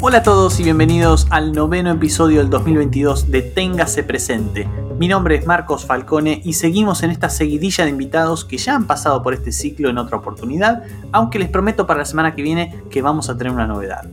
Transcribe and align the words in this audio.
Hola 0.00 0.18
a 0.18 0.22
todos 0.22 0.60
y 0.60 0.62
bienvenidos 0.62 1.26
al 1.30 1.52
noveno 1.52 1.90
episodio 1.90 2.38
del 2.38 2.48
2022 2.48 3.30
de 3.30 3.42
Téngase 3.42 4.04
Presente. 4.04 4.68
Mi 4.98 5.08
nombre 5.08 5.34
es 5.34 5.46
Marcos 5.46 5.84
Falcone 5.84 6.40
y 6.44 6.52
seguimos 6.52 7.02
en 7.02 7.10
esta 7.10 7.28
seguidilla 7.28 7.84
de 7.84 7.90
invitados 7.90 8.44
que 8.44 8.56
ya 8.56 8.76
han 8.76 8.86
pasado 8.86 9.22
por 9.22 9.34
este 9.34 9.50
ciclo 9.50 9.90
en 9.90 9.98
otra 9.98 10.18
oportunidad, 10.18 10.84
aunque 11.10 11.40
les 11.40 11.48
prometo 11.48 11.86
para 11.86 11.98
la 11.98 12.04
semana 12.04 12.34
que 12.34 12.42
viene 12.42 12.82
que 12.88 13.02
vamos 13.02 13.28
a 13.28 13.36
tener 13.36 13.52
una 13.52 13.66
novedad. 13.66 14.04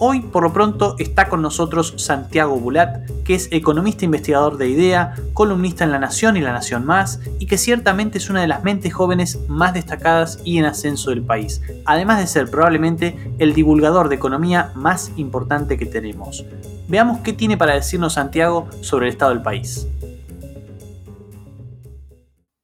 Hoy, 0.00 0.20
por 0.20 0.44
lo 0.44 0.52
pronto, 0.52 0.94
está 1.00 1.28
con 1.28 1.42
nosotros 1.42 1.94
Santiago 1.96 2.54
Bulat, 2.54 3.10
que 3.24 3.34
es 3.34 3.48
economista 3.50 4.04
investigador 4.04 4.56
de 4.56 4.68
IDEA, 4.68 5.16
columnista 5.34 5.82
en 5.82 5.90
La 5.90 5.98
Nación 5.98 6.36
y 6.36 6.40
La 6.40 6.52
Nación 6.52 6.86
Más, 6.86 7.20
y 7.40 7.46
que 7.46 7.58
ciertamente 7.58 8.18
es 8.18 8.30
una 8.30 8.40
de 8.40 8.46
las 8.46 8.62
mentes 8.62 8.94
jóvenes 8.94 9.40
más 9.48 9.74
destacadas 9.74 10.38
y 10.44 10.58
en 10.58 10.66
ascenso 10.66 11.10
del 11.10 11.22
país, 11.22 11.62
además 11.84 12.20
de 12.20 12.28
ser 12.28 12.48
probablemente 12.48 13.34
el 13.40 13.54
divulgador 13.54 14.08
de 14.08 14.14
economía 14.14 14.70
más 14.76 15.10
importante 15.16 15.76
que 15.76 15.86
tenemos. 15.86 16.44
Veamos 16.86 17.18
qué 17.18 17.32
tiene 17.32 17.56
para 17.56 17.74
decirnos 17.74 18.12
Santiago 18.12 18.68
sobre 18.82 19.06
el 19.06 19.12
estado 19.12 19.32
del 19.32 19.42
país. 19.42 19.88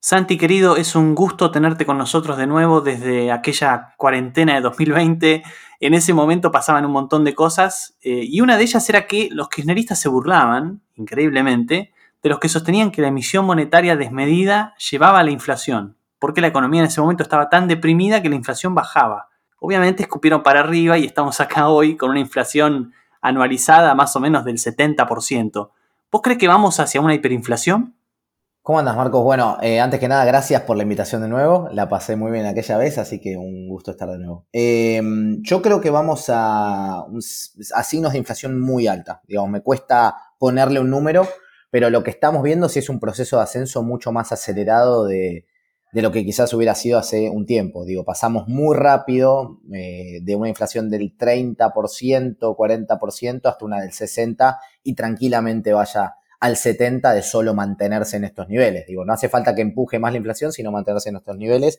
Santi 0.07 0.37
querido, 0.37 0.77
es 0.77 0.97
un 0.97 1.15
gusto 1.15 1.51
tenerte 1.51 1.87
con 1.87 1.97
nosotros 1.97 2.37
de 2.37 2.47
nuevo 2.47 2.83
desde 2.83 3.33
aquella 3.33 3.95
cuarentena 3.97 4.55
de 4.55 4.61
2020 4.61 5.43
en 5.87 5.95
ese 5.95 6.15
momento 6.15 6.51
pasaban 6.51 6.87
un 6.87 6.93
montón 6.93 7.25
de 7.25 7.35
cosas 7.35 7.97
eh, 8.03 8.21
y 8.23 8.41
una 8.41 8.57
de 8.57 8.63
ellas 8.63 8.89
era 8.89 9.07
que 9.07 9.29
los 9.31 9.49
kirchneristas 9.49 10.01
se 10.01 10.09
burlaban, 10.09 10.81
increíblemente, 10.95 11.93
de 12.23 12.29
los 12.31 12.39
que 12.39 12.49
sostenían 12.49 12.91
que 12.91 13.03
la 13.03 13.09
emisión 13.09 13.45
monetaria 13.45 13.97
desmedida 13.97 14.75
llevaba 14.91 15.19
a 15.19 15.23
la 15.23 15.31
inflación, 15.31 15.99
porque 16.19 16.41
la 16.41 16.47
economía 16.47 16.81
en 16.81 16.87
ese 16.87 17.03
momento 17.03 17.23
estaba 17.23 17.51
tan 17.51 17.69
deprimida 17.69 18.23
que 18.23 18.31
la 18.31 18.35
inflación 18.35 18.75
bajaba. 18.75 19.29
Obviamente 19.59 20.03
escupieron 20.03 20.43
para 20.43 20.61
arriba 20.61 20.97
y 20.97 21.05
estamos 21.05 21.39
acá 21.41 21.69
hoy 21.69 21.97
con 21.97 22.11
una 22.11 22.21
inflación 22.21 22.95
anualizada 23.21 23.95
más 23.95 24.17
o 24.17 24.21
menos 24.21 24.45
del 24.45 24.57
70%. 24.57 25.71
¿Vos 26.11 26.23
crees 26.23 26.39
que 26.39 26.49
vamos 26.49 26.81
hacia 26.81 27.03
una 27.03 27.13
hiperinflación? 27.15 27.95
¿Cómo 28.65 28.79
andas, 28.79 28.97
Marcos? 28.97 29.23
Bueno, 29.23 29.59
eh, 29.61 29.79
antes 29.79 30.01
que 30.01 30.09
nada, 30.09 30.25
gracias 30.25 30.63
por 30.63 30.79
la 30.79 30.85
invitación 30.85 31.21
de 31.21 31.29
nuevo. 31.29 31.69
La 31.73 31.87
pasé 31.91 32.17
muy 32.17 32.33
bien 32.33 32.47
aquella 32.47 32.79
vez, 32.79 32.97
así 32.97 33.21
que 33.21 33.37
un 33.37 33.69
gusto 33.69 33.91
estar 33.91 34.09
de 34.09 34.17
nuevo. 34.17 34.47
Em, 34.53 35.43
yo 35.43 35.61
creo 35.61 35.83
que 35.83 35.91
vamos 35.91 36.31
a, 36.31 37.05
signos 37.85 38.13
de 38.13 38.19
inflación 38.19 38.59
muy 38.59 38.87
alta. 38.87 39.21
Digamos, 39.29 39.51
me 39.51 39.61
cuesta 39.61 40.17
ponerle 40.39 40.81
un 40.81 40.89
número, 40.89 41.29
pero 41.71 41.91
lo 41.91 42.03
que 42.03 42.11
estamos 42.11 42.43
viendo 42.43 42.71
sí 42.71 42.79
es 42.79 42.89
un 42.89 43.01
proceso 43.01 43.37
de 43.37 43.43
ascenso 43.43 43.83
mucho 43.83 44.13
más 44.13 44.33
acelerado 44.33 45.05
de, 45.05 45.45
lo 45.93 46.11
que 46.11 46.25
quizás 46.25 46.55
hubiera 46.55 46.75
sido 46.75 46.99
hace 46.99 47.29
un 47.29 47.45
tiempo. 47.45 47.85
Digo, 47.85 48.03
pasamos 48.07 48.49
muy 48.49 48.75
rápido 48.75 49.61
eh, 49.75 50.21
de 50.23 50.37
una 50.37 50.49
inflación 50.49 50.89
del 50.89 51.19
30%, 51.19 52.39
40% 52.39 53.41
hasta 53.45 53.65
una 53.67 53.83
del 53.83 53.91
60% 53.91 54.57
y 54.85 54.95
tranquilamente 54.95 55.75
vaya 55.75 56.15
al 56.41 56.57
70 56.57 57.13
de 57.13 57.23
solo 57.23 57.55
mantenerse 57.55 58.17
en 58.17 58.25
estos 58.25 58.49
niveles. 58.49 58.87
Digo, 58.87 59.05
no 59.05 59.13
hace 59.13 59.29
falta 59.29 59.55
que 59.55 59.63
empuje 59.63 59.99
más 59.99 60.13
la 60.13 60.19
inflación, 60.19 60.53
sino 60.53 60.71
mantenerse 60.73 61.09
en 61.09 61.17
estos 61.17 61.37
niveles. 61.37 61.79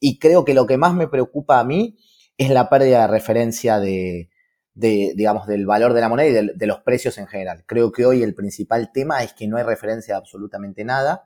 Y 0.00 0.18
creo 0.18 0.44
que 0.44 0.54
lo 0.54 0.66
que 0.66 0.76
más 0.76 0.94
me 0.94 1.08
preocupa 1.08 1.60
a 1.60 1.64
mí 1.64 1.96
es 2.38 2.50
la 2.50 2.68
pérdida 2.68 3.02
de 3.02 3.06
referencia 3.08 3.78
de, 3.78 4.30
digamos, 4.74 5.46
del 5.46 5.66
valor 5.66 5.94
de 5.94 6.00
la 6.00 6.08
moneda 6.08 6.28
y 6.28 6.32
de, 6.32 6.52
de, 6.54 6.66
los 6.66 6.80
precios 6.80 7.18
en 7.18 7.26
general. 7.26 7.64
Creo 7.66 7.92
que 7.92 8.04
hoy 8.04 8.22
el 8.22 8.34
principal 8.34 8.90
tema 8.92 9.22
es 9.22 9.32
que 9.32 9.48
no 9.48 9.56
hay 9.56 9.64
referencia 9.64 10.14
de 10.14 10.18
absolutamente 10.18 10.84
nada 10.84 11.24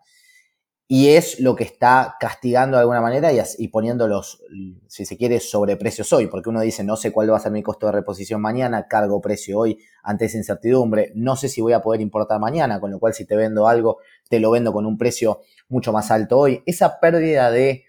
y 0.92 1.10
es 1.10 1.38
lo 1.38 1.54
que 1.54 1.62
está 1.62 2.16
castigando 2.18 2.76
de 2.76 2.80
alguna 2.80 3.00
manera 3.00 3.30
y, 3.32 3.68
poniendo 3.68 4.08
los, 4.08 4.42
si 4.88 5.04
se 5.04 5.16
quiere, 5.16 5.38
sobreprecios 5.38 6.12
hoy, 6.12 6.26
porque 6.26 6.48
uno 6.48 6.60
dice, 6.62 6.82
no 6.82 6.96
sé 6.96 7.12
cuál 7.12 7.30
va 7.30 7.36
a 7.36 7.40
ser 7.40 7.52
mi 7.52 7.62
costo 7.62 7.86
de 7.86 7.92
reposición 7.92 8.40
mañana, 8.40 8.88
cargo 8.88 9.20
precio 9.20 9.60
hoy 9.60 9.78
ante 10.02 10.24
esa 10.24 10.38
incertidumbre, 10.38 11.12
no 11.14 11.36
sé 11.36 11.48
si 11.48 11.60
voy 11.60 11.74
a 11.74 11.80
poder 11.80 12.00
importar 12.00 12.40
mañana, 12.40 12.80
con 12.80 12.90
lo 12.90 12.98
cual 12.98 13.14
si 13.14 13.24
te 13.24 13.36
vendo 13.36 13.68
algo, 13.68 13.98
te 14.28 14.40
lo 14.40 14.50
vendo 14.50 14.72
con 14.72 14.84
un 14.84 14.98
precio 14.98 15.42
mucho 15.68 15.92
más 15.92 16.10
alto 16.10 16.40
hoy. 16.40 16.64
Esa 16.66 16.98
pérdida 16.98 17.52
de, 17.52 17.84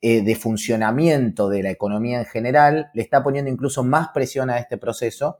eh, 0.00 0.22
de 0.22 0.34
funcionamiento 0.34 1.48
de 1.48 1.62
la 1.62 1.70
economía 1.70 2.18
en 2.18 2.26
general 2.26 2.90
le 2.92 3.02
está 3.02 3.22
poniendo 3.22 3.52
incluso 3.52 3.84
más 3.84 4.08
presión 4.08 4.50
a 4.50 4.58
este 4.58 4.78
proceso 4.78 5.38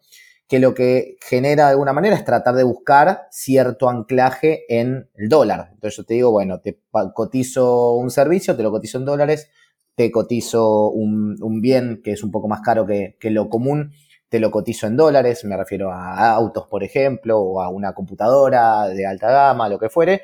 que 0.49 0.59
lo 0.59 0.75
que 0.75 1.17
genera 1.21 1.65
de 1.65 1.71
alguna 1.71 1.93
manera 1.93 2.15
es 2.15 2.25
tratar 2.25 2.55
de 2.55 2.65
buscar 2.65 3.27
cierto 3.31 3.89
anclaje 3.89 4.65
en 4.69 5.09
el 5.15 5.29
dólar. 5.29 5.71
Entonces 5.73 5.97
yo 5.97 6.05
te 6.05 6.15
digo, 6.15 6.31
bueno, 6.31 6.61
te 6.61 6.79
cotizo 7.15 7.93
un 7.95 8.11
servicio, 8.11 8.55
te 8.57 8.63
lo 8.63 8.71
cotizo 8.71 8.99
en 8.99 9.05
dólares, 9.07 9.51
te 9.95 10.11
cotizo 10.11 10.91
un, 10.91 11.61
bien 11.61 12.01
que 12.03 12.13
es 12.13 12.23
un 12.23 12.31
poco 12.31 12.49
más 12.49 12.61
caro 12.61 12.87
que, 12.87 13.17
lo 13.23 13.49
común, 13.49 13.93
te 14.29 14.41
lo 14.41 14.51
cotizo 14.51 14.87
en 14.87 14.97
dólares, 14.97 15.45
me 15.45 15.57
refiero 15.57 15.91
a 15.93 16.31
autos, 16.33 16.67
por 16.69 16.85
ejemplo, 16.85 17.41
o 17.41 17.63
a 17.63 17.69
una 17.69 17.95
computadora 17.95 18.89
de 18.89 19.07
alta 19.07 19.31
gama, 19.31 19.69
lo 19.69 19.79
que 19.79 19.89
fuere. 19.89 20.23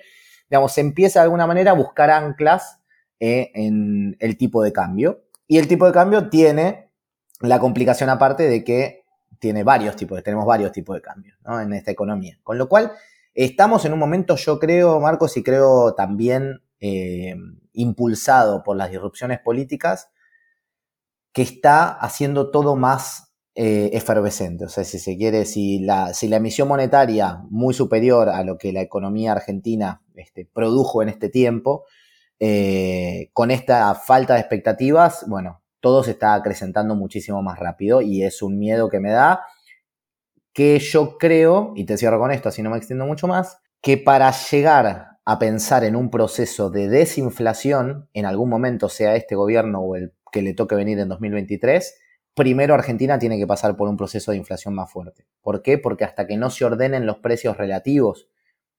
Digamos, 0.51 0.73
se 0.73 0.81
empieza 0.81 1.21
de 1.21 1.25
alguna 1.25 1.47
manera 1.47 1.73
a 1.73 1.75
buscar 1.75 2.11
anclas 2.11 2.81
eh, 3.21 3.51
en 3.55 4.17
el 4.21 4.39
tipo 4.39 4.63
de 4.63 4.73
cambio. 4.73 5.25
Y 5.47 5.59
el 5.59 5.69
tipo 5.69 5.87
de 5.87 5.93
cambio 5.93 6.29
tiene 6.29 6.91
la 7.41 7.59
complicación 7.59 8.11
aparte 8.11 8.49
de 8.49 8.65
que 8.65 8.98
tiene 9.39 9.63
varios 9.63 9.97
tipos, 9.97 10.23
tenemos 10.23 10.47
varios 10.47 10.73
tipos 10.73 10.97
de 10.97 11.03
cambios 11.03 11.39
en 11.47 11.73
esta 11.73 11.91
economía. 11.91 12.39
Con 12.43 12.59
lo 12.59 12.69
cual, 12.69 12.93
estamos 13.35 13.85
en 13.85 13.93
un 13.93 13.99
momento, 13.99 14.37
yo 14.37 14.59
creo, 14.59 15.01
Marcos, 15.01 15.37
y 15.37 15.43
creo 15.43 15.95
también 15.95 16.63
eh, 16.81 17.35
impulsado 17.73 18.63
por 18.63 18.77
las 18.77 18.91
disrupciones 18.91 19.41
políticas, 19.41 20.11
que 21.33 21.43
está 21.43 21.89
haciendo 21.89 22.51
todo 22.51 22.75
más 22.75 23.33
eh, 23.55 23.91
efervescente. 23.93 24.65
O 24.65 24.69
sea, 24.69 24.85
si 24.85 24.99
se 24.99 25.17
quiere, 25.17 25.45
si 25.45 25.81
la, 25.81 26.15
si 26.15 26.29
la 26.29 26.37
emisión 26.37 26.69
monetaria 26.69 27.43
muy 27.51 27.75
superior 27.75 28.29
a 28.29 28.45
lo 28.45 28.57
que 28.59 28.73
la 28.73 28.81
economía 28.81 29.33
argentina 29.33 30.03
este, 30.15 30.45
produjo 30.47 31.03
en 31.03 31.09
este 31.09 31.29
tiempo, 31.29 31.85
eh, 32.41 33.31
con 33.33 33.51
esta 33.51 33.95
falta 33.97 34.35
de 34.35 34.41
expectativas, 34.41 35.25
bueno, 35.29 35.63
todo 35.81 36.03
se 36.03 36.13
está 36.13 36.35
acrecentando 36.35 36.95
muchísimo 36.95 37.43
más 37.43 37.59
rápido 37.59 38.01
y 38.03 38.23
es 38.23 38.43
un 38.43 38.59
miedo 38.59 38.89
que 38.89 39.01
me 39.01 39.11
da 39.11 39.43
que 40.53 40.79
yo 40.81 41.19
creo, 41.19 41.73
y 41.77 41.85
te 41.85 41.97
cierro 41.97 42.19
con 42.19 42.33
esto 42.33 42.49
así 42.49 42.63
no 42.63 42.71
me 42.71 42.79
extiendo 42.79 43.07
mucho 43.07 43.29
más, 43.29 43.59
que 43.81 43.97
para 43.97 44.33
llegar 44.33 45.19
a 45.25 45.39
pensar 45.39 45.85
en 45.85 45.95
un 45.95 46.11
proceso 46.11 46.71
de 46.71 46.89
desinflación, 46.89 48.09
en 48.13 48.27
algún 48.27 48.49
momento 48.49 48.89
sea 48.89 49.15
este 49.15 49.37
gobierno 49.37 49.81
o 49.81 49.95
el 49.95 50.15
que 50.33 50.43
le 50.43 50.55
toque 50.55 50.75
venir 50.75 50.99
en 50.99 51.09
2023, 51.09 52.01
primero 52.35 52.75
Argentina 52.75 53.19
tiene 53.19 53.39
que 53.39 53.47
pasar 53.47 53.77
por 53.77 53.89
un 53.89 53.97
proceso 53.97 54.31
de 54.31 54.39
inflación 54.39 54.75
más 54.75 54.91
fuerte. 54.91 55.27
¿Por 55.43 55.63
qué? 55.63 55.79
Porque 55.79 56.05
hasta 56.05 56.27
que 56.27 56.37
no 56.37 56.51
se 56.51 56.65
ordenen 56.65 57.07
los 57.07 57.19
precios 57.19 57.57
relativos 57.57 58.29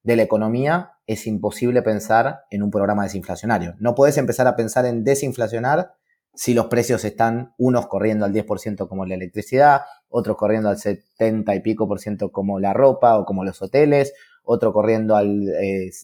de 0.03 0.15
la 0.15 0.23
economía, 0.23 0.93
es 1.07 1.27
imposible 1.27 1.81
pensar 1.81 2.41
en 2.49 2.63
un 2.63 2.71
programa 2.71 3.03
desinflacionario. 3.03 3.75
No 3.79 3.95
puedes 3.95 4.17
empezar 4.17 4.47
a 4.47 4.55
pensar 4.55 4.85
en 4.85 5.03
desinflacionar 5.03 5.93
si 6.33 6.53
los 6.53 6.67
precios 6.67 7.03
están 7.03 7.53
unos 7.57 7.87
corriendo 7.87 8.25
al 8.25 8.33
10% 8.33 8.87
como 8.87 9.05
la 9.05 9.15
electricidad, 9.15 9.81
otros 10.07 10.37
corriendo 10.37 10.69
al 10.69 10.77
70 10.77 11.53
y 11.55 11.59
pico 11.61 11.87
por 11.87 11.99
ciento 11.99 12.31
como 12.31 12.59
la 12.59 12.73
ropa 12.73 13.17
o 13.17 13.25
como 13.25 13.43
los 13.43 13.61
hoteles, 13.61 14.13
otro 14.43 14.73
corriendo 14.73 15.15
al, 15.15 15.47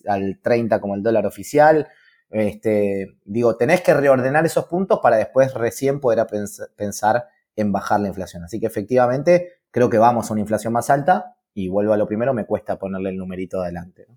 al 0.08 0.40
30 0.42 0.80
como 0.82 0.96
el 0.96 1.04
dólar 1.04 1.26
oficial. 1.26 1.88
Este, 2.30 3.18
digo, 3.24 3.56
tenés 3.56 3.82
que 3.82 3.94
reordenar 3.94 4.46
esos 4.46 4.66
puntos 4.66 5.00
para 5.02 5.18
después 5.18 5.54
recién 5.54 6.00
poder 6.00 6.26
pensar 6.76 7.26
en 7.56 7.72
bajar 7.72 8.00
la 8.02 8.10
inflación. 8.10 8.44
Así 8.44 8.60
que 8.60 8.68
efectivamente 8.68 9.54
creo 9.72 9.90
que 9.90 9.98
vamos 9.98 10.30
a 10.30 10.34
una 10.34 10.42
inflación 10.42 10.74
más 10.74 10.90
alta 10.90 11.36
y 11.54 11.70
vuelvo 11.70 11.94
a 11.94 11.98
lo 11.98 12.08
primero, 12.08 12.34
me 12.34 12.46
cuesta 12.46 12.78
ponerle 12.78 13.10
el 13.10 13.18
numerito 13.18 13.62
adelante. 13.62 14.08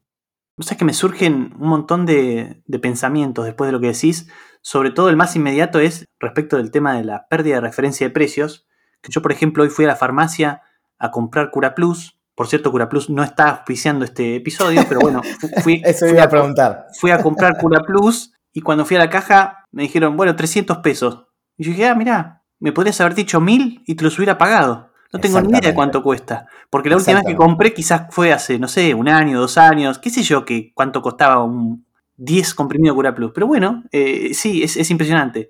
O 0.58 0.62
sea 0.62 0.76
que 0.76 0.84
me 0.84 0.92
surgen 0.92 1.54
un 1.58 1.68
montón 1.68 2.04
de, 2.04 2.62
pensamientos 2.82 3.44
después 3.44 3.68
de 3.68 3.72
lo 3.72 3.80
que 3.80 3.88
decís. 3.88 4.28
Sobre 4.60 4.90
todo 4.90 5.08
el 5.08 5.16
más 5.16 5.36
inmediato 5.36 5.78
es 5.78 6.04
respecto 6.18 6.56
del 6.56 6.70
tema 6.70 6.94
de 6.94 7.04
la 7.04 7.28
pérdida 7.28 7.56
de 7.56 7.60
referencia 7.60 8.06
de 8.06 8.12
precios. 8.12 8.66
Que 9.00 9.12
yo, 9.12 9.22
por 9.22 9.30
ejemplo, 9.30 9.62
hoy 9.62 9.70
fui 9.70 9.84
a 9.84 9.88
la 9.88 9.96
farmacia 9.96 10.62
a 10.98 11.10
comprar 11.12 11.50
Cura 11.50 11.74
Plus. 11.74 12.18
Por 12.34 12.48
cierto, 12.48 12.72
Cura 12.72 12.88
Plus 12.88 13.08
no 13.08 13.22
está 13.22 13.50
auspiciando 13.50 14.04
este 14.04 14.36
episodio, 14.36 14.84
pero 14.88 15.00
bueno, 15.00 15.22
fui, 15.62 15.80
Eso 15.84 16.06
iba 16.06 16.24
a 16.24 16.28
preguntar. 16.28 16.86
Fui 16.98 17.12
a 17.12 17.22
comprar 17.22 17.56
Cura 17.58 17.80
Plus 17.80 18.32
y 18.52 18.60
cuando 18.60 18.84
fui 18.84 18.96
a 18.96 19.00
la 19.00 19.10
caja 19.10 19.64
me 19.70 19.84
dijeron, 19.84 20.16
bueno, 20.16 20.34
300 20.34 20.78
pesos. 20.78 21.26
Y 21.56 21.64
yo 21.64 21.70
dije, 21.70 21.86
ah, 21.86 21.94
mira, 21.94 22.44
me 22.58 22.72
podrías 22.72 23.00
haber 23.00 23.14
dicho 23.14 23.40
mil 23.40 23.82
y 23.86 23.94
te 23.94 24.02
los 24.02 24.18
hubiera 24.18 24.38
pagado. 24.38 24.87
No 25.12 25.20
tengo 25.20 25.40
ni 25.40 25.48
idea 25.48 25.60
de 25.70 25.74
cuánto 25.74 26.02
cuesta. 26.02 26.46
Porque 26.68 26.90
la 26.90 26.96
última 26.96 27.18
vez 27.18 27.26
que 27.26 27.36
compré 27.36 27.72
quizás 27.72 28.06
fue 28.10 28.32
hace, 28.32 28.58
no 28.58 28.68
sé, 28.68 28.94
un 28.94 29.08
año, 29.08 29.40
dos 29.40 29.56
años, 29.56 29.98
qué 29.98 30.10
sé 30.10 30.22
yo, 30.22 30.44
que 30.44 30.72
cuánto 30.74 31.00
costaba 31.00 31.42
un 31.42 31.86
10 32.18 32.54
comprimido 32.54 32.94
Cura 32.94 33.14
Plus. 33.14 33.32
Pero 33.34 33.46
bueno, 33.46 33.84
eh, 33.90 34.34
sí, 34.34 34.62
es, 34.62 34.90
impresionante. 34.90 35.48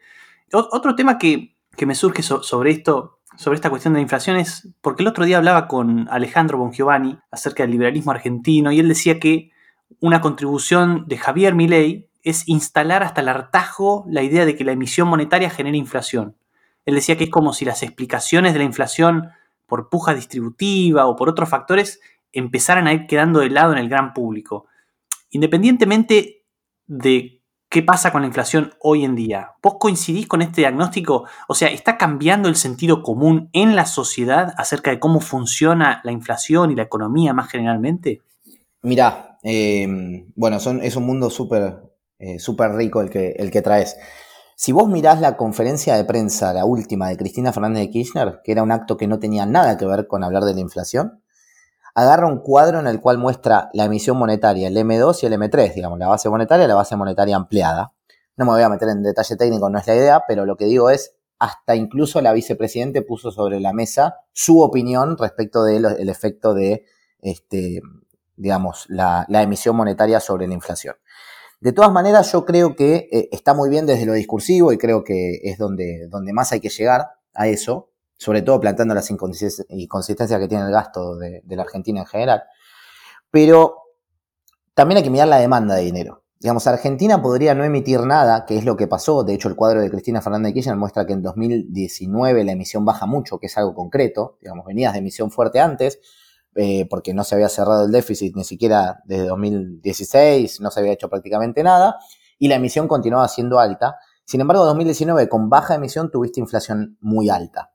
otro 0.53 0.95
tema 0.95 1.19
que, 1.19 1.57
me 1.85 1.95
surge 1.95 2.23
sobre 2.23 2.71
esto, 2.71 3.21
sobre 3.37 3.57
esta 3.57 3.71
cuestión 3.71 3.95
de 3.95 3.99
la 3.99 4.03
inflación 4.03 4.37
es 4.37 4.69
porque 4.81 5.03
el 5.03 5.09
otro 5.09 5.25
día 5.25 5.39
hablaba 5.39 5.69
con 5.69 6.09
Alejandro 6.11 6.59
Bongiovanni 6.59 7.19
acerca 7.31 7.63
del 7.63 7.71
liberalismo 7.71 8.11
argentino 8.11 8.73
y 8.73 8.81
él 8.81 8.89
decía 8.89 9.21
que 9.21 9.53
una 10.01 10.21
contribución 10.21 11.05
de 11.07 11.19
Javier 11.19 11.55
Milei 11.55 12.09
es 12.23 12.49
instalar 12.49 13.03
hasta 13.05 13.21
el 13.21 13.29
hartajo 13.29 14.05
la 14.09 14.23
idea 14.23 14.45
de 14.45 14.57
que 14.57 14.65
la 14.65 14.73
emisión 14.73 15.09
monetaria 15.09 15.51
genera 15.51 15.77
inflación. 15.77 16.37
Él 16.85 16.97
decía 16.97 17.17
que 17.17 17.25
es 17.25 17.31
como 17.31 17.53
si 17.53 17.65
las 17.65 17.83
explicaciones 17.83 18.53
de 18.55 18.59
la 18.59 18.65
inflación 18.65 19.31
por 19.69 19.91
puja 19.91 20.15
distributiva 20.15 21.07
o 21.07 21.15
por 21.15 21.29
otros 21.29 21.49
factores 21.49 22.01
empezaran 22.33 22.87
a 22.87 22.93
ir 22.93 23.07
quedando 23.07 23.41
de 23.41 23.51
lado 23.51 23.73
en 23.73 23.79
el 23.79 23.89
gran 23.89 24.15
público. 24.15 24.67
Independientemente 25.31 26.45
de 26.87 27.43
qué 27.69 27.83
pasa 27.83 28.11
con 28.11 28.23
la 28.23 28.27
inflación 28.27 28.73
hoy 28.81 29.05
en 29.05 29.15
día, 29.15 29.53
¿vos 29.63 29.77
coincidís 29.79 30.27
con 30.27 30.41
este 30.41 30.63
diagnóstico? 30.63 31.27
O 31.49 31.55
sea, 31.55 31.69
¿está 31.69 31.99
cambiando 31.99 32.49
el 32.49 32.57
sentido 32.57 33.03
común 33.03 33.51
en 33.53 33.77
la 33.77 33.85
sociedad 33.85 34.55
acerca 34.57 34.91
de 34.91 34.99
cómo 34.99 35.21
funciona 35.21 36.01
la 36.03 36.13
inflación 36.13 36.71
y 36.71 36.75
la 36.75 36.85
economía 36.85 37.35
más 37.35 37.51
generalmente? 37.51 38.23
Mirá, 38.81 39.39
eh, 39.43 40.25
bueno, 40.35 40.57
es 40.57 40.97
un 40.97 41.07
mundo 41.07 41.29
súper 41.29 41.77
eh, 42.19 42.39
rico 42.73 43.03
el 43.03 43.11
que, 43.11 43.33
el 43.33 43.51
que 43.51 43.61
traes. 43.61 43.97
Si 44.61 44.73
vos 44.73 44.89
mirás 44.89 45.21
la 45.21 45.37
conferencia 45.37 45.95
de 45.95 46.05
prensa, 46.05 46.53
la 46.53 46.65
última 46.65 47.09
de 47.09 47.17
Cristina 47.17 47.53
Fernández 47.53 47.83
de 47.83 47.91
Kirchner, 47.91 48.41
que 48.43 48.51
era 48.51 48.65
un 48.65 48.73
acto 48.73 48.97
que 48.97 49.07
no 49.07 49.21
tenía 49.21 49.47
nada 49.47 49.79
que 49.79 49.87
ver 49.87 50.09
con 50.09 50.25
hablar 50.25 50.43
de 50.43 50.53
la 50.53 50.59
inflación, 50.59 51.23
agarra 51.95 52.27
un 52.27 52.41
cuadro 52.41 52.81
en 52.81 52.89
el 52.89 53.01
cual 53.01 53.19
muestra 53.19 53.71
la 53.73 53.85
emisión 53.85 54.17
monetaria, 54.17 54.67
el 54.67 54.77
M2 54.77 55.23
y 55.23 55.27
el 55.27 55.35
M3, 55.35 55.75
digamos, 55.75 55.97
la 56.01 56.09
base 56.09 56.29
monetaria 56.29 56.65
y 56.65 56.69
la 56.69 56.75
base 56.75 56.97
monetaria 56.97 57.37
ampliada. 57.37 57.93
No 58.37 58.47
me 58.47 58.51
voy 58.51 58.63
a 58.63 58.69
meter 58.69 58.89
en 58.89 59.05
detalle 59.05 59.37
técnico, 59.37 59.71
no 59.71 59.79
es 59.79 59.87
la 59.87 59.95
idea, 59.95 60.25
pero 60.27 60.45
lo 60.45 60.57
que 60.57 60.65
digo 60.65 60.91
es, 60.91 61.15
hasta 61.39 61.77
incluso 61.77 62.21
la 62.21 62.33
vicepresidente 62.33 63.03
puso 63.03 63.31
sobre 63.31 63.61
la 63.61 63.73
mesa 63.73 64.17
su 64.33 64.61
opinión 64.61 65.17
respecto 65.19 65.63
del 65.63 66.09
efecto 66.09 66.53
de, 66.53 66.85
este, 67.21 67.81
digamos, 68.35 68.87
la 68.89 69.25
emisión 69.31 69.77
monetaria 69.77 70.19
sobre 70.19 70.49
la 70.49 70.55
inflación. 70.55 70.97
De 71.61 71.73
todas 71.73 71.91
maneras, 71.91 72.31
yo 72.33 72.45
creo 72.45 72.77
que 72.77 73.09
eh, 73.11 73.29
está 73.33 73.53
muy 73.53 73.69
bien 73.69 73.85
desde 73.85 74.07
lo 74.07 74.13
discursivo 74.13 74.73
y 74.73 74.79
creo 74.79 75.03
que 75.03 75.41
es 75.43 75.59
donde, 75.59 76.07
donde 76.09 76.33
más 76.33 76.53
hay 76.53 76.61
que 76.61 76.69
llegar 76.69 77.09
a 77.35 77.49
eso, 77.49 77.91
sobre 78.17 78.43
todo 78.43 78.61
planteando 78.61 78.95
las 78.95 79.11
inconsistencias 79.11 80.41
que 80.41 80.49
tiene 80.49 80.65
el 80.65 80.73
gasto 80.73 81.17
de, 81.17 81.43
la 81.49 81.63
Argentina 81.63 82.01
en 82.01 82.07
general. 82.07 82.43
Pero 83.31 83.77
también 84.75 84.99
hay 84.99 85.03
que 85.05 85.11
mirar 85.11 85.29
la 85.29 85.39
demanda 85.39 85.75
de 85.75 85.83
dinero. 85.83 86.25
Digamos, 86.41 86.69
Argentina 86.69 87.21
podría 87.21 87.55
no 87.55 87.65
emitir 87.65 88.01
nada, 88.03 88.47
que 88.47 88.57
es 88.57 88.65
lo 88.65 88.77
que 88.77 88.87
pasó. 88.87 89.25
De 89.25 89.35
hecho, 89.35 89.49
el 89.49 89.57
cuadro 89.57 89.81
de 89.81 89.91
Cristina 89.91 90.21
Fernández 90.23 90.51
de 90.51 90.55
Kirchner 90.55 90.77
muestra 90.77 91.05
que 91.05 91.13
en 91.13 91.23
2019 91.23 92.45
la 92.45 92.53
emisión 92.53 92.85
baja 92.85 93.07
mucho, 93.07 93.39
que 93.39 93.47
es 93.47 93.59
algo 93.59 93.75
concreto. 93.75 94.39
Digamos, 94.41 94.65
venías 94.65 94.93
de 94.93 95.01
emisión 95.01 95.33
fuerte 95.33 95.59
antes, 95.59 95.99
eh, 96.55 96.87
porque 96.89 97.15
no 97.15 97.25
se 97.25 97.35
había 97.35 97.49
cerrado 97.49 97.87
el 97.87 97.93
déficit 97.93 98.35
ni 98.35 98.45
siquiera 98.45 99.03
desde 99.05 99.27
2016, 99.27 100.61
no 100.61 100.71
se 100.71 100.81
había 100.81 100.93
hecho 100.93 101.09
prácticamente 101.09 101.63
nada, 101.63 101.97
y 102.39 102.49
la 102.49 102.57
emisión 102.57 102.89
continuaba 102.89 103.29
siendo 103.29 103.59
alta. 103.59 103.97
Sin 104.25 104.41
embargo, 104.41 104.65
en 104.65 104.69
2019, 104.69 105.29
con 105.29 105.49
baja 105.49 105.75
emisión, 105.75 106.11
tuviste 106.11 106.41
inflación 106.41 106.99
muy 107.01 107.31
alta. 107.31 107.73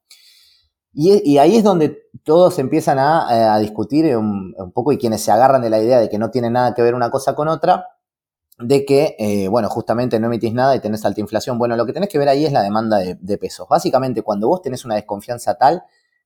Y, 0.95 1.37
ahí 1.39 1.55
es 1.55 1.63
donde 1.63 2.03
todos 2.23 2.59
empiezan 2.59 2.99
a, 2.99 3.57
eh, 3.57 3.61
discutir 3.61 4.15
un, 4.15 4.53
poco 4.73 4.91
y 4.91 4.99
quienes 4.99 5.21
se 5.21 5.31
agarran 5.31 5.63
de 5.63 5.71
la 5.71 5.79
idea 5.79 5.99
de 5.99 6.07
que 6.09 6.19
no 6.19 6.29
tiene 6.29 6.51
nada 6.51 6.75
que 6.75 6.83
ver 6.83 6.93
una 6.93 7.09
cosa 7.09 7.33
con 7.33 7.47
otra, 7.47 7.87
de 8.59 8.85
que, 8.85 9.15
eh, 9.17 9.47
bueno, 9.47 9.69
justamente 9.69 10.19
no 10.19 10.27
emitís 10.27 10.53
nada 10.53 10.75
y 10.75 10.79
tenés 10.79 11.03
alta 11.05 11.19
inflación. 11.19 11.57
Bueno, 11.57 11.75
lo 11.75 11.85
que 11.87 11.93
tenés 11.93 12.09
que 12.09 12.19
ver 12.19 12.29
ahí 12.29 12.45
es 12.45 12.51
la 12.51 12.61
demanda 12.61 12.97
de, 12.97 13.15
de 13.19 13.37
pesos. 13.39 13.67
Básicamente, 13.67 14.21
cuando 14.21 14.47
vos 14.47 14.61
tenés 14.61 14.85
una 14.85 14.95
desconfianza 14.95 15.55
tal 15.55 15.83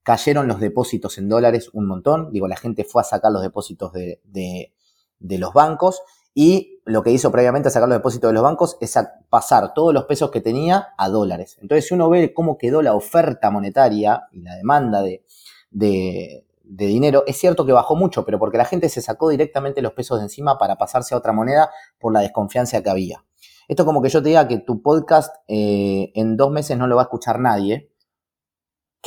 cayeron 0.08 0.48
los 0.48 0.62
depósitos 0.62 1.18
en 1.18 1.28
dólares 1.28 1.70
un 1.74 1.86
montón, 1.86 2.32
digo, 2.32 2.48
la 2.48 2.56
gente 2.56 2.86
fue 2.86 3.02
a 3.02 3.04
sacar 3.04 3.30
los 3.30 3.42
depósitos 3.42 3.92
de, 3.92 4.72
los 5.20 5.52
bancos 5.52 6.02
y 6.34 6.80
lo 6.86 7.04
que 7.04 7.12
hizo 7.12 7.30
previamente 7.30 7.68
a 7.68 7.72
sacar 7.72 7.90
los 7.90 7.98
depósitos 7.98 8.30
de 8.30 8.34
los 8.34 8.42
bancos 8.42 8.78
es 8.80 8.98
pasar 9.30 9.74
todos 9.74 9.94
los 9.94 10.06
pesos 10.06 10.32
que 10.32 10.40
tenía 10.40 10.94
a 10.98 11.10
dólares. 11.10 11.58
Entonces, 11.62 11.90
si 11.90 11.94
uno 11.94 12.10
ve 12.10 12.34
cómo 12.34 12.58
quedó 12.58 12.82
la 12.82 12.94
oferta 12.94 13.52
monetaria 13.52 14.30
y 14.32 14.44
la 14.44 14.56
demanda 14.56 15.02
de, 15.02 15.26
de, 15.72 16.46
dinero, 16.64 17.26
es 17.28 17.36
cierto 17.38 17.66
que 17.66 17.74
bajó 17.74 17.98
mucho, 17.98 18.24
pero 18.24 18.40
porque 18.40 18.58
la 18.58 18.64
gente 18.64 18.88
se 18.88 19.02
sacó 19.02 19.28
directamente 19.28 19.82
los 19.82 19.92
pesos 19.92 20.20
de 20.20 20.24
encima 20.24 20.58
para 20.58 20.78
pasarse 20.78 21.16
a 21.16 21.18
otra 21.18 21.34
moneda 21.34 21.70
por 22.00 22.14
la 22.14 22.22
desconfianza 22.22 22.82
que 22.82 22.90
había. 22.90 23.26
Esto 23.68 23.84
como 23.84 24.02
que 24.02 24.08
yo 24.08 24.24
te 24.24 24.30
diga 24.30 24.48
que 24.48 24.60
tu 24.60 24.82
podcast 24.82 25.36
eh, 25.50 26.14
en 26.16 26.38
dos 26.38 26.50
meses 26.50 26.78
no 26.78 26.88
lo 26.88 26.96
va 26.96 27.02
a 27.02 27.08
escuchar 27.12 27.42
nadie, 27.42 27.92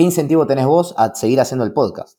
¿qué 0.01 0.05
incentivo 0.05 0.47
tenés 0.47 0.65
vos 0.65 0.95
a 0.97 1.15
seguir 1.15 1.41
haciendo 1.43 1.63
el 1.63 1.75
podcast? 1.75 2.19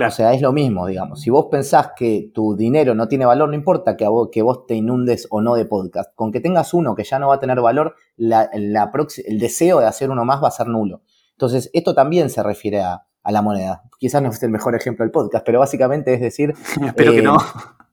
O 0.00 0.10
sea, 0.12 0.32
es 0.34 0.40
lo 0.40 0.52
mismo, 0.52 0.86
digamos. 0.86 1.20
Si 1.20 1.30
vos 1.30 1.46
pensás 1.50 1.90
que 1.96 2.30
tu 2.32 2.54
dinero 2.54 2.94
no 2.94 3.08
tiene 3.08 3.26
valor, 3.26 3.48
no 3.48 3.56
importa 3.56 3.96
que, 3.96 4.06
vos, 4.06 4.28
que 4.30 4.40
vos 4.40 4.66
te 4.68 4.76
inundes 4.76 5.26
o 5.30 5.40
no 5.40 5.56
de 5.56 5.64
podcast. 5.64 6.14
Con 6.14 6.30
que 6.30 6.38
tengas 6.38 6.72
uno 6.74 6.94
que 6.94 7.02
ya 7.02 7.18
no 7.18 7.26
va 7.26 7.34
a 7.34 7.40
tener 7.40 7.60
valor, 7.60 7.96
el 8.16 9.38
deseo 9.40 9.80
de 9.80 9.86
hacer 9.86 10.10
uno 10.10 10.24
más 10.24 10.40
va 10.40 10.46
a 10.46 10.52
ser 10.52 10.68
nulo. 10.68 11.02
Entonces, 11.32 11.70
esto 11.72 11.92
también 11.92 12.30
se 12.30 12.40
refiere 12.44 12.82
a, 12.82 13.04
la 13.24 13.42
moneda. 13.42 13.82
Quizás 13.98 14.22
no 14.22 14.28
es 14.28 14.40
el 14.44 14.50
mejor 14.50 14.76
ejemplo 14.76 15.04
del 15.04 15.10
podcast, 15.10 15.44
pero 15.44 15.58
básicamente 15.58 16.14
es 16.14 16.20
decir... 16.20 16.54
Espero 16.86 17.10
que 17.10 17.22
no. 17.22 17.36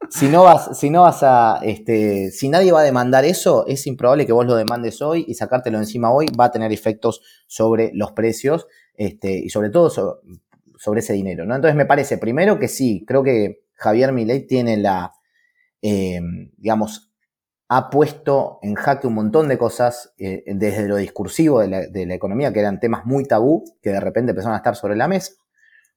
Si 0.10 0.28
no 0.28 0.44
vas, 0.44 0.78
si 0.78 0.90
no 0.90 1.04
vas 1.04 1.24
a, 1.24 1.60
este, 1.63 2.31
si 2.31 2.50
nadie 2.50 2.72
va 2.72 2.81
a 2.81 2.84
demandar 2.84 3.25
eso, 3.25 3.66
es 3.68 3.86
improbable 3.88 4.25
que 4.25 4.34
vos 4.34 4.46
lo 4.46 4.56
demandes 4.56 5.02
hoy 5.02 5.25
y 5.28 5.36
sacártelo 5.36 5.78
encima 5.78 6.12
hoy 6.12 6.28
va 6.40 6.46
a 6.46 6.52
tener 6.52 6.72
efectos 6.72 7.22
sobre 7.48 7.92
los 7.94 8.12
precios 8.12 8.68
este, 8.94 9.38
y 9.38 9.50
sobre 9.50 9.69
todo 9.69 9.90
sobre, 9.90 11.00
ese 11.00 11.13
dinero. 11.13 11.46
¿no? 11.46 11.56
Entonces 11.56 11.75
me 11.75 11.86
parece, 11.86 12.18
primero 12.18 12.60
que 12.60 12.68
sí, 12.68 13.04
creo 13.07 13.24
que 13.24 13.66
Javier 13.74 14.12
Milei 14.12 14.48
tiene 14.48 14.78
la, 14.78 15.13
eh, 15.81 16.19
digamos, 16.57 17.12
ha 17.68 17.90
puesto 17.90 18.60
en 18.62 18.75
jaque 18.75 19.07
un 19.07 19.16
montón 19.16 19.48
de 19.48 19.57
cosas 19.57 20.13
eh, 20.18 20.44
desde 20.46 20.88
lo 20.88 20.98
discursivo 20.98 21.62
de 21.62 21.68
la, 22.06 22.13
economía, 22.13 22.54
que 22.54 22.60
eran 22.60 22.80
temas 22.80 23.06
muy 23.06 23.25
tabú, 23.25 23.63
que 23.81 23.90
de 23.90 24.00
repente 24.00 24.31
empezaron 24.31 24.54
a 24.54 24.57
estar 24.57 24.75
sobre 24.75 24.96
la 24.96 25.07
mesa, 25.07 25.34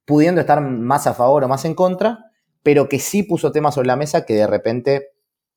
pudiendo 0.05 0.41
estar 0.41 0.61
más 0.61 1.07
a 1.07 1.15
favor 1.15 1.45
o 1.45 1.49
más 1.49 1.65
en 1.65 1.75
contra, 1.75 2.28
pero 2.63 2.89
que 2.89 2.99
sí 2.99 3.23
puso 3.23 3.53
temas 3.53 3.75
sobre 3.75 3.89
la 3.89 3.97
mesa 3.97 4.25
que 4.25 4.35
de 4.35 4.47
repente 4.47 5.13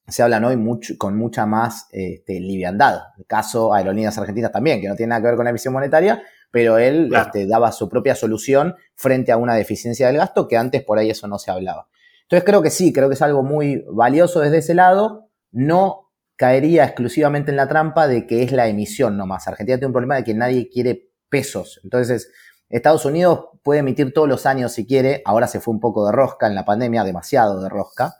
se 0.07 0.23
hablan 0.23 0.43
hoy 0.43 0.57
mucho, 0.57 0.95
con 0.97 1.17
mucha 1.17 1.45
más 1.45 1.87
este, 1.91 2.39
liviandad. 2.39 2.99
El 3.17 3.25
caso 3.25 3.73
Aerolíneas 3.73 4.17
Argentinas 4.17 4.51
también, 4.51 4.81
que 4.81 4.87
no 4.87 4.95
tiene 4.95 5.11
nada 5.11 5.21
que 5.21 5.27
ver 5.27 5.35
con 5.35 5.45
la 5.45 5.51
emisión 5.51 5.73
monetaria, 5.73 6.21
pero 6.51 6.77
él 6.77 7.11
este, 7.15 7.47
daba 7.47 7.71
su 7.71 7.87
propia 7.87 8.15
solución 8.15 8.75
frente 8.95 9.31
a 9.31 9.37
una 9.37 9.55
deficiencia 9.55 10.07
del 10.07 10.17
gasto 10.17 10.47
que 10.47 10.57
antes 10.57 10.83
por 10.83 10.97
ahí 10.97 11.09
eso 11.09 11.27
no 11.27 11.39
se 11.39 11.51
hablaba. 11.51 11.87
Entonces 12.23 12.45
creo 12.45 12.61
que 12.61 12.69
sí, 12.69 12.93
creo 12.93 13.09
que 13.09 13.15
es 13.15 13.21
algo 13.21 13.43
muy 13.43 13.83
valioso 13.89 14.41
desde 14.41 14.57
ese 14.57 14.73
lado. 14.73 15.29
No 15.51 16.11
caería 16.35 16.85
exclusivamente 16.85 17.51
en 17.51 17.57
la 17.57 17.67
trampa 17.67 18.07
de 18.07 18.25
que 18.25 18.43
es 18.43 18.51
la 18.51 18.67
emisión 18.67 19.17
nomás. 19.17 19.47
Argentina 19.47 19.77
tiene 19.77 19.87
un 19.87 19.93
problema 19.93 20.15
de 20.15 20.23
que 20.23 20.33
nadie 20.33 20.69
quiere 20.69 21.11
pesos. 21.29 21.79
Entonces, 21.83 22.31
Estados 22.71 23.05
Unidos 23.05 23.49
puede 23.63 23.81
emitir 23.81 24.13
todos 24.13 24.27
los 24.27 24.45
años 24.45 24.71
si 24.71 24.85
quiere. 24.85 25.21
Ahora 25.25 25.47
se 25.47 25.59
fue 25.59 25.73
un 25.73 25.79
poco 25.79 26.05
de 26.05 26.11
rosca 26.11 26.47
en 26.47 26.55
la 26.55 26.65
pandemia, 26.65 27.03
demasiado 27.03 27.61
de 27.61 27.69
rosca. 27.69 28.15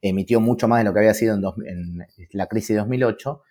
Emitió 0.00 0.40
mucho 0.40 0.68
más 0.68 0.78
de 0.78 0.84
lo 0.84 0.92
que 0.92 1.00
había 1.00 1.14
sido 1.14 1.34
en, 1.34 2.06
la 2.32 2.46
crisis 2.46 2.70
de 2.70 2.76
2008. 2.76 3.42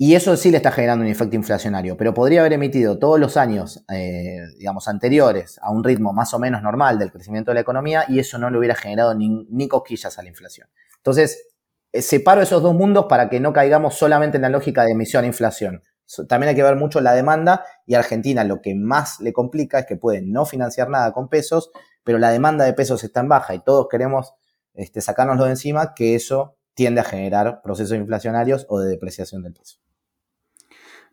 Y 0.00 0.14
eso 0.14 0.36
sí 0.36 0.52
le 0.52 0.58
está 0.58 0.70
generando 0.70 1.04
un 1.04 1.10
efecto 1.10 1.34
inflacionario, 1.34 1.96
pero 1.96 2.14
podría 2.14 2.40
haber 2.40 2.52
emitido 2.52 3.00
todos 3.00 3.18
los 3.18 3.36
años, 3.36 3.84
eh, 3.92 4.38
digamos, 4.56 4.86
anteriores 4.86 5.58
a 5.60 5.72
un 5.72 5.82
ritmo 5.82 6.12
más 6.12 6.32
o 6.34 6.38
menos 6.38 6.62
normal 6.62 7.00
del 7.00 7.10
crecimiento 7.10 7.50
de 7.50 7.56
la 7.56 7.60
economía 7.62 8.04
y 8.08 8.20
eso 8.20 8.38
no 8.38 8.48
le 8.48 8.58
hubiera 8.58 8.76
generado 8.76 9.12
ni, 9.14 9.66
cosquillas 9.66 10.16
a 10.16 10.22
la 10.22 10.28
inflación. 10.28 10.68
Entonces, 10.98 11.48
eh, 11.92 12.00
separo 12.00 12.42
esos 12.42 12.62
dos 12.62 12.74
mundos 12.74 13.06
para 13.08 13.28
que 13.28 13.40
no 13.40 13.52
caigamos 13.52 13.94
solamente 13.94 14.36
en 14.36 14.42
la 14.42 14.50
lógica 14.50 14.84
de 14.84 14.92
emisión 14.92 15.24
e 15.24 15.28
inflación. 15.28 15.82
También 16.28 16.48
hay 16.50 16.54
que 16.54 16.62
ver 16.62 16.76
mucho 16.76 17.00
la 17.00 17.12
demanda 17.12 17.64
y 17.86 17.94
a 17.94 17.98
Argentina 17.98 18.44
lo 18.44 18.60
que 18.62 18.74
más 18.74 19.20
le 19.20 19.32
complica 19.32 19.80
es 19.80 19.86
que 19.86 19.96
puede 19.96 20.22
no 20.22 20.46
financiar 20.46 20.88
nada 20.88 21.12
con 21.12 21.28
pesos, 21.28 21.70
pero 22.02 22.18
la 22.18 22.30
demanda 22.30 22.64
de 22.64 22.72
pesos 22.72 23.04
está 23.04 23.20
en 23.20 23.28
baja 23.28 23.54
y 23.54 23.60
todos 23.60 23.88
queremos 23.90 24.34
este, 24.74 25.00
sacárnoslo 25.00 25.44
de 25.44 25.50
encima, 25.50 25.94
que 25.94 26.14
eso 26.14 26.56
tiende 26.74 27.00
a 27.00 27.04
generar 27.04 27.60
procesos 27.62 27.96
inflacionarios 27.96 28.66
o 28.68 28.78
de 28.78 28.88
depreciación 28.88 29.42
del 29.42 29.52
peso. 29.52 29.78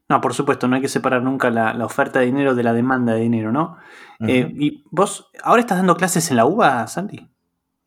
No, 0.07 0.21
por 0.21 0.33
supuesto, 0.35 0.67
no 0.67 0.75
hay 0.75 0.81
que 0.81 0.87
separar 0.87 1.23
nunca 1.23 1.49
la, 1.49 1.83
oferta 1.83 2.19
de 2.19 2.27
dinero 2.27 2.53
de 2.53 2.63
la 2.63 2.73
demanda 2.73 3.13
de 3.13 3.21
dinero, 3.21 3.51
¿no? 3.51 3.77
Eh, 4.19 4.53
¿Y 4.55 4.83
vos 4.91 5.31
ahora 5.43 5.61
estás 5.61 5.79
dando 5.79 5.97
clases 5.97 6.29
en 6.29 6.37
la 6.37 6.45
UBA, 6.45 6.85
Santi? 6.87 7.34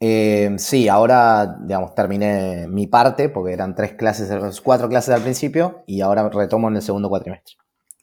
Eh, 0.00 0.54
sí, 0.58 0.88
ahora, 0.88 1.56
digamos, 1.60 1.94
terminé 1.94 2.66
mi 2.68 2.86
parte, 2.86 3.28
porque 3.28 3.52
eran 3.52 3.74
tres 3.74 3.94
clases, 3.94 4.60
cuatro 4.60 4.88
clases 4.88 5.14
al 5.14 5.22
principio, 5.22 5.82
y 5.86 6.00
ahora 6.00 6.28
retomo 6.28 6.68
en 6.68 6.76
el 6.76 6.82
segundo 6.82 7.08
cuatrimestre. 7.08 7.56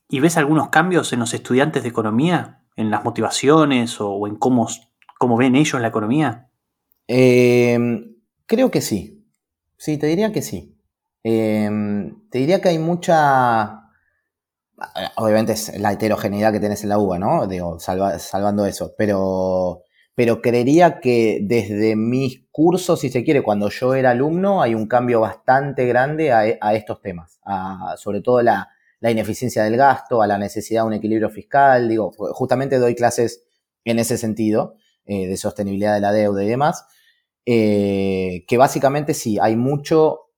¿Y 0.10 0.20
ves 0.20 0.38
algunos 0.38 0.70
cambios 0.70 1.14
en 1.14 1.20
los 1.20 1.34
estudiantes 1.34 1.84
de 1.84 1.90
economía? 1.90 2.62
¿En 2.76 2.92
las 2.92 3.04
motivaciones 3.04 4.00
o, 4.00 4.28
en 4.28 4.36
cómo, 4.36 4.68
cómo, 5.18 5.38
ven 5.38 5.56
ellos 5.56 5.82
la 5.82 5.88
economía? 5.88 6.50
Eh, 7.08 7.80
creo 8.46 8.70
que 8.72 8.82
sí. 8.82 9.26
Sí, 9.78 9.98
te 9.98 10.08
diría 10.08 10.32
que 10.32 10.42
sí. 10.42 10.78
te 11.24 12.38
diría 12.38 12.62
que 12.62 12.70
hay 12.70 12.78
mucha 12.78 13.86
obviamente 15.16 15.54
es 15.54 15.80
la 15.80 15.94
heterogeneidad 15.94 16.52
que 16.52 16.60
tenés 16.60 16.84
en 16.84 16.90
la 16.90 17.00
uva, 17.00 17.18
¿no? 17.20 17.48
Digo, 17.48 17.80
salvando 17.80 18.66
eso, 18.66 18.94
pero, 18.98 19.84
pero 20.16 20.42
creería 20.42 21.02
que 21.02 21.40
desde 21.44 21.98
mis 21.98 22.48
cursos, 22.50 23.02
si 23.02 23.10
se 23.10 23.26
quiere, 23.26 23.44
cuando 23.44 23.70
yo 23.70 23.94
era 23.94 24.12
alumno, 24.12 24.62
hay 24.62 24.74
un 24.74 24.88
cambio 24.88 25.20
bastante 25.20 25.86
grande 25.86 26.32
a, 26.32 26.74
estos 26.74 27.02
temas, 27.02 27.42
sobre 27.98 28.22
todo 28.22 28.42
la, 28.42 28.70
ineficiencia 29.02 29.64
del 29.66 29.76
gasto, 29.76 30.22
a 30.22 30.28
la 30.28 30.38
necesidad 30.38 30.84
de 30.84 30.88
un 30.88 30.94
equilibrio 30.94 31.30
fiscal, 31.30 31.90
digo, 31.90 32.12
justamente 32.18 32.80
doy 32.80 32.96
clases 32.96 33.44
en 33.84 34.00
ese 34.00 34.18
sentido, 34.18 34.78
eh, 35.06 35.28
de 35.28 35.38
sostenibilidad 35.38 35.94
de 35.94 36.02
la 36.02 36.14
deuda 36.14 36.44
y 36.44 36.48
demás, 36.48 36.86
eh, 37.46 38.46
que 38.48 38.58
básicamente 38.58 39.14
sí, 39.14 39.38
hay 39.40 39.58
mucho, 39.58 40.32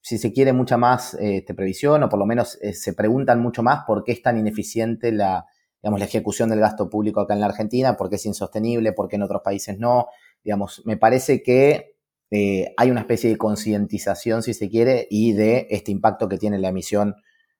si 0.00 0.18
se 0.18 0.32
quiere, 0.32 0.52
mucha 0.52 0.76
más 0.76 1.14
este, 1.20 1.52
previsión, 1.52 2.04
o 2.04 2.08
por 2.08 2.20
lo 2.20 2.26
menos 2.26 2.58
eh, 2.62 2.72
se 2.72 2.94
preguntan 2.94 3.42
mucho 3.42 3.62
más 3.64 3.84
por 3.86 4.04
qué 4.04 4.12
es 4.12 4.22
tan 4.22 4.38
ineficiente 4.38 5.12
la, 5.12 5.46
digamos, 5.86 6.00
la 6.00 6.06
ejecución 6.06 6.48
del 6.48 6.58
gasto 6.58 6.90
público 6.90 7.20
acá 7.20 7.34
en 7.34 7.38
la 7.38 7.46
Argentina, 7.46 7.96
por 7.96 8.10
qué 8.10 8.16
es 8.16 8.26
insostenible, 8.26 8.92
por 8.92 9.06
qué 9.06 9.14
en 9.14 9.22
otros 9.22 9.42
países 9.44 9.78
no. 9.78 10.08
Digamos, 10.42 10.82
me 10.84 10.96
parece 10.96 11.44
que 11.44 11.94
eh, 12.32 12.74
hay 12.76 12.90
una 12.90 13.02
especie 13.02 13.30
de 13.30 13.38
concientización, 13.38 14.42
si 14.42 14.52
se 14.52 14.68
quiere, 14.68 15.06
y 15.08 15.32
de 15.34 15.68
este 15.70 15.92
impacto 15.92 16.28
que 16.28 16.38
tiene 16.38 16.58
la 16.58 16.70
emisión 16.70 17.14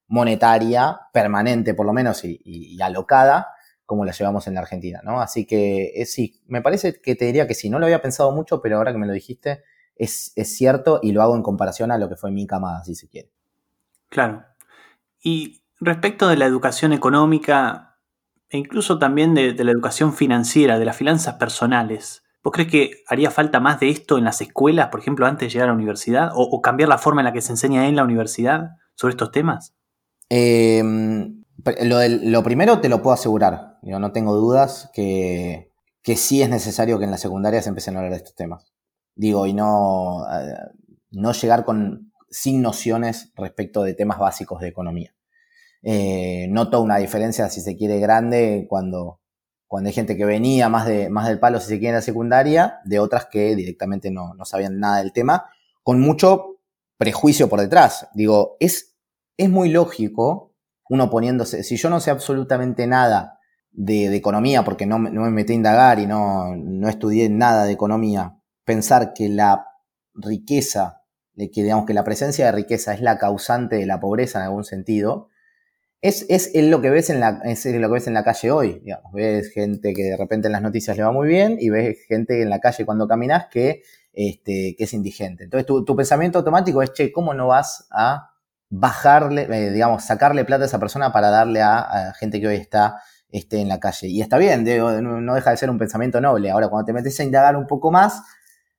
monetaria 0.07 0.99
permanente, 1.13 1.73
por 1.73 1.85
lo 1.85 1.93
menos, 1.93 2.25
y, 2.25 2.77
alocada, 2.81 3.47
como 3.85 4.03
la 4.03 4.11
llevamos 4.11 4.45
en 4.47 4.55
la 4.55 4.59
Argentina, 4.59 4.99
¿no? 5.05 5.21
Así 5.21 5.45
que 5.45 5.93
eh, 5.95 6.05
sí, 6.05 6.41
me 6.47 6.61
parece 6.61 6.99
que 6.99 7.15
te 7.15 7.23
diría 7.23 7.47
que 7.47 7.55
sí, 7.55 7.69
no 7.69 7.79
lo 7.79 7.85
había 7.85 8.01
pensado 8.01 8.33
mucho, 8.33 8.61
pero 8.61 8.75
ahora 8.75 8.91
que 8.91 8.97
me 8.97 9.07
lo 9.07 9.13
dijiste, 9.13 9.63
es, 9.95 10.33
es 10.35 10.53
cierto 10.53 10.99
y 11.01 11.13
lo 11.13 11.21
hago 11.21 11.37
en 11.37 11.43
comparación 11.43 11.91
a 11.91 11.97
lo 11.97 12.09
que 12.09 12.17
fue 12.17 12.31
mi 12.31 12.45
camada, 12.45 12.83
si 12.83 12.93
se 12.93 13.07
quiere. 13.07 13.31
Claro. 14.09 14.43
Y 15.23 15.63
respecto 15.79 16.27
de 16.27 16.35
la 16.35 16.45
educación 16.45 16.91
económica, 16.91 17.86
e 18.49 18.57
incluso 18.57 18.97
también 18.99 19.33
de, 19.33 19.53
la 19.63 19.71
educación 19.71 20.13
financiera, 20.13 20.79
de 20.79 20.85
las 20.85 20.95
finanzas 20.95 21.35
personales. 21.35 22.23
¿Vos 22.43 22.53
crees 22.53 22.71
que 22.71 22.91
haría 23.07 23.29
falta 23.29 23.59
más 23.59 23.79
de 23.79 23.89
esto 23.89 24.17
en 24.17 24.23
las 24.23 24.39
escuelas, 24.41 24.87
por 24.87 25.01
ejemplo, 25.01 25.25
antes 25.25 25.47
de 25.47 25.53
llegar 25.53 25.67
a 25.67 25.71
la 25.71 25.75
universidad? 25.75 26.31
¿O, 26.33 26.61
cambiar 26.61 26.89
la 26.89 26.97
forma 26.97 27.21
en 27.21 27.25
la 27.25 27.33
que 27.33 27.41
se 27.41 27.51
enseña 27.51 27.87
en 27.87 27.95
la 27.95 28.03
universidad 28.03 28.71
sobre 28.95 29.11
estos 29.11 29.31
temas? 29.31 29.75
Em, 30.29 31.43
lo, 31.83 32.43
primero 32.43 32.79
te 32.79 32.89
lo 32.89 33.01
puedo 33.01 33.13
asegurar. 33.13 33.79
Yo 33.81 33.99
no 33.99 34.11
tengo 34.11 34.33
dudas 34.35 34.89
que, 34.93 35.71
que 36.01 36.15
sí 36.15 36.41
es 36.41 36.49
necesario 36.49 36.99
que 36.99 37.05
en 37.05 37.11
la 37.11 37.17
secundaria 37.17 37.61
se 37.61 37.69
empiecen 37.69 37.95
a 37.95 37.99
hablar 37.99 38.11
de 38.11 38.17
estos 38.17 38.35
temas. 38.35 38.71
Digo, 39.15 39.45
y 39.45 39.53
no, 39.53 40.25
eh, 40.31 40.55
no 41.11 41.33
llegar 41.33 41.65
con, 41.65 42.13
sin 42.29 42.61
nociones 42.61 43.33
respecto 43.35 43.83
de 43.83 43.93
temas 43.93 44.19
básicos 44.19 44.61
de 44.61 44.69
economía. 44.69 45.16
Eh, 45.83 46.47
noto 46.49 46.81
una 46.81 46.97
diferencia, 46.97 47.49
si 47.49 47.61
se 47.61 47.75
quiere, 47.75 47.99
grande 47.99 48.65
cuando, 48.69 49.21
cuando 49.67 49.87
hay 49.87 49.93
gente 49.93 50.17
que 50.17 50.25
venía 50.25 50.69
más, 50.69 50.85
de, 50.85 51.09
más 51.09 51.27
del 51.27 51.39
palo, 51.39 51.59
si 51.59 51.67
se 51.67 51.79
quiere, 51.79 51.89
en 51.89 51.95
la 51.95 52.01
secundaria, 52.01 52.79
de 52.85 52.99
otras 52.99 53.25
que 53.25 53.55
directamente 53.55 54.11
no, 54.11 54.33
no 54.33 54.45
sabían 54.45 54.79
nada 54.79 54.97
del 54.97 55.13
tema, 55.13 55.49
con 55.83 55.99
mucho 55.99 56.59
prejuicio 56.97 57.47
por 57.47 57.61
detrás. 57.61 58.07
Digo, 58.13 58.57
es, 58.59 58.95
es 59.37 59.49
muy 59.49 59.69
lógico 59.69 60.55
uno 60.89 61.09
poniéndose, 61.09 61.63
si 61.63 61.77
yo 61.77 61.89
no 61.89 61.99
sé 61.99 62.11
absolutamente 62.11 62.87
nada 62.87 63.39
de, 63.71 64.15
economía, 64.15 64.63
porque 64.63 64.85
no, 64.85 64.97
no, 64.99 65.21
me 65.21 65.31
metí 65.31 65.53
a 65.53 65.55
indagar 65.55 65.99
y 65.99 66.07
no, 66.07 66.55
no 66.55 66.89
estudié 66.89 67.29
nada 67.29 67.65
de 67.65 67.73
economía, 67.73 68.39
pensar 68.63 69.13
que 69.13 69.29
la 69.29 69.67
riqueza, 70.13 71.03
que 71.35 71.49
digamos 71.53 71.85
que 71.85 71.93
la 71.93 72.03
presencia 72.03 72.45
de 72.45 72.51
riqueza 72.53 72.93
es 72.93 73.01
la 73.01 73.17
causante 73.17 73.75
de 73.75 73.85
la 73.85 73.99
pobreza 73.99 74.39
en 74.39 74.45
algún 74.45 74.63
sentido, 74.63 75.29
es, 76.01 76.25
es, 76.29 76.51
lo 76.55 76.81
que 76.81 76.89
ves 76.89 77.09
en 77.09 77.19
la, 77.19 77.41
es 77.43 77.65
lo 77.65 77.87
que 77.87 77.93
ves 77.93 78.07
en 78.07 78.13
la 78.13 78.23
calle 78.23 78.51
hoy. 78.51 78.83
Ves 79.13 79.51
gente 79.51 79.93
que 79.93 80.03
de 80.03 80.17
repente 80.17 80.47
en 80.47 80.51
las 80.51 80.61
noticias 80.61 80.95
le 80.95 81.03
va 81.03 81.11
muy 81.11 81.27
bien 81.27 81.57
y 81.59 81.69
ves 81.69 81.97
gente 82.07 82.41
en 82.41 82.49
la 82.49 82.59
calle 82.59 82.85
cuando 82.85 83.07
caminas 83.07 83.47
que, 83.49 83.81
este, 84.13 84.75
que 84.77 84.83
es 84.83 84.93
indigente. 84.93 85.45
Entonces 85.45 85.65
tu, 85.65 85.83
tu, 85.83 85.95
pensamiento 85.95 86.39
automático 86.39 86.81
es, 86.83 86.93
che, 86.93 87.11
¿cómo 87.11 87.33
no 87.33 87.47
vas 87.47 87.87
a 87.91 88.31
bajarle, 88.69 89.47
eh, 89.49 89.71
digamos, 89.71 90.03
sacarle 90.03 90.45
plata 90.45 90.63
a 90.63 90.67
esa 90.67 90.79
persona 90.79 91.11
para 91.11 91.29
darle 91.29 91.61
a, 91.61 92.13
gente 92.19 92.39
que 92.39 92.47
hoy 92.47 92.55
está 92.55 93.01
este, 93.29 93.59
en 93.59 93.67
la 93.67 93.79
calle? 93.79 94.07
Y 94.07 94.21
está 94.21 94.37
bien, 94.37 94.65
no 94.65 95.33
deja 95.33 95.51
de 95.51 95.57
ser 95.57 95.69
un 95.69 95.79
pensamiento 95.79 96.21
noble. 96.21 96.51
Ahora, 96.51 96.69
cuando 96.69 96.85
te 96.85 96.93
metes 96.93 97.19
a 97.19 97.23
indagar 97.23 97.55
un 97.55 97.65
poco 97.65 97.91
más, 97.91 98.21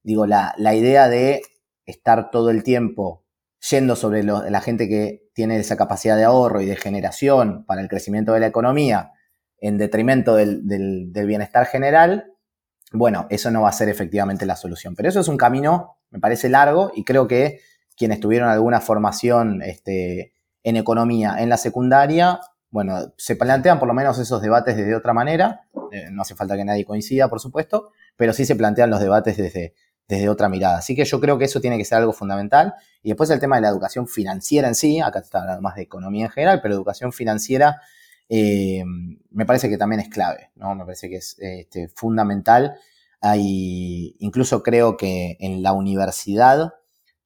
digo, 0.04 0.24
la, 0.26 0.54
la 0.56 0.74
idea 0.74 1.08
de 1.08 1.42
estar 1.84 2.30
todo 2.30 2.50
el 2.50 2.62
tiempo 2.62 3.24
yendo 3.60 3.96
sobre 3.96 4.22
la 4.22 4.60
gente 4.60 4.88
que 4.88 5.28
tiene 5.34 5.58
esa 5.58 5.76
capacidad 5.76 6.16
de 6.16 6.24
ahorro 6.24 6.60
y 6.60 6.66
de 6.66 6.76
generación 6.76 7.64
para 7.64 7.80
el 7.80 7.88
crecimiento 7.88 8.32
de 8.32 8.40
la 8.40 8.46
economía 8.46 9.12
en 9.60 9.78
detrimento 9.78 10.36
del, 10.36 11.10
bienestar 11.12 11.66
general, 11.66 12.32
bueno, 12.92 13.26
eso 13.30 13.50
no 13.50 13.62
va 13.62 13.68
a 13.68 13.72
ser 13.72 13.88
efectivamente 13.88 14.46
la 14.46 14.56
solución. 14.56 14.94
Pero 14.94 15.08
eso 15.08 15.20
es 15.20 15.28
un 15.28 15.36
camino, 15.36 15.98
me 16.10 16.20
parece 16.20 16.48
largo, 16.48 16.92
y 16.94 17.04
creo 17.04 17.26
que 17.26 17.60
quienes 17.96 18.20
tuvieron 18.20 18.48
alguna 18.48 18.80
formación 18.80 19.62
este, 19.62 20.32
en 20.62 20.76
economía 20.76 21.36
en 21.38 21.48
la 21.48 21.56
secundaria, 21.56 22.40
bueno, 22.70 23.12
se 23.16 23.34
plantean 23.34 23.78
por 23.78 23.88
lo 23.88 23.94
menos 23.94 24.18
esos 24.18 24.40
debates 24.40 24.76
desde 24.76 24.94
otra 24.94 25.12
manera. 25.12 25.62
Eh, 25.90 26.08
no 26.12 26.22
hace 26.22 26.34
falta 26.34 26.56
que 26.56 26.64
nadie 26.64 26.84
coincida, 26.84 27.28
por 27.28 27.40
supuesto, 27.40 27.90
pero 28.16 28.32
sí 28.32 28.44
se 28.44 28.56
plantean 28.56 28.90
los 28.90 29.00
debates 29.00 29.36
desde, 29.36 29.74
desde 30.08 30.28
otra 30.28 30.48
mirada. 30.48 30.78
Así 30.78 30.96
que 30.96 31.04
yo 31.04 31.20
creo 31.20 31.38
que 31.38 31.44
eso 31.44 31.60
tiene 31.60 31.76
que 31.76 31.84
ser 31.84 31.98
algo 31.98 32.12
fundamental. 32.12 32.74
Y 33.02 33.10
después 33.10 33.28
el 33.30 33.38
tema 33.38 33.56
de 33.56 33.62
la 33.62 33.68
educación 33.68 34.08
financiera 34.08 34.66
en 34.66 34.74
sí, 34.74 35.00
acá 35.00 35.20
está 35.20 35.40
hablando 35.40 35.62
más 35.62 35.76
de 35.76 35.82
economía 35.82 36.24
en 36.24 36.30
general, 36.30 36.60
pero 36.62 36.74
educación 36.74 37.12
financiera 37.12 37.80
eh, 38.28 38.82
me 39.30 39.46
parece 39.46 39.68
que 39.68 39.78
también 39.78 40.00
es 40.00 40.08
clave, 40.08 40.50
¿no? 40.56 40.74
Me 40.74 40.84
parece 40.84 41.08
que 41.08 41.16
es 41.16 41.36
este, 41.38 41.88
fundamental. 41.88 42.78
Incluso 43.22 44.62
creo 44.62 44.96
que 44.96 45.36
en 45.40 45.62
la 45.62 45.72
universidad 45.72 46.74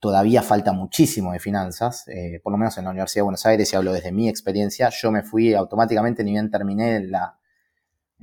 todavía 0.00 0.42
falta 0.42 0.72
muchísimo 0.72 1.32
de 1.32 1.38
finanzas, 1.38 2.08
eh, 2.08 2.40
por 2.42 2.52
lo 2.52 2.58
menos 2.58 2.76
en 2.76 2.84
la 2.84 2.90
Universidad 2.90 3.20
de 3.20 3.24
Buenos 3.24 3.46
Aires, 3.46 3.72
y 3.72 3.76
hablo 3.76 3.92
desde 3.92 4.10
mi 4.10 4.28
experiencia, 4.28 4.88
yo 4.88 5.12
me 5.12 5.22
fui 5.22 5.54
automáticamente, 5.54 6.24
ni 6.24 6.32
bien 6.32 6.50
terminé 6.50 7.00
la, 7.06 7.38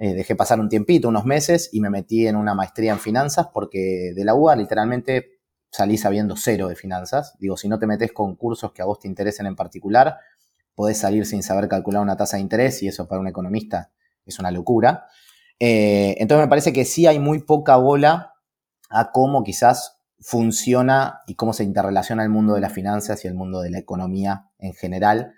eh, 0.02 0.14
dejé 0.14 0.36
pasar 0.36 0.62
un 0.62 0.70
tiempito, 0.70 1.10
unos 1.10 1.26
meses, 1.26 1.70
y 1.74 1.82
me 1.82 1.90
metí 1.90 2.26
en 2.26 2.38
una 2.38 2.54
maestría 2.56 2.94
en 2.94 3.00
finanzas 3.00 3.48
porque 3.54 4.14
de 4.16 4.24
la 4.24 4.34
UA 4.34 4.56
literalmente 4.56 5.40
salí 5.72 5.98
sabiendo 5.98 6.36
cero 6.38 6.70
de 6.70 6.76
finanzas. 6.76 7.36
Digo, 7.38 7.58
si 7.58 7.68
no 7.68 7.80
te 7.80 7.86
metes 7.86 8.14
con 8.14 8.36
cursos 8.38 8.72
que 8.72 8.82
a 8.82 8.86
vos 8.86 9.00
te 9.00 9.10
interesen 9.10 9.46
en 9.46 9.58
particular, 9.58 10.18
podés 10.74 10.98
salir 10.98 11.26
sin 11.26 11.44
saber 11.44 11.68
calcular 11.68 12.02
una 12.02 12.16
tasa 12.16 12.38
de 12.38 12.44
interés 12.44 12.82
y 12.82 12.88
eso 12.88 13.10
para 13.10 13.20
un 13.20 13.28
economista 13.28 13.92
es 14.26 14.40
una 14.40 14.52
locura. 14.52 15.08
Eh, 15.60 16.16
entonces 16.20 16.46
me 16.46 16.50
parece 16.50 16.72
que 16.72 16.86
sí 16.86 17.06
hay 17.06 17.20
muy 17.20 17.40
poca 17.44 17.76
bola 17.76 18.36
a 18.90 19.12
cómo 19.12 19.44
quizás 19.44 20.00
funciona 20.22 21.20
y 21.28 21.36
cómo 21.36 21.52
se 21.52 21.66
interrelaciona 21.66 22.24
el 22.24 22.30
mundo 22.30 22.54
de 22.54 22.62
las 22.62 22.72
finanzas 22.72 23.26
y 23.26 23.28
el 23.28 23.34
mundo 23.34 23.60
de 23.60 23.70
la 23.70 23.80
economía 23.80 24.50
en 24.60 24.74
general. 24.74 25.34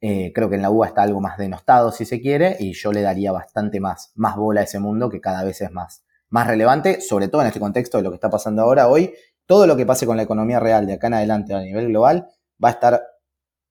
Eh, 0.00 0.32
creo 0.34 0.48
que 0.48 0.56
en 0.56 0.62
la 0.62 0.70
UBA 0.70 0.88
está 0.88 1.02
algo 1.02 1.20
más 1.20 1.36
denostado, 1.36 1.92
si 1.92 2.04
se 2.04 2.20
quiere, 2.20 2.56
y 2.58 2.72
yo 2.72 2.92
le 2.92 3.02
daría 3.02 3.32
bastante 3.32 3.80
más, 3.80 4.12
más 4.14 4.36
bola 4.36 4.62
a 4.62 4.64
ese 4.64 4.78
mundo 4.78 5.10
que 5.10 5.20
cada 5.20 5.44
vez 5.44 5.60
es 5.60 5.70
más, 5.72 6.04
más 6.30 6.46
relevante, 6.46 7.00
sobre 7.00 7.28
todo 7.28 7.42
en 7.42 7.48
este 7.48 7.60
contexto 7.60 7.98
de 7.98 8.04
lo 8.04 8.10
que 8.10 8.14
está 8.14 8.30
pasando 8.30 8.62
ahora 8.62 8.88
hoy. 8.88 9.12
Todo 9.44 9.66
lo 9.66 9.76
que 9.76 9.84
pase 9.84 10.06
con 10.06 10.16
la 10.16 10.22
economía 10.22 10.60
real 10.60 10.86
de 10.86 10.94
acá 10.94 11.08
en 11.08 11.14
adelante 11.14 11.54
a 11.54 11.60
nivel 11.60 11.88
global 11.88 12.28
va 12.62 12.68
a 12.68 12.72
estar 12.72 13.02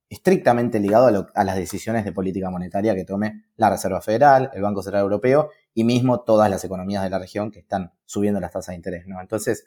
estrictamente 0.09 0.79
ligado 0.79 1.29
a, 1.33 1.43
las 1.43 1.55
decisiones 1.55 2.03
de 2.03 2.11
política 2.11 2.49
monetaria 2.49 2.95
que 2.95 3.05
tome 3.05 3.45
la 3.55 3.69
Reserva 3.69 4.01
Federal, 4.01 4.49
el 4.53 4.61
Banco 4.61 4.81
Central 4.81 5.03
Europeo 5.03 5.51
y 5.73 5.83
mismo 5.83 6.21
todas 6.21 6.49
las 6.49 6.63
economías 6.63 7.03
de 7.03 7.11
la 7.11 7.19
región 7.19 7.51
que 7.51 7.59
están 7.59 7.93
subiendo 8.05 8.39
las 8.39 8.51
tasas 8.51 8.73
de 8.73 8.77
interés. 8.77 9.07
¿no? 9.07 9.21
Entonces, 9.21 9.65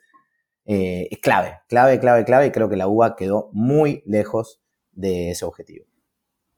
eh, 0.64 1.08
es 1.10 1.18
clave, 1.20 1.60
clave, 1.68 2.00
clave, 2.00 2.24
clave, 2.24 2.46
y 2.46 2.50
creo 2.50 2.68
que 2.68 2.76
la 2.76 2.88
UBA 2.88 3.14
quedó 3.16 3.50
muy 3.52 4.02
lejos 4.04 4.60
de 4.90 5.30
ese 5.30 5.44
objetivo. 5.44 5.86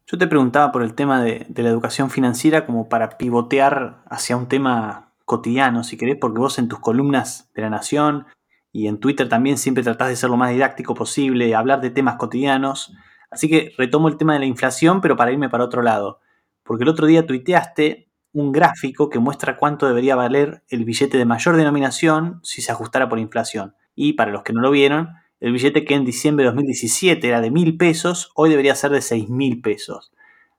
Yo 0.06 0.18
te 0.18 0.26
preguntaba 0.26 0.70
por 0.70 0.82
el 0.82 0.94
tema 0.94 1.22
de, 1.22 1.46
la 1.54 1.68
educación 1.68 2.10
financiera 2.10 2.66
como 2.66 2.90
para 2.90 3.16
pivotear 3.16 4.02
hacia 4.06 4.36
un 4.36 4.48
tema 4.48 5.14
cotidiano, 5.24 5.82
si 5.82 5.96
querés, 5.96 6.16
porque 6.20 6.40
vos 6.40 6.58
en 6.58 6.68
tus 6.68 6.78
columnas 6.78 7.50
de 7.54 7.62
La 7.62 7.70
Nación 7.70 8.26
y 8.70 8.86
en 8.86 9.00
Twitter 9.00 9.30
también 9.30 9.56
siempre 9.56 9.82
tratás 9.82 10.08
de 10.08 10.16
ser 10.16 10.28
lo 10.28 10.36
más 10.36 10.50
didáctico 10.50 10.94
posible, 10.94 11.54
hablar 11.54 11.80
de 11.80 11.88
temas 11.88 12.16
cotidianos. 12.16 12.92
Así 13.30 13.48
que 13.48 13.72
retomo 13.78 14.08
el 14.08 14.18
tema 14.18 14.34
de 14.34 14.40
la 14.40 14.46
inflación, 14.46 15.00
pero 15.00 15.16
para 15.16 15.32
irme 15.32 15.48
para 15.48 15.64
otro 15.64 15.80
lado. 15.80 16.20
Porque 16.64 16.82
el 16.82 16.90
otro 16.90 17.06
día 17.06 17.26
tuiteaste 17.26 18.10
un 18.32 18.52
gráfico 18.52 19.08
que 19.08 19.20
muestra 19.20 19.56
cuánto 19.56 19.86
debería 19.86 20.16
valer 20.16 20.64
el 20.68 20.84
billete 20.84 21.16
de 21.16 21.24
mayor 21.24 21.56
denominación 21.56 22.40
si 22.42 22.60
se 22.60 22.72
ajustara 22.72 23.08
por 23.08 23.18
inflación. 23.18 23.74
Y 23.94 24.14
para 24.14 24.32
los 24.32 24.42
que 24.42 24.52
no 24.52 24.60
lo 24.60 24.70
vieron, 24.70 25.14
el 25.44 25.52
billete 25.52 25.84
que 25.84 25.94
en 25.94 26.06
diciembre 26.06 26.44
de 26.44 26.52
2017 26.52 27.28
era 27.28 27.42
de 27.42 27.50
mil 27.50 27.76
pesos, 27.76 28.30
hoy 28.34 28.48
debería 28.48 28.74
ser 28.74 28.92
de 28.92 29.02
seis 29.02 29.28
mil 29.28 29.60
pesos. 29.60 30.10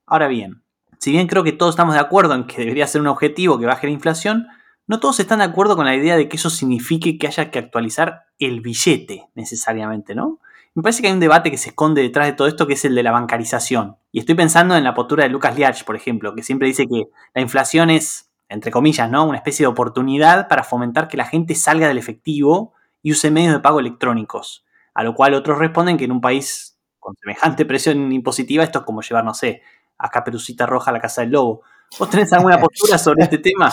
Ahora 0.06 0.28
bien, 0.28 0.62
si 0.98 1.10
bien 1.10 1.26
creo 1.26 1.42
que 1.42 1.50
todos 1.50 1.74
estamos 1.74 1.94
de 1.94 2.00
acuerdo 2.00 2.34
en 2.34 2.46
que 2.46 2.58
debería 2.58 2.86
ser 2.86 3.00
un 3.00 3.08
objetivo 3.08 3.58
que 3.58 3.66
baje 3.66 3.88
la 3.88 3.92
inflación, 3.92 4.46
no 4.86 5.00
todos 5.00 5.18
están 5.18 5.40
de 5.40 5.46
acuerdo 5.46 5.74
con 5.74 5.86
la 5.86 5.96
idea 5.96 6.16
de 6.16 6.28
que 6.28 6.36
eso 6.36 6.50
signifique 6.50 7.18
que 7.18 7.26
haya 7.26 7.50
que 7.50 7.58
actualizar 7.58 8.26
el 8.38 8.60
billete 8.60 9.26
necesariamente, 9.34 10.14
¿no? 10.14 10.38
Me 10.76 10.84
parece 10.84 11.02
que 11.02 11.08
hay 11.08 11.14
un 11.14 11.20
debate 11.20 11.50
que 11.50 11.56
se 11.56 11.70
esconde 11.70 12.02
detrás 12.02 12.28
de 12.28 12.34
todo 12.34 12.46
esto 12.46 12.68
que 12.68 12.74
es 12.74 12.84
el 12.84 12.94
de 12.94 13.02
la 13.02 13.10
bancarización. 13.10 13.96
Y 14.12 14.20
estoy 14.20 14.36
pensando 14.36 14.76
en 14.76 14.84
la 14.84 14.94
postura 14.94 15.24
de 15.24 15.30
Lucas 15.30 15.56
Liach, 15.56 15.82
por 15.82 15.96
ejemplo, 15.96 16.34
que 16.34 16.44
siempre 16.44 16.68
dice 16.68 16.86
que 16.86 17.06
la 17.34 17.40
inflación 17.40 17.90
es 17.90 18.30
entre 18.48 18.70
comillas, 18.70 19.10
¿no? 19.10 19.26
Una 19.26 19.38
especie 19.38 19.64
de 19.64 19.68
oportunidad 19.68 20.46
para 20.46 20.62
fomentar 20.62 21.08
que 21.08 21.16
la 21.16 21.24
gente 21.24 21.56
salga 21.56 21.88
del 21.88 21.98
efectivo 21.98 22.74
y 23.02 23.10
use 23.10 23.32
medios 23.32 23.52
de 23.52 23.60
pago 23.60 23.80
electrónicos. 23.80 24.65
A 24.96 25.04
lo 25.04 25.14
cual 25.14 25.34
otros 25.34 25.58
responden 25.58 25.98
que 25.98 26.06
en 26.06 26.12
un 26.12 26.22
país 26.22 26.78
con 26.98 27.14
semejante 27.16 27.66
presión 27.66 28.10
impositiva 28.12 28.64
esto 28.64 28.78
es 28.78 28.84
como 28.86 29.02
llevar, 29.02 29.26
no 29.26 29.34
sé, 29.34 29.60
a 29.98 30.08
Caperucita 30.08 30.64
Roja 30.64 30.90
a 30.90 30.94
la 30.94 31.00
Casa 31.00 31.20
del 31.20 31.32
Lobo. 31.32 31.60
¿Vos 31.98 32.08
tenés 32.08 32.32
alguna 32.32 32.58
postura 32.60 32.96
sobre 32.96 33.24
este 33.24 33.38
tema? 33.38 33.70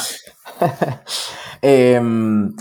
Em, 1.65 2.53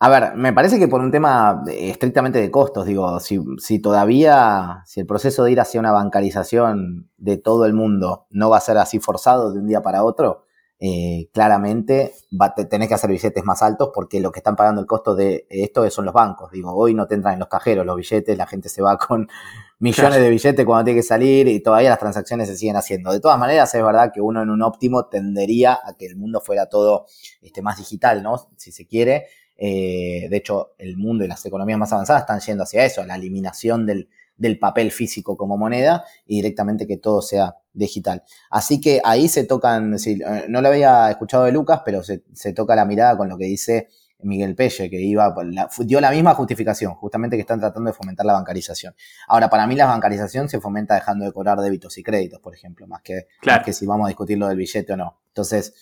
a 0.00 0.08
ver, 0.08 0.34
me 0.36 0.54
parece 0.54 0.78
que 0.78 0.88
por 0.88 1.02
un 1.02 1.10
tema 1.10 1.62
estrictamente 1.66 2.40
de 2.40 2.50
costos, 2.50 2.86
digo, 2.86 3.20
si, 3.20 3.78
todavía, 3.78 4.82
si 4.86 5.00
el 5.00 5.06
proceso 5.06 5.44
de 5.44 5.52
ir 5.52 5.60
hacia 5.60 5.78
una 5.78 5.92
bancarización 5.92 7.10
de 7.18 7.36
todo 7.36 7.66
el 7.66 7.74
mundo 7.74 8.26
no 8.30 8.48
va 8.48 8.56
a 8.56 8.60
ser 8.60 8.78
así 8.78 9.00
forzado 9.00 9.52
de 9.52 9.58
un 9.58 9.66
día 9.66 9.82
para 9.82 10.02
otro, 10.02 10.46
eh, 10.80 11.28
claramente 11.32 12.12
va, 12.40 12.54
tenés 12.54 12.86
que 12.86 12.94
hacer 12.94 13.10
billetes 13.10 13.44
más 13.44 13.62
altos 13.62 13.90
porque 13.92 14.20
lo 14.20 14.30
que 14.30 14.38
están 14.38 14.54
pagando 14.54 14.80
el 14.80 14.86
costo 14.86 15.16
de 15.16 15.46
esto 15.50 15.88
son 15.90 16.04
los 16.04 16.14
bancos. 16.14 16.52
Digo, 16.52 16.72
hoy 16.72 16.94
no 16.94 17.06
tendrán 17.08 17.34
en 17.34 17.40
los 17.40 17.48
cajeros 17.48 17.84
los 17.84 17.96
billetes, 17.96 18.38
la 18.38 18.46
gente 18.46 18.68
se 18.68 18.80
va 18.80 18.96
con 18.96 19.28
millones 19.80 20.20
de 20.20 20.30
billetes 20.30 20.64
cuando 20.64 20.84
tiene 20.84 21.00
que 21.00 21.06
salir 21.06 21.48
y 21.48 21.60
todavía 21.60 21.90
las 21.90 21.98
transacciones 21.98 22.48
se 22.48 22.56
siguen 22.56 22.76
haciendo. 22.76 23.10
De 23.12 23.20
todas 23.20 23.38
maneras, 23.38 23.74
es 23.74 23.82
verdad 23.82 24.12
que 24.14 24.20
uno 24.20 24.42
en 24.42 24.50
un 24.50 24.62
óptimo 24.62 25.06
tendería 25.06 25.80
a 25.84 25.94
que 25.94 26.06
el 26.06 26.16
mundo 26.16 26.40
fuera 26.40 26.66
todo 26.66 27.06
este, 27.42 27.60
más 27.60 27.78
digital, 27.78 28.22
¿no? 28.22 28.48
Si 28.56 28.70
se 28.70 28.86
quiere. 28.86 29.26
Eh, 29.56 30.28
de 30.30 30.36
hecho, 30.36 30.74
el 30.78 30.96
mundo 30.96 31.24
y 31.24 31.28
las 31.28 31.44
economías 31.44 31.78
más 31.80 31.92
avanzadas 31.92 32.22
están 32.22 32.38
yendo 32.38 32.62
hacia 32.62 32.84
eso, 32.84 33.02
a 33.02 33.06
la 33.06 33.16
eliminación 33.16 33.84
del, 33.84 34.08
del 34.38 34.58
papel 34.58 34.90
físico 34.90 35.36
como 35.36 35.58
moneda 35.58 36.04
y 36.24 36.36
directamente 36.36 36.86
que 36.86 36.96
todo 36.96 37.20
sea 37.20 37.56
digital. 37.72 38.22
Así 38.50 38.80
que 38.80 39.00
ahí 39.04 39.28
se 39.28 39.44
tocan, 39.44 39.94
eh, 39.94 40.46
no 40.48 40.62
lo 40.62 40.68
había 40.68 41.10
escuchado 41.10 41.44
de 41.44 41.52
Lucas, 41.52 41.82
pero 41.84 42.02
se, 42.02 42.22
toca 42.54 42.74
la 42.74 42.84
mirada 42.84 43.16
con 43.16 43.28
lo 43.28 43.36
que 43.36 43.44
dice 43.44 43.88
Miguel 44.20 44.54
Pelle, 44.54 44.88
que 44.88 45.00
iba, 45.00 45.34
dio 45.80 46.00
la 46.00 46.10
misma 46.10 46.34
justificación, 46.34 46.94
justamente 46.94 47.36
que 47.36 47.42
están 47.42 47.60
tratando 47.60 47.90
de 47.90 47.94
fomentar 47.94 48.26
la 48.26 48.32
bancarización. 48.32 48.94
Ahora, 49.28 49.50
para 49.50 49.66
mí 49.66 49.74
la 49.74 49.86
bancarización 49.86 50.48
se 50.48 50.60
fomenta 50.60 50.94
dejando 50.94 51.24
de 51.24 51.32
cobrar 51.32 51.60
débitos 51.60 51.98
y 51.98 52.02
créditos, 52.02 52.40
por 52.40 52.54
ejemplo, 52.54 52.86
más 52.86 53.02
que, 53.02 53.26
más 53.46 53.62
que 53.64 53.72
si 53.72 53.86
vamos 53.86 54.06
a 54.06 54.08
discutir 54.08 54.38
lo 54.38 54.48
del 54.48 54.56
billete 54.56 54.92
o 54.92 54.96
no. 54.96 55.20
Entonces, 55.28 55.74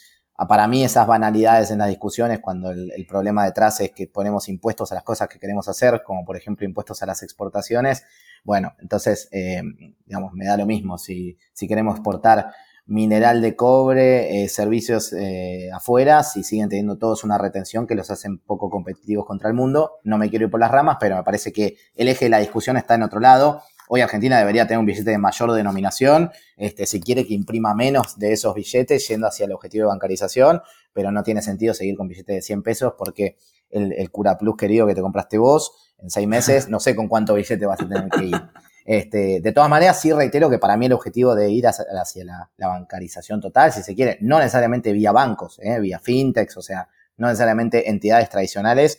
para 0.48 0.68
mí 0.68 0.84
esas 0.84 1.06
banalidades 1.06 1.70
en 1.70 1.78
las 1.78 1.88
discusiones, 1.88 2.40
cuando 2.40 2.70
el, 2.70 3.06
problema 3.08 3.44
detrás 3.44 3.80
es 3.80 3.92
que 3.92 4.06
ponemos 4.06 4.48
impuestos 4.48 4.92
a 4.92 4.94
las 4.94 5.04
cosas 5.04 5.28
que 5.28 5.38
queremos 5.38 5.68
hacer, 5.68 6.02
como 6.04 6.24
por 6.24 6.36
ejemplo 6.36 6.66
impuestos 6.66 7.02
a 7.02 7.06
las 7.06 7.22
exportaciones, 7.22 8.04
bueno, 8.44 8.74
entonces, 8.80 9.28
eh, 9.32 9.62
digamos, 10.04 10.32
me 10.34 10.46
da 10.46 10.56
lo 10.56 10.66
mismo. 10.66 10.98
Si, 10.98 11.36
si 11.52 11.66
queremos 11.66 11.96
exportar 11.96 12.52
mineral 12.86 13.42
de 13.42 13.56
cobre, 13.56 14.44
eh, 14.44 14.48
servicios 14.48 15.12
eh, 15.12 15.70
afuera, 15.72 16.22
si 16.22 16.44
siguen 16.44 16.68
teniendo 16.68 16.96
todos 16.96 17.24
una 17.24 17.38
retención 17.38 17.86
que 17.86 17.96
los 17.96 18.10
hacen 18.10 18.38
poco 18.38 18.70
competitivos 18.70 19.26
contra 19.26 19.48
el 19.48 19.54
mundo, 19.54 19.98
no 20.04 20.18
me 20.18 20.30
quiero 20.30 20.44
ir 20.44 20.50
por 20.50 20.60
las 20.60 20.70
ramas, 20.70 20.98
pero 21.00 21.16
me 21.16 21.24
parece 21.24 21.52
que 21.52 21.76
el 21.96 22.08
eje 22.08 22.26
de 22.26 22.30
la 22.30 22.38
discusión 22.38 22.76
está 22.76 22.94
en 22.94 23.02
otro 23.02 23.18
lado 23.18 23.62
Hoy 23.88 24.00
Argentina 24.00 24.38
debería 24.38 24.66
tener 24.66 24.78
un 24.78 24.86
billete 24.86 25.10
de 25.10 25.18
mayor 25.18 25.52
denominación, 25.52 26.30
este, 26.56 26.86
si 26.86 27.00
quiere 27.00 27.26
que 27.26 27.34
imprima 27.34 27.74
menos 27.74 28.18
de 28.18 28.32
esos 28.32 28.54
billetes 28.54 29.06
yendo 29.08 29.26
hacia 29.26 29.46
el 29.46 29.52
objetivo 29.52 29.84
de 29.84 29.88
bancarización, 29.88 30.60
pero 30.92 31.12
no 31.12 31.22
tiene 31.22 31.42
sentido 31.42 31.74
seguir 31.74 31.96
con 31.96 32.08
billetes 32.08 32.36
de 32.36 32.42
100 32.42 32.62
pesos 32.62 32.94
porque 32.98 33.36
el, 33.70 34.10
Cura 34.10 34.38
Plus 34.38 34.56
querido 34.56 34.86
que 34.86 34.94
te 34.94 35.00
compraste 35.00 35.38
vos, 35.38 35.94
en 35.98 36.10
seis 36.10 36.26
meses, 36.26 36.68
no 36.68 36.80
sé 36.80 36.94
con 36.94 37.08
cuánto 37.08 37.34
billete 37.34 37.66
vas 37.66 37.80
a 37.80 37.88
tener 37.88 38.08
que 38.10 38.24
ir. 38.24 38.42
Este, 38.88 39.40
de 39.40 39.52
todas 39.52 39.68
maneras, 39.68 40.00
sí 40.00 40.12
reitero 40.12 40.48
que 40.48 40.60
para 40.60 40.76
mí 40.76 40.86
el 40.86 40.92
objetivo 40.92 41.34
de 41.34 41.50
ir 41.50 41.66
hacia, 41.66 42.24
la, 42.24 42.48
bancarización 42.56 43.40
total, 43.40 43.72
si 43.72 43.82
se 43.82 43.96
quiere, 43.96 44.16
no 44.20 44.38
necesariamente 44.38 44.92
vía 44.92 45.10
bancos, 45.10 45.58
¿eh? 45.60 45.80
vía 45.80 45.98
fintechs, 45.98 46.56
o 46.56 46.62
sea, 46.62 46.88
no 47.16 47.26
necesariamente 47.26 47.90
entidades 47.90 48.30
tradicionales, 48.30 48.98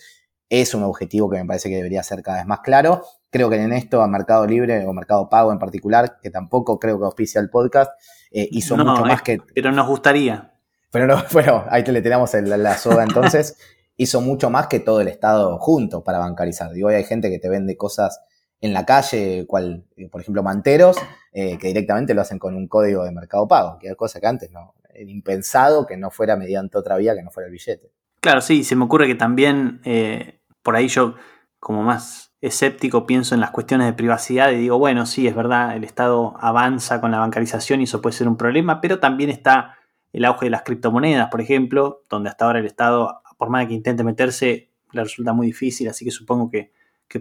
es 0.50 0.74
un 0.74 0.84
objetivo 0.84 1.29
que 1.29 1.38
me 1.38 1.46
parece 1.46 1.70
que 1.70 1.75
debería 1.77 2.03
ser 2.03 2.22
cada 2.22 2.39
vez 2.39 2.46
más 2.46 2.60
claro. 2.60 3.06
Creo 3.29 3.50
que 3.50 3.62
en 3.62 3.74
esto, 3.74 4.01
a 4.01 4.07
Mercado 4.07 4.46
Libre 4.46 4.86
o 4.86 4.93
Mercado 4.93 5.29
Pago 5.29 5.51
en 5.51 5.60
particular, 5.60 6.19
que 6.22 6.29
tampoco 6.29 6.79
creo 6.79 6.98
que 6.98 7.05
auspicia 7.05 7.41
el 7.41 7.50
podcast, 7.50 7.91
eh, 8.31 8.48
hizo 8.51 8.77
mucho 8.77 9.05
más 9.05 9.22
que. 9.22 9.39
Pero 9.53 9.72
nos 9.72 9.88
gustaría. 9.88 10.53
Pero 10.91 11.07
no, 11.07 11.22
bueno, 11.34 11.65
ahí 11.69 11.84
te 11.84 11.91
le 11.91 12.01
tiramos 12.01 12.34
la 12.34 12.77
soga 12.77 13.03
entonces. 13.03 13.57
hizo 13.98 14.22
mucho 14.22 14.50
más 14.50 14.68
que 14.68 14.79
todo 14.79 15.01
el 15.01 15.07
Estado 15.07 15.57
junto 15.57 16.03
para 16.03 16.20
bancarizar. 16.20 16.72
Digo, 16.72 16.87
hay 16.90 17.03
gente 17.03 17.29
que 17.29 17.40
te 17.40 17.50
vende 17.50 17.75
cosas 17.75 18.22
en 18.61 18.74
la 18.74 18.85
calle, 18.85 19.46
cual, 19.48 19.85
por 20.11 20.22
ejemplo, 20.22 20.44
manteros, 20.44 20.98
eh, 21.31 21.57
que 21.57 21.68
directamente 21.68 22.13
lo 22.13 22.22
hacen 22.22 22.40
con 22.40 22.55
un 22.55 22.68
código 22.68 23.03
de 23.03 23.11
mercado 23.11 23.48
pago, 23.48 23.77
que 23.79 23.90
es 23.90 23.96
cosa 23.96 24.20
que 24.20 24.27
antes 24.27 24.51
no, 24.51 24.74
era 24.94 25.11
impensado 25.11 25.85
que 25.85 25.98
no 25.98 26.09
fuera 26.09 26.35
mediante 26.35 26.77
otra 26.77 26.98
vía 26.98 27.16
que 27.16 27.24
no 27.24 27.31
fuera 27.31 27.48
el 27.48 27.53
billete. 27.53 27.92
Claro, 28.20 28.42
sí, 28.42 28.63
se 28.63 28.75
me 28.75 28.85
ocurre 28.85 29.07
que 29.07 29.16
también 29.16 29.81
eh, 29.83 30.40
por 30.63 30.75
ahí 30.75 30.87
yo, 30.87 31.16
como 31.59 31.83
más 31.83 32.26
escéptico, 32.42 33.06
pienso 33.06 33.36
en 33.36 33.42
las 33.42 33.52
cuestiones 33.52 33.88
de 33.88 33.94
privacidad 33.94 34.52
y 34.52 34.58
digo, 34.58 34.78
bueno, 34.78 35.06
sí, 35.06 35.28
es 35.28 35.36
verdad, 35.36 35.76
el 35.76 35.84
Estado 35.84 36.36
avanza 36.40 37.02
con 37.02 37.12
la 37.12 37.20
bancarización 37.20 37.82
y 37.82 37.86
eso 37.86 38.02
puede 38.02 38.16
ser 38.16 38.28
un 38.28 38.38
problema, 38.38 38.80
pero 38.82 39.00
también 39.00 39.30
está 39.30 39.76
el 40.14 40.26
auge 40.26 40.46
de 40.46 40.52
las 40.52 40.64
criptomonedas, 40.64 41.30
por 41.30 41.42
ejemplo, 41.42 42.04
donde 42.10 42.30
hasta 42.30 42.46
ahora 42.46 42.60
el 42.60 42.66
Estado, 42.66 43.22
por 43.38 43.50
más 43.50 43.68
que 43.68 43.74
intente 43.74 44.04
meterse, 44.04 44.72
le 44.92 45.04
resulta 45.04 45.34
muy 45.34 45.48
difícil, 45.48 45.90
así 45.90 46.06
que 46.06 46.12
supongo 46.12 46.50
que, 46.50 46.72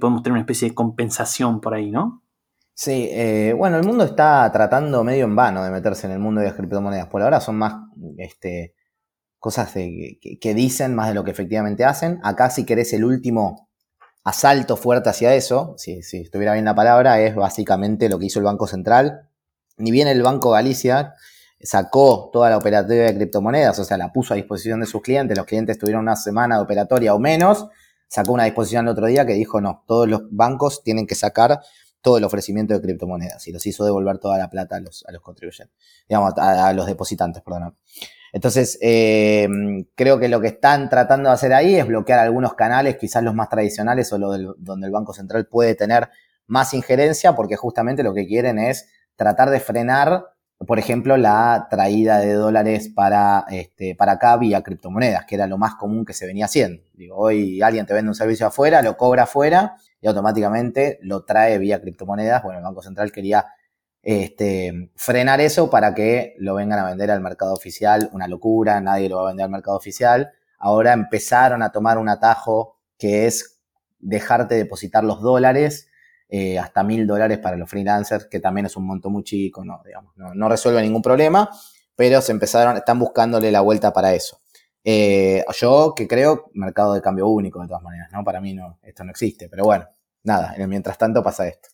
podemos 0.00 0.22
tener 0.22 0.32
una 0.32 0.40
especie 0.40 0.68
de 0.68 0.74
compensación 0.74 1.60
por 1.60 1.72
ahí, 1.72 1.90
¿no? 1.90 2.22
Sí, 2.74 3.08
eh, 3.10 3.54
bueno, 3.56 3.78
el 3.78 3.86
mundo 3.86 4.04
está 4.04 4.50
tratando 4.52 5.02
medio 5.04 5.24
en 5.24 5.34
vano 5.34 5.64
de 5.64 5.70
meterse 5.70 6.06
en 6.06 6.12
el 6.12 6.18
mundo 6.18 6.40
de 6.40 6.48
las 6.48 6.56
criptomonedas. 6.56 7.06
Por 7.06 7.22
ahora 7.22 7.40
son 7.40 7.56
más 7.56 7.76
este, 8.18 8.74
cosas 9.38 9.72
que, 9.72 10.54
dicen 10.54 10.94
más 10.94 11.08
de 11.08 11.14
lo 11.14 11.24
que 11.24 11.30
efectivamente 11.30 11.84
hacen. 11.84 12.18
Acá 12.22 12.50
si 12.50 12.66
querés 12.66 12.92
el 12.92 13.04
último 13.04 13.65
asalto 14.26 14.76
fuerte 14.76 15.08
hacia 15.08 15.36
eso, 15.36 15.76
si, 15.78 16.02
si 16.02 16.22
estuviera 16.22 16.52
bien 16.52 16.64
la 16.64 16.74
palabra, 16.74 17.20
es 17.20 17.36
básicamente 17.36 18.08
lo 18.08 18.18
que 18.18 18.26
hizo 18.26 18.40
el 18.40 18.44
Banco 18.44 18.66
Central. 18.66 19.28
Ni 19.76 19.92
bien 19.92 20.08
el 20.08 20.20
Banco 20.20 20.50
Galicia 20.50 21.14
sacó 21.60 22.28
toda 22.32 22.50
la 22.50 22.56
operatoria 22.56 23.04
de 23.04 23.14
criptomonedas, 23.14 23.78
o 23.78 23.84
sea, 23.84 23.96
la 23.96 24.12
puso 24.12 24.34
a 24.34 24.36
disposición 24.36 24.80
de 24.80 24.86
sus 24.86 25.00
clientes, 25.00 25.36
los 25.36 25.46
clientes 25.46 25.78
tuvieron 25.78 26.02
una 26.02 26.16
semana 26.16 26.56
de 26.56 26.62
operatoria 26.62 27.14
o 27.14 27.20
menos, 27.20 27.68
sacó 28.08 28.32
una 28.32 28.44
disposición 28.44 28.86
el 28.86 28.92
otro 28.92 29.06
día 29.06 29.24
que 29.24 29.34
dijo, 29.34 29.60
no, 29.60 29.84
todos 29.86 30.08
los 30.08 30.22
bancos 30.28 30.82
tienen 30.82 31.06
que 31.06 31.14
sacar 31.14 31.60
todo 32.00 32.18
el 32.18 32.24
ofrecimiento 32.24 32.74
de 32.74 32.80
criptomonedas 32.80 33.46
y 33.46 33.52
los 33.52 33.64
hizo 33.64 33.84
devolver 33.84 34.18
toda 34.18 34.38
la 34.38 34.50
plata 34.50 34.74
a 34.74 34.80
los, 34.80 35.04
a 35.06 35.12
los 35.12 35.22
contribuyentes, 35.22 35.76
digamos, 36.08 36.36
a, 36.36 36.66
a 36.66 36.72
los 36.72 36.86
depositantes, 36.86 37.44
perdón. 37.44 37.76
Entonces, 38.32 38.78
eh, 38.80 39.48
creo 39.94 40.18
que 40.18 40.28
lo 40.28 40.40
que 40.40 40.48
están 40.48 40.88
tratando 40.88 41.28
de 41.28 41.34
hacer 41.34 41.52
ahí 41.52 41.76
es 41.76 41.86
bloquear 41.86 42.18
algunos 42.18 42.54
canales, 42.54 42.96
quizás 42.96 43.22
los 43.22 43.34
más 43.34 43.48
tradicionales 43.48 44.12
o 44.12 44.18
lo 44.18 44.54
donde 44.58 44.86
el 44.86 44.92
Banco 44.92 45.12
Central 45.12 45.46
puede 45.46 45.74
tener 45.74 46.08
más 46.46 46.74
injerencia, 46.74 47.34
porque 47.34 47.56
justamente 47.56 48.02
lo 48.02 48.14
que 48.14 48.26
quieren 48.26 48.58
es 48.58 48.88
tratar 49.16 49.50
de 49.50 49.60
frenar, 49.60 50.26
por 50.66 50.78
ejemplo, 50.78 51.16
la 51.16 51.66
traída 51.70 52.18
de 52.18 52.32
dólares 52.32 52.88
para, 52.94 53.44
este, 53.50 53.94
para 53.94 54.12
acá 54.12 54.36
vía 54.36 54.62
criptomonedas, 54.62 55.26
que 55.26 55.34
era 55.34 55.46
lo 55.46 55.58
más 55.58 55.74
común 55.74 56.04
que 56.04 56.12
se 56.12 56.26
venía 56.26 56.46
haciendo. 56.46 56.82
Digo, 56.94 57.16
hoy 57.16 57.60
alguien 57.62 57.86
te 57.86 57.94
vende 57.94 58.08
un 58.08 58.14
servicio 58.14 58.46
afuera, 58.46 58.82
lo 58.82 58.96
cobra 58.96 59.24
afuera 59.24 59.76
y 60.00 60.06
automáticamente 60.06 60.98
lo 61.02 61.24
trae 61.24 61.58
vía 61.58 61.80
criptomonedas. 61.80 62.42
Bueno, 62.42 62.58
el 62.58 62.64
Banco 62.64 62.82
Central 62.82 63.12
quería 63.12 63.46
este, 64.08 64.92
frenar 64.94 65.40
eso 65.40 65.68
para 65.68 65.92
que 65.92 66.36
lo 66.38 66.54
vengan 66.54 66.78
a 66.78 66.86
vender 66.86 67.10
al 67.10 67.20
mercado 67.20 67.52
oficial, 67.52 68.08
una 68.12 68.28
locura, 68.28 68.80
nadie 68.80 69.08
lo 69.08 69.16
va 69.16 69.24
a 69.24 69.26
vender 69.26 69.46
al 69.46 69.50
mercado 69.50 69.76
oficial. 69.76 70.30
Ahora 70.60 70.92
empezaron 70.92 71.60
a 71.60 71.72
tomar 71.72 71.98
un 71.98 72.08
atajo 72.08 72.78
que 72.96 73.26
es 73.26 73.58
dejarte 73.98 74.54
depositar 74.54 75.02
los 75.02 75.20
dólares, 75.22 75.90
eh, 76.28 76.56
hasta 76.56 76.84
mil 76.84 77.04
dólares 77.04 77.38
para 77.38 77.56
los 77.56 77.68
freelancers, 77.68 78.26
que 78.26 78.38
también 78.38 78.66
es 78.66 78.76
un 78.76 78.86
monto 78.86 79.10
muy 79.10 79.24
chico, 79.24 79.64
no, 79.64 79.82
digamos, 79.84 80.12
no, 80.16 80.48
resuelve 80.48 80.80
ningún 80.82 81.02
problema, 81.02 81.50
pero 81.96 82.20
se 82.20 82.30
empezaron, 82.30 82.76
están 82.76 83.00
buscándole 83.00 83.50
la 83.50 83.60
vuelta 83.62 83.92
para 83.92 84.14
eso. 84.14 84.40
Eh, 84.84 85.44
yo 85.58 85.94
que 85.96 86.06
creo 86.06 86.52
mercado 86.54 86.94
de 86.94 87.02
cambio 87.02 87.26
único 87.26 87.60
de 87.60 87.66
todas 87.66 87.82
maneras, 87.82 88.08
¿no? 88.12 88.22
Para 88.22 88.40
mí 88.40 88.54
no, 88.54 88.78
esto 88.84 89.02
no 89.02 89.10
existe, 89.10 89.48
pero 89.48 89.64
bueno, 89.64 89.88
nada, 90.22 90.54
mientras 90.68 90.96
tanto 90.96 91.24
pasa 91.24 91.48
esto. 91.48 91.70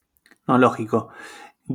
No, 0.47 0.57
lógico. 0.57 1.11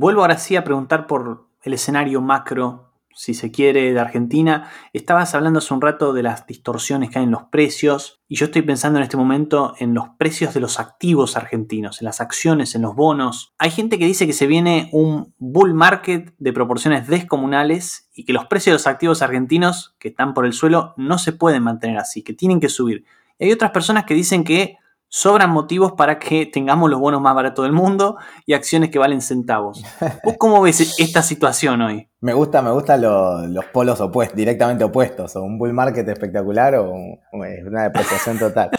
Vuelvo 0.00 0.20
ahora 0.20 0.38
sí 0.38 0.54
a 0.54 0.62
preguntar 0.62 1.08
por 1.08 1.48
el 1.60 1.74
escenario 1.74 2.20
macro, 2.20 2.92
si 3.12 3.34
se 3.34 3.50
quiere, 3.50 3.92
de 3.92 3.98
Argentina. 3.98 4.70
Estabas 4.92 5.34
hablando 5.34 5.58
hace 5.58 5.74
un 5.74 5.80
rato 5.80 6.12
de 6.12 6.22
las 6.22 6.46
distorsiones 6.46 7.10
que 7.10 7.18
hay 7.18 7.24
en 7.24 7.32
los 7.32 7.42
precios 7.50 8.20
y 8.28 8.36
yo 8.36 8.46
estoy 8.46 8.62
pensando 8.62 9.00
en 9.00 9.02
este 9.02 9.16
momento 9.16 9.74
en 9.80 9.94
los 9.94 10.10
precios 10.16 10.54
de 10.54 10.60
los 10.60 10.78
activos 10.78 11.36
argentinos, 11.36 12.00
en 12.00 12.04
las 12.04 12.20
acciones, 12.20 12.76
en 12.76 12.82
los 12.82 12.94
bonos. 12.94 13.54
Hay 13.58 13.72
gente 13.72 13.98
que 13.98 14.06
dice 14.06 14.28
que 14.28 14.32
se 14.32 14.46
viene 14.46 14.88
un 14.92 15.34
bull 15.38 15.74
market 15.74 16.32
de 16.38 16.52
proporciones 16.52 17.08
descomunales 17.08 18.08
y 18.14 18.24
que 18.24 18.32
los 18.32 18.46
precios 18.46 18.74
de 18.74 18.74
los 18.74 18.86
activos 18.86 19.20
argentinos 19.20 19.96
que 19.98 20.10
están 20.10 20.32
por 20.32 20.46
el 20.46 20.52
suelo 20.52 20.94
no 20.96 21.18
se 21.18 21.32
pueden 21.32 21.64
mantener 21.64 21.98
así, 21.98 22.22
que 22.22 22.34
tienen 22.34 22.60
que 22.60 22.68
subir. 22.68 23.04
Y 23.40 23.46
hay 23.46 23.52
otras 23.52 23.72
personas 23.72 24.04
que 24.04 24.14
dicen 24.14 24.44
que 24.44 24.76
sobran 25.08 25.50
motivos 25.50 25.92
para 25.92 26.18
que 26.18 26.46
tengamos 26.46 26.90
los 26.90 27.00
bonos 27.00 27.20
más 27.20 27.34
baratos 27.34 27.64
del 27.64 27.72
mundo 27.72 28.16
y 28.46 28.52
acciones 28.52 28.90
que 28.90 28.98
valen 28.98 29.20
centavos. 29.20 29.82
¿Vos 30.24 30.36
cómo 30.38 30.60
ves 30.60 30.98
esta 30.98 31.22
situación 31.22 31.80
hoy? 31.82 32.08
Me 32.20 32.32
gusta, 32.32 32.62
me 32.62 32.70
gustan 32.70 33.02
los 33.02 33.64
polos 33.66 34.00
opuestos, 34.00 34.36
directamente 34.36 34.84
opuestos, 34.84 35.34
o 35.36 35.42
un 35.42 35.58
bull 35.58 35.72
market 35.72 36.08
espectacular 36.08 36.74
o 36.76 36.92
una 37.32 37.82
depreciación 37.84 38.38
total. 38.38 38.70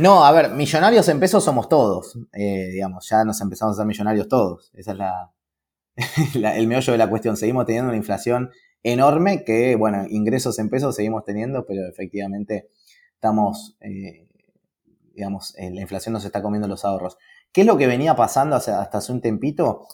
No, 0.00 0.24
a 0.24 0.32
ver, 0.32 0.50
millonarios 0.50 1.08
en 1.08 1.20
pesos 1.20 1.44
somos 1.44 1.68
todos, 1.68 2.18
eh, 2.32 2.68
digamos, 2.72 3.08
ya 3.08 3.24
nos 3.24 3.40
empezamos 3.40 3.74
a 3.74 3.78
ser 3.78 3.86
millonarios 3.86 4.28
todos. 4.28 4.70
Esa 4.74 4.92
es 4.92 4.98
la, 6.34 6.56
el 6.56 6.66
meollo 6.66 6.92
de 6.92 6.98
la 6.98 7.08
cuestión. 7.08 7.36
Seguimos 7.36 7.66
teniendo 7.66 7.88
una 7.88 7.96
inflación 7.96 8.50
enorme 8.82 9.44
que, 9.44 9.76
bueno, 9.76 10.04
ingresos 10.08 10.58
en 10.58 10.68
pesos 10.68 10.96
seguimos 10.96 11.24
teniendo, 11.24 11.64
pero 11.66 11.86
efectivamente 11.88 12.70
estamos 13.14 13.76
eh, 13.80 14.27
digamos, 15.18 15.52
eh, 15.58 15.70
la 15.70 15.80
inflación 15.80 16.12
nos 16.12 16.24
está 16.24 16.40
comiendo 16.42 16.68
los 16.68 16.84
ahorros. 16.84 17.18
¿Qué 17.52 17.62
es 17.62 17.66
lo 17.66 17.76
que 17.76 17.88
venía 17.88 18.14
pasando 18.14 18.54
hasta 18.54 18.80
hace 18.80 19.12
un 19.12 19.20
tempito? 19.20 19.86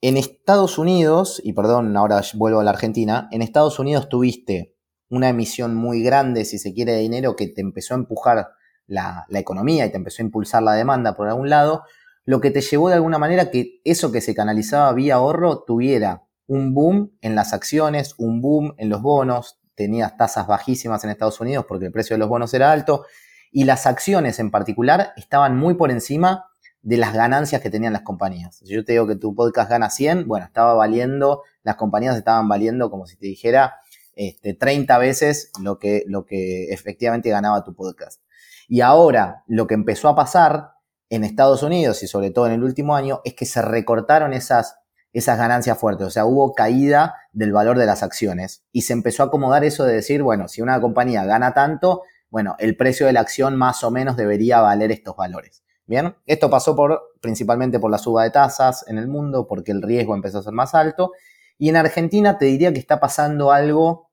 En 0.00 0.16
Estados 0.16 0.78
Unidos, 0.78 1.40
y 1.44 1.52
perdón, 1.52 1.94
ahora 1.96 2.22
vuelvo 2.32 2.60
a 2.60 2.64
la 2.64 2.70
Argentina, 2.70 3.28
en 3.30 3.42
Estados 3.42 3.78
Unidos 3.78 4.08
tuviste 4.08 4.74
una 5.10 5.28
emisión 5.28 5.74
muy 5.74 6.02
grande, 6.02 6.46
si 6.46 6.58
se 6.58 6.72
quiere, 6.72 6.92
de 6.92 7.00
dinero 7.00 7.36
que 7.36 7.46
te 7.46 7.60
empezó 7.60 7.92
a 7.92 7.98
empujar 7.98 8.48
la, 8.86 9.26
economía 9.30 9.84
y 9.84 9.90
te 9.90 9.98
empezó 9.98 10.22
a 10.22 10.26
impulsar 10.26 10.62
la 10.62 10.72
demanda 10.72 11.14
por 11.14 11.28
algún 11.28 11.50
lado, 11.50 11.82
lo 12.24 12.40
que 12.40 12.50
te 12.50 12.62
llevó 12.62 12.88
de 12.88 12.94
alguna 12.94 13.18
manera 13.18 13.50
que 13.50 13.82
eso 13.84 14.12
que 14.12 14.22
se 14.22 14.34
canalizaba 14.34 14.90
vía 14.94 15.16
ahorro 15.16 15.62
tuviera 15.66 16.24
un 16.46 16.72
boom 16.72 17.12
en 17.20 17.34
las 17.34 17.52
acciones, 17.52 18.14
un 18.16 18.40
boom 18.40 18.74
en 18.78 18.88
los 18.88 19.02
bonos, 19.02 19.60
tenías 19.74 20.16
tasas 20.16 20.46
bajísimas 20.46 21.04
en 21.04 21.10
Estados 21.10 21.38
Unidos 21.40 21.66
porque 21.68 21.86
el 21.86 21.92
precio 21.92 22.14
de 22.14 22.18
los 22.18 22.30
bonos 22.30 22.54
era 22.54 22.72
alto 22.72 23.04
y 23.54 23.64
las 23.64 23.86
acciones 23.86 24.40
en 24.40 24.50
particular 24.50 25.12
estaban 25.16 25.56
muy 25.56 25.74
por 25.74 25.92
encima 25.92 26.50
de 26.82 26.96
las 26.96 27.14
ganancias 27.14 27.62
que 27.62 27.70
tenían 27.70 27.92
las 27.92 28.02
compañías. 28.02 28.56
Si 28.56 28.74
yo 28.74 28.84
te 28.84 28.92
digo 28.92 29.06
que 29.06 29.14
tu 29.14 29.32
podcast 29.32 29.70
gana 29.70 29.90
100, 29.90 30.26
bueno, 30.26 30.44
estaba 30.44 30.74
valiendo, 30.74 31.44
las 31.62 31.76
compañías 31.76 32.16
estaban 32.16 32.48
valiendo 32.48 32.90
como 32.90 33.06
si 33.06 33.16
te 33.16 33.26
dijera 33.26 33.76
este, 34.16 34.54
30 34.54 34.98
veces 34.98 35.52
lo 35.62 35.78
que, 35.78 36.02
lo 36.08 36.26
que 36.26 36.72
efectivamente 36.72 37.30
ganaba 37.30 37.62
tu 37.62 37.76
podcast. 37.76 38.20
Y 38.66 38.80
ahora 38.80 39.44
lo 39.46 39.68
que 39.68 39.74
empezó 39.74 40.08
a 40.08 40.16
pasar 40.16 40.72
en 41.08 41.22
Estados 41.22 41.62
Unidos 41.62 42.02
y 42.02 42.08
sobre 42.08 42.32
todo 42.32 42.48
en 42.48 42.54
el 42.54 42.64
último 42.64 42.96
año 42.96 43.20
es 43.24 43.34
que 43.34 43.46
se 43.46 43.62
recortaron 43.62 44.32
esas, 44.32 44.78
esas 45.12 45.38
ganancias 45.38 45.78
fuertes, 45.78 46.08
o 46.08 46.10
sea, 46.10 46.26
hubo 46.26 46.54
caída 46.54 47.14
del 47.32 47.52
valor 47.52 47.78
de 47.78 47.86
las 47.86 48.02
acciones 48.02 48.64
y 48.72 48.82
se 48.82 48.94
empezó 48.94 49.22
a 49.22 49.26
acomodar 49.26 49.62
eso 49.62 49.84
de 49.84 49.94
decir, 49.94 50.24
bueno, 50.24 50.48
si 50.48 50.60
una 50.60 50.80
compañía 50.80 51.24
gana 51.24 51.54
tanto, 51.54 52.02
bueno, 52.34 52.56
el 52.58 52.76
precio 52.76 53.06
de 53.06 53.12
la 53.12 53.20
acción 53.20 53.54
más 53.54 53.84
o 53.84 53.92
menos 53.92 54.16
debería 54.16 54.60
valer 54.60 54.90
estos 54.90 55.14
valores. 55.14 55.62
Bien, 55.86 56.16
esto 56.26 56.50
pasó 56.50 56.74
por, 56.74 57.12
principalmente 57.20 57.78
por 57.78 57.92
la 57.92 57.98
suba 57.98 58.24
de 58.24 58.32
tasas 58.32 58.84
en 58.88 58.98
el 58.98 59.06
mundo, 59.06 59.46
porque 59.46 59.70
el 59.70 59.80
riesgo 59.80 60.16
empezó 60.16 60.40
a 60.40 60.42
ser 60.42 60.52
más 60.52 60.74
alto. 60.74 61.12
Y 61.58 61.68
en 61.68 61.76
Argentina 61.76 62.36
te 62.36 62.46
diría 62.46 62.72
que 62.72 62.80
está 62.80 62.98
pasando 62.98 63.52
algo 63.52 64.10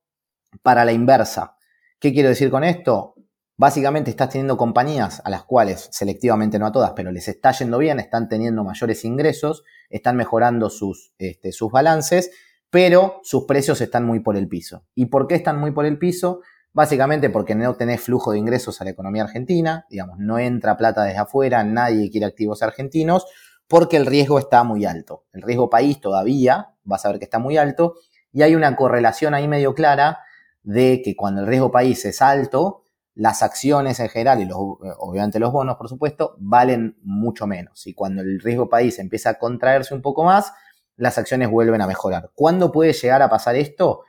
para 0.62 0.84
la 0.84 0.92
inversa. 0.92 1.56
¿Qué 1.98 2.12
quiero 2.12 2.28
decir 2.28 2.48
con 2.48 2.62
esto? 2.62 3.16
Básicamente 3.56 4.10
estás 4.12 4.28
teniendo 4.28 4.56
compañías 4.56 5.20
a 5.24 5.28
las 5.28 5.42
cuales, 5.42 5.88
selectivamente 5.90 6.60
no 6.60 6.66
a 6.66 6.72
todas, 6.72 6.92
pero 6.94 7.10
les 7.10 7.26
está 7.26 7.50
yendo 7.50 7.78
bien, 7.78 7.98
están 7.98 8.28
teniendo 8.28 8.62
mayores 8.62 9.04
ingresos, 9.04 9.64
están 9.90 10.16
mejorando 10.16 10.70
sus, 10.70 11.12
este, 11.18 11.50
sus 11.50 11.72
balances, 11.72 12.30
pero 12.70 13.18
sus 13.24 13.46
precios 13.46 13.80
están 13.80 14.04
muy 14.04 14.20
por 14.20 14.36
el 14.36 14.46
piso. 14.46 14.86
¿Y 14.94 15.06
por 15.06 15.26
qué 15.26 15.34
están 15.34 15.58
muy 15.58 15.72
por 15.72 15.86
el 15.86 15.98
piso? 15.98 16.42
Básicamente 16.74 17.28
porque 17.28 17.54
no 17.54 17.74
tenés 17.74 18.00
flujo 18.00 18.32
de 18.32 18.38
ingresos 18.38 18.80
a 18.80 18.84
la 18.84 18.90
economía 18.90 19.24
argentina, 19.24 19.86
digamos, 19.90 20.18
no 20.18 20.38
entra 20.38 20.76
plata 20.76 21.04
desde 21.04 21.18
afuera, 21.18 21.62
nadie 21.64 22.10
quiere 22.10 22.26
activos 22.26 22.62
argentinos, 22.62 23.26
porque 23.68 23.96
el 23.98 24.06
riesgo 24.06 24.38
está 24.38 24.64
muy 24.64 24.86
alto. 24.86 25.24
El 25.32 25.42
riesgo 25.42 25.68
país 25.68 26.00
todavía, 26.00 26.74
vas 26.84 27.04
a 27.04 27.08
ver 27.10 27.18
que 27.18 27.24
está 27.24 27.38
muy 27.38 27.58
alto, 27.58 27.94
y 28.32 28.42
hay 28.42 28.54
una 28.54 28.74
correlación 28.74 29.34
ahí 29.34 29.48
medio 29.48 29.74
clara 29.74 30.20
de 30.62 31.02
que 31.04 31.14
cuando 31.14 31.42
el 31.42 31.46
riesgo 31.46 31.70
país 31.70 32.04
es 32.06 32.22
alto, 32.22 32.84
las 33.14 33.42
acciones 33.42 34.00
en 34.00 34.08
general 34.08 34.40
y 34.40 34.46
los, 34.46 34.56
obviamente 34.58 35.38
los 35.38 35.52
bonos, 35.52 35.76
por 35.76 35.88
supuesto, 35.88 36.36
valen 36.38 36.96
mucho 37.02 37.46
menos. 37.46 37.86
Y 37.86 37.92
cuando 37.92 38.22
el 38.22 38.40
riesgo 38.40 38.70
país 38.70 38.98
empieza 38.98 39.30
a 39.30 39.34
contraerse 39.38 39.94
un 39.94 40.00
poco 40.00 40.24
más, 40.24 40.52
las 40.96 41.18
acciones 41.18 41.50
vuelven 41.50 41.82
a 41.82 41.86
mejorar. 41.86 42.30
¿Cuándo 42.34 42.72
puede 42.72 42.94
llegar 42.94 43.20
a 43.20 43.28
pasar 43.28 43.56
esto? 43.56 44.04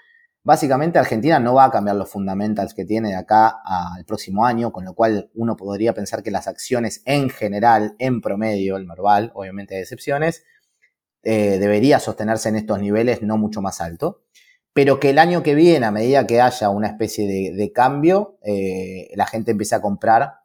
Básicamente 0.45 0.99
Argentina 0.99 1.39
no 1.39 1.53
va 1.53 1.65
a 1.65 1.71
cambiar 1.71 1.95
los 1.95 2.09
fundamentals 2.09 2.73
que 2.73 2.83
tiene 2.83 3.09
de 3.09 3.15
acá 3.15 3.61
al 3.63 4.03
próximo 4.03 4.45
año, 4.45 4.73
con 4.73 4.83
lo 4.83 4.93
cual 4.93 5.31
uno 5.35 5.55
podría 5.55 5.93
pensar 5.93 6.21
que 6.21 6.31
las 6.31 6.47
acciones 6.47 7.01
en 7.05 7.29
general, 7.29 7.95
en 7.97 8.19
promedio, 8.19 8.75
el 8.75 8.85
normal, 8.85 9.31
obviamente 9.35 9.75
hay 9.75 9.81
excepciones, 9.81 10.43
eh, 11.23 11.59
debería 11.59 11.99
sostenerse 11.99 12.49
en 12.49 12.57
estos 12.57 12.77
niveles 12.79 13.21
no 13.21 13.37
mucho 13.37 13.61
más 13.61 13.79
alto, 13.79 14.23
pero 14.73 14.99
que 14.99 15.11
el 15.11 15.19
año 15.19 15.43
que 15.43 15.55
viene, 15.55 15.85
a 15.85 15.91
medida 15.91 16.27
que 16.27 16.41
haya 16.41 16.69
una 16.69 16.87
especie 16.87 17.25
de, 17.25 17.71
cambio, 17.71 18.37
eh, 18.43 19.11
la 19.15 19.25
gente 19.25 19.51
empiece 19.51 19.75
a 19.75 19.81
comprar, 19.81 20.39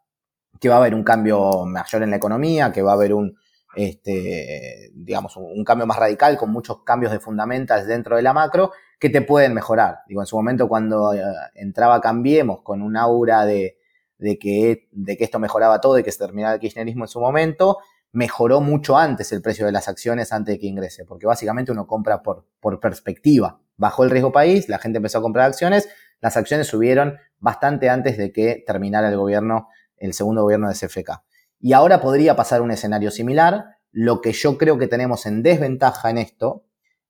que 0.61 0.68
va 0.68 0.76
a 0.76 0.78
haber 0.78 0.94
un 0.94 1.02
cambio 1.02 1.64
mayor 1.66 2.04
en 2.04 2.11
la 2.11 2.16
economía, 2.16 2.70
que 2.70 2.82
va 2.82 2.92
a 2.92 2.94
haber 2.94 3.14
un, 3.14 3.37
este, 3.74 4.90
digamos, 4.94 5.37
un, 5.37 5.64
cambio 5.64 5.87
más 5.87 5.98
radical 5.98 6.37
con 6.37 6.52
muchos 6.52 6.84
cambios 6.84 7.11
de 7.11 7.18
fundamentals 7.18 7.88
dentro 7.88 8.14
de 8.14 8.22
la 8.22 8.32
macro 8.32 8.70
que 8.98 9.11
te 9.11 9.22
pueden 9.22 9.54
mejorar. 9.54 10.00
Digo, 10.08 10.22
en 10.22 10.26
su 10.26 10.37
momento 10.37 10.68
cuando 10.68 11.14
eh, 11.14 11.22
entraba 11.54 12.00
Cambiemos 12.00 12.62
con 12.62 12.82
un 12.82 12.96
aura 12.96 13.44
de, 13.44 13.78
que, 14.18 14.88
de 14.90 15.16
que 15.16 15.24
esto 15.24 15.38
mejoraba 15.38 15.80
todo 15.80 15.98
y 15.98 16.02
que 16.02 16.12
se 16.12 16.18
terminaba 16.18 16.54
el 16.54 16.61
kirchnerismo 16.61 17.04
en 17.04 17.08
su 17.08 17.20
momento, 17.20 17.78
mejoró 18.12 18.61
mucho 18.61 18.96
antes 18.96 19.32
el 19.32 19.42
precio 19.42 19.66
de 19.66 19.72
las 19.72 19.88
acciones 19.88 20.32
antes 20.32 20.54
de 20.54 20.58
que 20.58 20.66
ingrese, 20.66 21.04
porque 21.04 21.26
básicamente 21.26 21.72
uno 21.72 21.87
compra 21.87 22.22
por, 22.22 22.46
por 22.61 22.80
perspectiva. 22.80 23.61
Bajó 23.76 24.04
el 24.04 24.11
riesgo 24.11 24.32
país, 24.32 24.68
la 24.68 24.78
gente 24.78 24.96
empezó 24.96 25.18
a 25.18 25.22
comprar 25.22 25.46
acciones, 25.46 25.88
las 26.20 26.37
acciones 26.37 26.66
subieron 26.66 27.18
bastante 27.38 27.88
antes 27.88 28.16
de 28.16 28.32
que 28.32 28.64
terminara 28.66 29.08
el 29.08 29.16
gobierno, 29.16 29.68
el 29.96 30.14
segundo 30.14 30.42
gobierno 30.42 30.68
de 30.68 30.74
CFK. 30.74 31.22
Y 31.61 31.72
ahora 31.72 32.00
podría 32.00 32.37
pasar 32.37 32.62
un 32.62 32.70
escenario 32.70 33.11
similar. 33.11 33.76
Lo 33.90 34.20
que 34.20 34.32
yo 34.32 34.58
creo 34.58 34.78
que 34.78 34.87
tenemos 34.87 35.26
en 35.26 35.42
desventaja 35.42 36.11
en 36.11 36.18
esto 36.18 36.64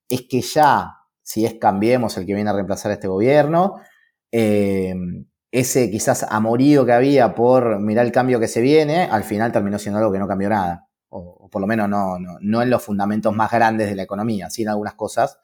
es 0.09 0.23
que 0.29 0.41
ya, 0.41 0.98
si 1.29 1.45
es 1.45 1.57
Cambiemos 1.61 2.17
el 2.17 2.25
que 2.25 2.33
viene 2.33 2.49
a 2.49 2.55
reemplazar 2.55 2.91
a 2.91 2.95
este 2.95 3.07
gobierno, 3.07 3.75
eh, 4.33 4.95
ese 5.53 5.91
quizás 5.91 6.23
amorío 6.23 6.87
que 6.87 6.93
había 6.93 7.35
por 7.35 7.81
mirar 7.81 8.07
el 8.07 8.13
cambio 8.13 8.41
que 8.41 8.49
se 8.49 8.63
viene, 8.63 9.03
al 9.03 9.25
final 9.25 9.53
terminó 9.53 9.79
siendo 9.79 9.99
algo 9.99 10.11
que 10.11 10.19
no 10.19 10.27
cambió 10.27 10.49
nada. 10.49 10.89
O, 11.11 11.51
por 11.51 11.61
lo 11.61 11.67
menos 11.67 11.87
no, 11.87 12.17
no, 12.19 12.63
en 12.63 12.71
los 12.71 12.83
fundamentos 12.83 13.37
más 13.37 13.51
grandes 13.51 13.91
de 13.91 13.95
la 13.95 14.05
economía, 14.05 14.49
sí 14.49 14.63
en 14.63 14.71
algunas 14.71 14.95
cosas 14.95 15.39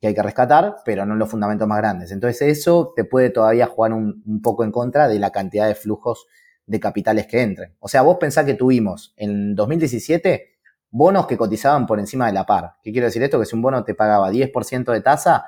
que 0.00 0.08
hay 0.08 0.14
que 0.16 0.22
rescatar, 0.22 0.78
pero 0.84 1.06
no 1.06 1.12
en 1.12 1.20
los 1.20 1.30
fundamentos 1.30 1.68
más 1.68 1.78
grandes. 1.78 2.10
Entonces 2.10 2.42
eso 2.42 2.92
te 2.96 3.04
puede 3.04 3.30
todavía 3.30 3.66
jugar 3.66 3.92
un, 3.92 4.24
un 4.26 4.42
poco 4.42 4.64
en 4.64 4.72
contra 4.72 5.06
de 5.06 5.20
la 5.20 5.30
cantidad 5.30 5.68
de 5.68 5.76
flujos 5.76 6.26
de 6.66 6.80
capitales 6.80 7.28
que 7.28 7.40
entren. 7.40 7.76
O 7.78 7.86
sea, 7.86 8.02
vos 8.02 8.16
pensás 8.18 8.44
que 8.46 8.54
tuvimos 8.54 9.14
en 9.16 9.54
2017 9.54 10.58
bonos 10.90 11.26
que 11.26 11.36
cotizaban 11.36 11.86
por 11.86 11.98
encima 11.98 12.26
de 12.26 12.32
la 12.32 12.46
par. 12.46 12.74
¿Qué 12.82 12.92
quiero 12.92 13.06
decir 13.06 13.22
esto? 13.22 13.38
Que 13.38 13.46
si 13.46 13.54
un 13.54 13.62
bono 13.62 13.84
te 13.84 13.94
pagaba 13.94 14.30
10% 14.30 14.92
de 14.92 15.00
tasa, 15.00 15.46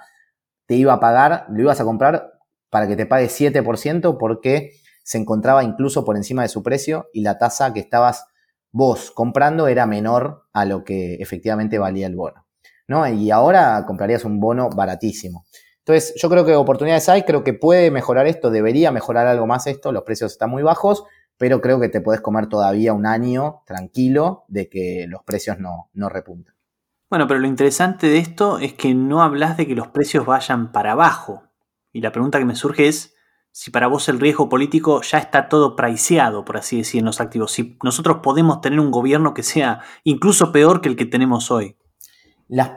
te 0.66 0.74
iba 0.74 0.92
a 0.92 1.00
pagar, 1.00 1.46
lo 1.50 1.62
ibas 1.62 1.81
a 1.81 1.85
comprar 1.85 2.33
para 2.70 2.87
que 2.87 2.96
te 2.96 3.07
pague 3.07 3.26
7% 3.26 4.16
porque 4.18 4.72
se 5.02 5.18
encontraba 5.18 5.64
incluso 5.64 6.05
por 6.05 6.16
encima 6.16 6.42
de 6.42 6.48
su 6.48 6.62
precio 6.62 7.09
y 7.12 7.22
la 7.22 7.38
tasa 7.38 7.72
que 7.72 7.81
estabas 7.81 8.26
vos 8.70 9.11
comprando 9.11 9.66
era 9.68 9.87
menor 9.87 10.46
a 10.52 10.64
lo 10.64 10.85
que 10.85 11.16
efectivamente 11.16 11.78
valía 11.78 12.07
el 12.07 12.16
bono. 12.16 12.46
¿no? 12.88 13.07
Y 13.09 13.31
ahora 13.31 13.85
comprarías 13.87 14.24
un 14.24 14.40
bono 14.40 14.70
baratísimo. 14.70 15.44
Entonces, 15.78 16.14
yo 16.16 16.31
creo 16.31 16.44
que 16.44 16.55
oportunidades 16.55 17.09
hay, 17.09 17.22
creo 17.22 17.42
que 17.42 17.55
puede 17.55 17.90
mejorar 17.90 18.26
esto, 18.26 18.50
debería 18.50 18.92
mejorar 18.92 19.26
algo 19.26 19.46
más 19.46 19.66
esto, 19.66 19.90
los 19.90 20.05
precios 20.05 20.33
están 20.33 20.50
muy 20.50 20.62
bajos, 20.62 21.05
pero 21.42 21.61
creo 21.61 21.81
que 21.81 21.88
te 21.88 22.00
puedes 22.00 22.20
comer 22.20 22.46
todavía 22.46 22.92
un 22.92 23.05
año 23.05 23.62
tranquilo 23.66 24.44
de 24.46 24.68
que 24.68 25.07
los 25.09 25.24
precios 25.24 25.59
no, 25.59 25.90
no 25.92 26.09
repunten. 26.09 26.55
Bueno, 27.11 27.26
pero 27.26 27.40
lo 27.40 27.48
interesante 27.48 28.07
de 28.07 28.18
esto 28.18 28.61
es 28.61 28.74
que 28.74 28.94
no 28.94 29.24
hablas 29.24 29.57
de 29.57 29.66
que 29.66 29.74
los 29.74 29.88
precios 29.88 30.24
vayan 30.24 30.70
para 30.70 30.92
abajo. 30.92 31.42
Y 31.92 32.00
la 32.00 32.12
pregunta 32.12 32.38
que 32.38 32.44
me 32.44 32.55
surge 32.55 32.87
es 32.87 33.16
si 33.50 33.72
para 33.72 33.88
vos 33.88 34.09
el 34.09 34.20
riesgo 34.20 34.48
político 34.48 35.02
ya 35.02 35.18
está 35.18 35.48
todo 35.48 35.74
priceado, 35.74 36.44
por 36.44 36.59
así 36.59 36.78
decir, 36.78 37.00
en 37.00 37.07
los 37.07 37.20
activos. 37.20 37.50
Si 37.50 37.76
nosotros 37.83 38.18
podemos 38.22 38.61
tener 38.61 38.78
un 38.78 38.92
gobierno 38.92 39.35
que 39.35 39.42
sea 39.42 39.81
incluso 40.05 40.52
peor 40.52 40.81
que 40.81 40.90
el 40.90 40.94
que 40.94 41.07
tenemos 41.07 41.50
hoy 41.50 41.76
la 42.48 42.76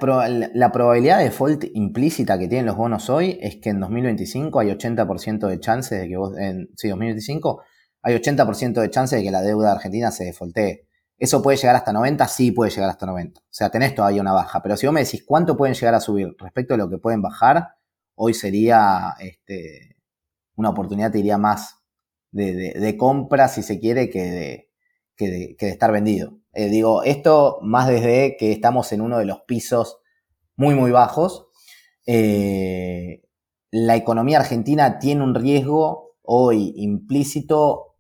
probabilidad 0.72 1.18
de 1.18 1.26
default 1.26 1.66
implícita 1.74 2.40
que 2.40 2.48
tienen 2.48 2.66
los 2.66 2.78
bonos 2.78 3.10
hoy 3.10 3.38
es 3.42 3.58
que 3.58 3.72
en 3.72 3.82
2025 3.82 4.58
hay 4.58 4.70
80% 4.70 5.48
de 5.50 5.60
chances 5.60 6.00
de 6.00 6.08
que 6.08 6.16
vos, 6.16 6.38
en, 6.38 6.70
sí, 6.78 6.88
2025 6.88 7.62
hay 8.06 8.14
80% 8.14 8.82
de 8.82 8.90
chances 8.92 9.18
de 9.18 9.26
que 9.26 9.32
la 9.32 9.42
deuda 9.42 9.72
argentina 9.72 10.12
se 10.12 10.26
defaultee. 10.26 10.88
¿Eso 11.18 11.42
puede 11.42 11.58
llegar 11.58 11.76
hasta 11.76 11.92
90? 11.92 12.28
Sí, 12.28 12.52
puede 12.52 12.70
llegar 12.70 12.92
hasta 12.92 13.08
90. 13.08 13.40
O 13.40 13.44
sea, 13.50 13.72
tenés 13.72 13.96
todavía 13.96 14.22
una 14.22 14.32
baja. 14.32 14.62
Pero 14.62 14.78
si 14.78 14.86
vos 14.86 14.94
me 14.94 15.04
decís 15.04 15.24
cuánto 15.26 15.58
pueden 15.58 15.74
llegar 15.74 15.96
a 15.96 16.00
subir 16.00 16.36
respecto 16.38 16.76
a 16.76 16.78
lo 16.78 16.88
que 16.88 17.00
pueden 17.00 17.24
bajar, 17.24 17.70
hoy 18.14 18.36
sería 18.36 19.16
este, 19.20 19.98
una 20.56 20.70
oportunidad, 20.70 21.12
te 21.12 21.18
diría, 21.18 21.40
más 21.40 21.80
de, 22.30 22.74
de 22.76 22.96
compra, 22.96 23.48
si 23.48 23.64
se 23.64 23.80
quiere, 23.80 24.12
que 24.12 24.70
de, 25.16 25.56
que 25.58 25.70
estar 25.70 25.92
vendido. 25.92 26.38
Eh, 26.54 26.70
digo, 26.70 27.02
esto 27.02 27.58
más 27.64 27.88
desde 27.88 28.38
que 28.38 28.52
estamos 28.52 28.92
en 28.92 29.02
uno 29.02 29.18
de 29.18 29.26
los 29.26 29.42
pisos 29.48 29.98
muy, 30.56 30.76
muy 30.76 30.92
bajos. 30.92 31.48
Eh, 32.06 33.24
la 33.72 33.96
economía 33.96 34.42
argentina 34.42 35.00
tiene 35.00 35.24
un 35.24 35.34
riesgo 35.34 36.18
hoy 36.22 36.74
implícito, 36.76 37.95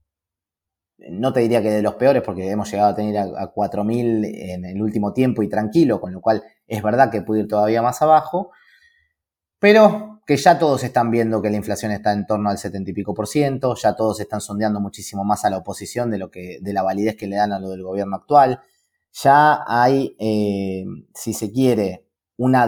no 0.97 1.34
te 1.34 1.41
diría 1.41 1.62
que 1.62 1.71
de 1.71 1.81
los 1.81 1.95
peores, 1.95 2.23
porque 2.23 2.49
hemos 2.49 2.71
llegado 2.71 2.91
a 2.91 2.95
tener 2.95 3.17
a, 3.17 3.23
a 3.23 3.53
4.000 3.53 4.53
en 4.53 4.65
el 4.65 4.81
último 4.81 5.13
tiempo 5.13 5.43
y 5.43 5.49
tranquilo, 5.49 5.99
con 5.99 6.13
lo 6.13 6.21
cual 6.21 6.43
es 6.67 6.81
verdad 6.81 7.12
que 7.12 7.21
puede 7.21 7.41
ir 7.41 7.47
todavía 7.47 7.81
más 7.81 8.01
abajo, 8.01 8.51
pero 9.60 10.15
que 10.25 10.38
ya 10.38 10.58
todos 10.58 10.84
están 10.84 11.12
viendo 11.12 11.41
que 11.41 11.49
la 11.49 11.58
inflación 11.58 11.91
está 11.91 12.12
en 12.12 12.25
torno 12.25 12.49
al 12.49 12.58
70 12.58 12.89
y 12.89 12.93
pico 12.93 13.13
por 13.13 13.27
ciento, 13.27 13.75
ya 13.75 13.95
todos 13.95 14.19
están 14.19 14.41
sondeando 14.41 14.79
muchísimo 14.79 15.23
más 15.23 15.45
a 15.45 15.49
la 15.49 15.58
oposición 15.58 16.10
de 16.10 16.17
lo 16.17 16.31
que, 16.31 16.58
de 16.62 16.73
la 16.73 16.81
validez 16.81 17.15
que 17.15 17.27
le 17.27 17.36
dan 17.36 17.53
a 17.53 17.60
lo 17.60 17.69
del 17.69 17.84
gobierno 17.84 18.15
actual. 18.15 18.60
Ya 19.23 19.63
hay, 19.67 20.15
eh, 20.19 20.84
si 21.13 21.34
se 21.34 21.51
quiere, 21.51 22.08
una, 22.38 22.65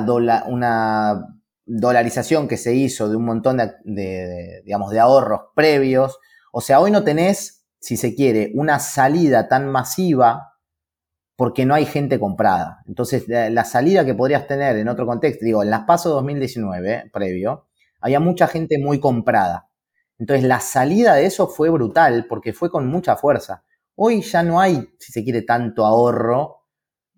una 0.48 1.40
dolarización 1.66 2.48
que 2.48 2.58
se 2.58 2.76
hizo 2.76 3.10
de 3.10 3.16
un 3.16 3.26
montón 3.26 3.58
de, 3.58 4.62
de 4.64 5.00
ahorros 5.00 5.42
previos. 5.56 6.20
O 6.52 6.62
sea, 6.62 6.80
hoy 6.80 6.92
no 6.92 7.04
tenés, 7.04 7.57
si 7.88 7.96
se 7.96 8.14
quiere, 8.14 8.52
una 8.54 8.80
salida 8.80 9.48
tan 9.48 9.70
masiva 9.70 10.58
porque 11.38 11.66
no 11.66 11.74
hay 11.74 11.86
gente 11.86 12.20
comprada. 12.20 12.84
Entonces, 12.86 13.30
la, 13.30 13.64
salida 13.64 14.04
que 14.04 14.14
podrías 14.14 14.46
tener 14.46 14.76
en 14.76 14.90
otro 14.90 15.06
contexto, 15.06 15.46
digo, 15.46 15.64
en 15.64 15.70
las 15.70 15.86
PASO 15.86 16.10
2019, 16.10 17.12
previo, 17.14 17.70
había 18.02 18.20
mucha 18.20 18.48
gente 18.48 18.78
muy 18.78 19.00
comprada. 19.00 19.70
Entonces, 20.20 20.46
la 20.46 20.60
salida 20.60 21.14
de 21.14 21.28
eso 21.28 21.48
fue 21.48 21.70
brutal 21.70 22.26
porque 22.28 22.52
fue 22.52 22.70
con 22.70 22.88
mucha 22.88 23.16
fuerza. 23.16 23.64
Hoy 23.96 24.22
ya 24.22 24.44
no 24.44 24.60
hay, 24.60 24.90
si 25.00 25.14
se 25.14 25.24
quiere, 25.24 25.44
tanto 25.44 25.86
ahorro 25.86 26.66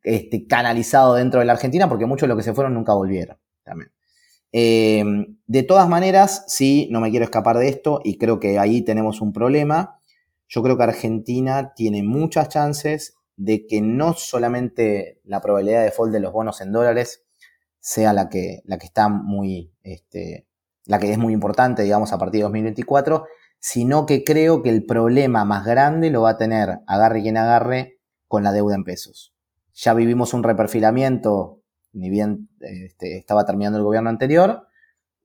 este, 0.03 0.45
canalizado 0.45 1.15
dentro 1.15 1.39
de 1.39 1.47
la 1.47 1.53
Argentina 1.53 1.89
porque 1.89 2.05
muchos 2.05 2.27
de 2.27 2.35
los 2.35 2.37
que 2.37 2.43
se 2.43 2.53
fueron 2.53 2.75
nunca 2.75 2.93
volvieron. 2.93 3.39
También. 3.63 3.91
Eh, 4.51 5.03
de 5.47 5.63
todas 5.63 5.89
maneras, 5.89 6.45
sí, 6.47 6.89
no 6.91 7.01
me 7.01 7.09
quiero 7.09 7.25
escapar 7.25 7.57
de 7.57 7.69
esto 7.69 8.01
y 8.03 8.19
creo 8.19 8.39
que 8.39 8.59
ahí 8.59 8.83
tenemos 8.83 9.19
un 9.19 9.33
problema. 9.33 9.98
Yo 10.49 10.63
creo 10.63 10.77
que 10.77 10.83
Argentina 10.83 11.73
tiene 11.75 12.01
muchas 12.01 12.49
chances 12.49 13.15
de 13.37 13.67
que 13.67 13.81
no 13.81 14.13
solamente 14.13 15.21
la 15.23 15.41
probabilidad 15.41 15.79
de 15.79 15.85
default 15.85 16.11
de 16.11 16.19
los 16.19 16.33
bonos 16.33 16.59
en 16.59 16.71
dólares 16.71 17.23
sea 17.79 18.13
la 18.13 18.29
que, 18.29 18.61
la 18.65 18.79
que 18.79 18.87
está 18.87 19.09
muy, 19.09 19.71
este, 19.83 20.47
la 20.85 20.97
que 20.97 21.11
es 21.11 21.19
muy 21.19 21.33
importante, 21.33 21.83
digamos, 21.83 22.11
a 22.13 22.17
partir 22.17 22.39
de 22.39 22.43
2024, 22.45 23.25
sino 23.59 24.07
que 24.07 24.23
creo 24.23 24.63
que 24.63 24.71
el 24.71 24.85
problema 24.85 25.45
más 25.45 25.65
grande 25.65 26.09
lo 26.09 26.23
va 26.23 26.31
a 26.31 26.37
tener, 26.37 26.79
agarre 26.87 27.21
quien 27.21 27.37
agarre, 27.37 27.99
con 28.27 28.43
la 28.43 28.51
deuda 28.51 28.75
en 28.75 28.83
pesos. 28.83 29.35
Ya 29.73 29.93
vivimos 29.93 30.33
un 30.33 30.43
reperfilamiento, 30.43 31.61
ni 31.93 32.09
bien 32.09 32.49
este, 32.59 33.17
estaba 33.17 33.45
terminando 33.45 33.77
el 33.77 33.83
gobierno 33.83 34.09
anterior, 34.09 34.67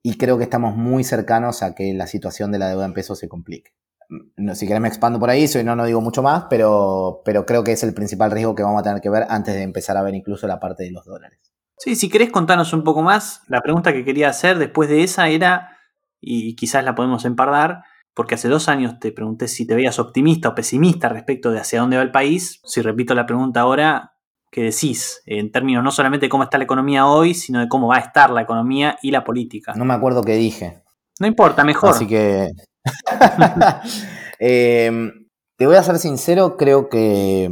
y 0.03 0.17
creo 0.17 0.37
que 0.37 0.43
estamos 0.43 0.75
muy 0.75 1.03
cercanos 1.03 1.63
a 1.63 1.73
que 1.73 1.93
la 1.95 2.05
situación 2.05 2.51
de 2.51 2.59
la 2.59 2.69
deuda 2.69 2.85
en 2.85 2.93
pesos 2.93 3.17
se 3.19 3.27
complique 3.27 3.71
no, 4.09 4.55
si 4.55 4.67
querés 4.67 4.81
me 4.81 4.87
expando 4.87 5.19
por 5.19 5.29
ahí, 5.29 5.47
si 5.47 5.63
no, 5.63 5.75
no 5.75 5.85
digo 5.85 6.01
mucho 6.01 6.21
más, 6.21 6.45
pero, 6.49 7.21
pero 7.25 7.45
creo 7.45 7.63
que 7.63 7.71
es 7.71 7.83
el 7.83 7.93
principal 7.93 8.31
riesgo 8.31 8.55
que 8.55 8.63
vamos 8.63 8.79
a 8.81 8.83
tener 8.83 9.01
que 9.01 9.09
ver 9.09 9.25
antes 9.29 9.53
de 9.53 9.63
empezar 9.63 9.97
a 9.97 10.03
ver 10.03 10.15
incluso 10.15 10.47
la 10.47 10.59
parte 10.59 10.83
de 10.83 10.91
los 10.91 11.05
dólares. 11.05 11.39
Sí, 11.77 11.95
si 11.95 12.09
querés 12.09 12.31
contarnos 12.31 12.73
un 12.73 12.83
poco 12.83 13.01
más, 13.01 13.41
la 13.47 13.61
pregunta 13.61 13.93
que 13.93 14.05
quería 14.05 14.29
hacer 14.29 14.57
después 14.57 14.89
de 14.89 15.03
esa 15.03 15.27
era, 15.27 15.77
y 16.21 16.55
quizás 16.55 16.83
la 16.83 16.95
podemos 16.95 17.25
empardar, 17.25 17.83
porque 18.13 18.35
hace 18.35 18.47
dos 18.47 18.69
años 18.69 18.99
te 18.99 19.11
pregunté 19.11 19.47
si 19.47 19.67
te 19.67 19.75
veías 19.75 19.99
optimista 19.99 20.49
o 20.49 20.55
pesimista 20.55 21.09
respecto 21.09 21.51
de 21.51 21.59
hacia 21.59 21.81
dónde 21.81 21.97
va 21.97 22.03
el 22.03 22.11
país. 22.11 22.61
Si 22.63 22.81
repito 22.81 23.13
la 23.13 23.25
pregunta 23.25 23.59
ahora, 23.59 24.13
¿qué 24.51 24.63
decís? 24.63 25.21
En 25.25 25.51
términos 25.51 25.83
no 25.83 25.91
solamente 25.91 26.27
de 26.27 26.29
cómo 26.29 26.43
está 26.43 26.57
la 26.57 26.63
economía 26.63 27.07
hoy, 27.07 27.33
sino 27.33 27.59
de 27.59 27.67
cómo 27.67 27.87
va 27.87 27.97
a 27.97 27.99
estar 27.99 28.29
la 28.29 28.41
economía 28.41 28.97
y 29.01 29.11
la 29.11 29.25
política. 29.25 29.73
No 29.75 29.83
me 29.83 29.93
acuerdo 29.93 30.23
qué 30.23 30.35
dije. 30.35 30.81
No 31.19 31.27
importa, 31.27 31.65
mejor. 31.65 31.89
Así 31.89 32.07
que 32.07 32.51
Em, 34.39 35.27
te 35.55 35.65
voy 35.65 35.77
a 35.77 35.83
ser 35.83 35.97
sincero, 35.97 36.57
creo 36.57 36.89
que, 36.89 37.49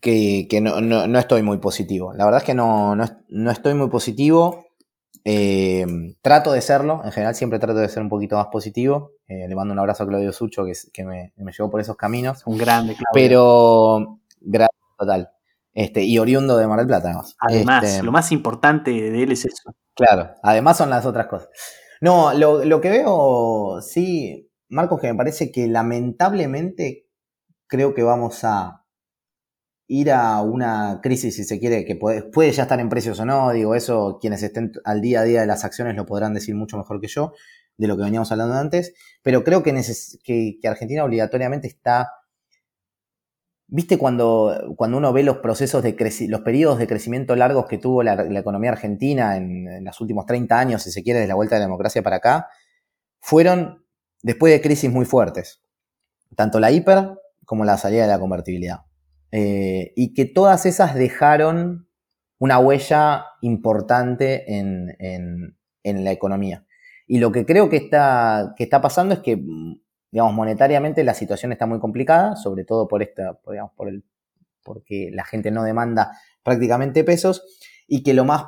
que, 0.00 0.60
no, 0.60 1.18
estoy 1.18 1.42
muy 1.42 1.58
positivo. 1.58 2.12
La 2.12 2.24
verdad 2.24 2.42
es 2.42 2.46
que 2.46 2.54
no, 2.54 2.96
estoy 3.50 3.74
muy 3.74 3.88
positivo. 3.88 4.66
Em, 5.24 6.14
trato 6.22 6.52
de 6.52 6.60
serlo, 6.60 7.02
en 7.04 7.12
general 7.12 7.34
siempre 7.34 7.58
trato 7.58 7.80
de 7.80 7.88
ser 7.88 8.02
un 8.02 8.08
poquito 8.08 8.36
más 8.36 8.48
positivo. 8.48 9.12
Eh, 9.26 9.48
le 9.48 9.54
mando 9.54 9.72
un 9.72 9.78
abrazo 9.78 10.04
a 10.04 10.06
Claudio 10.06 10.32
Sucho 10.32 10.64
que, 10.92 11.04
me, 11.04 11.32
llevó 11.36 11.70
por 11.70 11.80
esos 11.80 11.96
caminos. 11.96 12.42
Un 12.46 12.58
grande, 12.58 12.94
Claudio. 12.94 13.10
Pero, 13.14 14.20
gracias, 14.40 14.80
total. 14.98 15.30
Este, 15.74 16.02
y 16.02 16.18
oriundo 16.18 16.56
de 16.56 16.66
Mar 16.66 16.78
del 16.78 16.86
Plata. 16.86 17.20
Además, 17.38 17.84
este, 17.84 18.02
lo 18.02 18.12
más 18.12 18.32
importante 18.32 18.90
de 18.90 19.22
él 19.22 19.32
es 19.32 19.44
eso. 19.44 19.74
Claro, 19.94 20.34
además 20.42 20.76
son 20.76 20.90
las 20.90 21.06
otras 21.06 21.26
cosas. 21.26 21.48
No, 22.00 22.32
lo, 22.34 22.64
lo 22.64 22.80
que 22.80 22.90
veo, 22.90 23.80
sí, 23.82 24.50
Marcos, 24.68 25.00
que 25.00 25.08
me 25.08 25.16
parece 25.16 25.50
que 25.50 25.66
lamentablemente 25.66 27.08
creo 27.66 27.94
que 27.94 28.02
vamos 28.02 28.44
a 28.44 28.84
ir 29.88 30.12
a 30.12 30.42
una 30.42 31.00
crisis, 31.02 31.36
si 31.36 31.44
se 31.44 31.58
quiere, 31.58 31.84
que 31.84 31.96
puede, 31.96 32.52
ya 32.52 32.64
estar 32.64 32.78
en 32.78 32.90
precios 32.90 33.18
o 33.20 33.24
no, 33.24 33.50
digo, 33.52 33.74
eso 33.74 34.18
quienes 34.20 34.42
estén 34.42 34.72
al 34.84 35.00
día 35.00 35.20
a 35.20 35.24
día 35.24 35.40
de 35.40 35.46
las 35.46 35.64
acciones 35.64 35.96
lo 35.96 36.04
podrán 36.06 36.34
decir 36.34 36.54
mucho 36.54 36.76
mejor 36.76 37.00
que 37.00 37.08
yo, 37.08 37.32
de 37.78 37.86
lo 37.88 37.96
que 37.96 38.02
veníamos 38.04 38.30
hablando 38.30 38.54
antes, 38.54 38.94
pero 39.22 39.44
creo 39.44 39.62
que, 39.62 39.72
que, 40.22 40.68
Argentina 40.68 41.04
obligatoriamente 41.04 41.68
está... 41.68 42.10
¿Viste 43.70 43.98
cuando, 43.98 44.74
cuando 44.76 44.96
uno 44.96 45.12
ve 45.12 45.22
los 45.22 45.38
procesos 45.38 45.82
de 45.82 45.94
los 46.28 46.40
periodos 46.40 46.78
de 46.78 46.86
crecimiento 46.86 47.36
largos 47.36 47.66
que 47.66 47.76
tuvo 47.76 48.02
la, 48.02 48.14
economía 48.38 48.70
argentina 48.70 49.36
en, 49.36 49.68
en, 49.68 49.84
los 49.84 50.00
últimos 50.00 50.24
30 50.24 50.58
años, 50.58 50.82
si 50.82 50.90
se 50.90 51.02
quiere, 51.02 51.20
desde 51.20 51.28
la 51.28 51.34
vuelta 51.34 51.56
de 51.56 51.60
la 51.60 51.66
democracia 51.66 52.02
para 52.02 52.16
acá? 52.16 52.48
Fueron 53.20 53.84
después 54.22 54.52
de 54.52 54.62
crisis 54.62 54.90
muy 54.90 55.04
fuertes, 55.04 55.62
tanto 56.34 56.60
la 56.60 56.70
hiper 56.70 57.10
como 57.44 57.64
la 57.64 57.76
salida 57.76 58.02
de 58.02 58.08
la 58.08 58.18
convertibilidad. 58.18 58.80
Eh, 59.30 59.92
y 59.96 60.14
que 60.14 60.24
todas 60.24 60.64
esas 60.66 60.94
dejaron 60.94 61.88
una 62.38 62.58
huella 62.58 63.26
importante 63.42 64.44
en, 64.56 65.54
la 65.82 66.12
economía. 66.12 66.66
Y 67.06 67.18
lo 67.18 67.32
que 67.32 67.46
creo 67.46 67.70
que 67.70 67.76
está, 67.76 68.54
que 68.56 68.64
está 68.64 68.80
pasando 68.80 69.14
es 69.14 69.20
que, 69.20 69.42
digamos, 70.10 70.34
monetariamente 70.34 71.04
la 71.04 71.14
situación 71.14 71.52
está 71.52 71.66
muy 71.66 71.78
complicada, 71.78 72.36
sobre 72.36 72.64
todo 72.64 72.88
por 72.88 73.02
esta, 73.02 73.38
digamos, 73.48 73.72
por 73.74 73.88
el, 73.88 74.04
porque 74.62 75.10
la 75.12 75.24
gente 75.24 75.50
no 75.50 75.62
demanda 75.62 76.12
prácticamente 76.42 77.04
pesos, 77.04 77.42
y 77.86 78.02
que 78.02 78.14
lo 78.14 78.24
más 78.24 78.44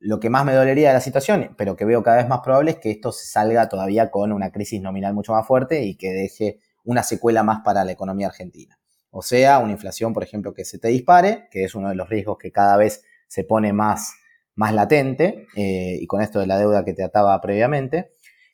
lo 0.00 0.20
que 0.20 0.30
más 0.30 0.44
me 0.44 0.54
dolería 0.54 0.88
de 0.88 0.94
la 0.94 1.00
situación, 1.00 1.54
pero 1.56 1.76
que 1.76 1.84
veo 1.84 2.02
cada 2.02 2.18
vez 2.18 2.28
más 2.28 2.40
probable, 2.40 2.72
es 2.72 2.78
que 2.78 2.90
esto 2.90 3.12
salga 3.12 3.68
todavía 3.68 4.10
con 4.10 4.32
una 4.32 4.50
crisis 4.50 4.80
nominal 4.80 5.14
mucho 5.14 5.32
más 5.32 5.46
fuerte 5.46 5.82
y 5.82 5.96
que 5.96 6.12
deje 6.12 6.60
una 6.84 7.02
secuela 7.02 7.42
más 7.42 7.60
para 7.64 7.84
la 7.84 7.92
economía 7.92 8.26
argentina. 8.28 8.78
O 9.10 9.22
sea, 9.22 9.58
una 9.58 9.72
inflación, 9.72 10.12
por 10.12 10.22
ejemplo, 10.22 10.54
que 10.54 10.64
se 10.64 10.78
te 10.78 10.88
dispare, 10.88 11.48
que 11.50 11.64
es 11.64 11.74
uno 11.74 11.88
de 11.88 11.94
los 11.94 12.08
riesgos 12.08 12.38
que 12.38 12.50
cada 12.50 12.76
vez 12.76 13.04
se 13.28 13.44
pone 13.44 13.72
más, 13.72 14.14
más 14.54 14.72
latente, 14.72 15.46
eh, 15.56 15.98
y 16.00 16.06
con 16.06 16.22
esto 16.22 16.40
de 16.40 16.46
la 16.46 16.58
deuda 16.58 16.84
que 16.84 16.94
te 16.94 17.02
ataba 17.02 17.40
previamente, 17.40 18.10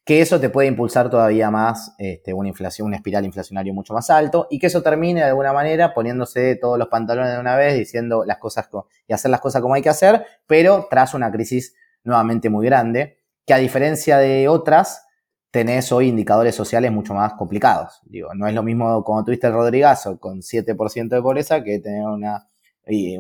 que 0.08 0.22
eso 0.22 0.40
te 0.40 0.48
puede 0.48 0.68
impulsar 0.68 1.10
todavía 1.10 1.50
más 1.50 1.94
este, 1.98 2.32
una 2.32 2.48
inflación, 2.48 2.86
una 2.86 2.96
espiral 2.96 3.26
inflacionario 3.26 3.74
mucho 3.74 3.92
más 3.92 4.08
alto 4.08 4.46
y 4.48 4.58
que 4.58 4.68
eso 4.68 4.82
termine 4.82 5.20
de 5.20 5.26
alguna 5.26 5.52
manera 5.52 5.92
poniéndose 5.92 6.56
todos 6.56 6.78
los 6.78 6.88
pantalones 6.88 7.34
de 7.34 7.38
una 7.38 7.56
vez, 7.56 7.76
diciendo 7.76 8.24
las 8.24 8.38
cosas 8.38 8.70
y 9.06 9.12
hacer 9.12 9.30
las 9.30 9.42
cosas 9.42 9.60
como 9.60 9.74
hay 9.74 9.82
que 9.82 9.90
hacer, 9.90 10.24
pero 10.46 10.86
tras 10.88 11.12
una 11.12 11.30
crisis 11.30 11.74
nuevamente 12.04 12.48
muy 12.48 12.64
grande, 12.64 13.18
que 13.44 13.52
a 13.52 13.58
diferencia 13.58 14.16
de 14.16 14.48
otras, 14.48 15.04
tenés 15.50 15.92
hoy 15.92 16.08
indicadores 16.08 16.54
sociales 16.54 16.90
mucho 16.90 17.12
más 17.12 17.34
complicados. 17.34 18.00
Digo, 18.06 18.30
no 18.34 18.46
es 18.46 18.54
lo 18.54 18.62
mismo 18.62 19.04
como 19.04 19.22
tuviste 19.26 19.48
el 19.48 19.52
Rodrigazo 19.52 20.18
con 20.18 20.40
7% 20.40 21.08
de 21.10 21.20
pobreza 21.20 21.62
que 21.62 21.80
tener 21.80 22.06
una, 22.06 22.48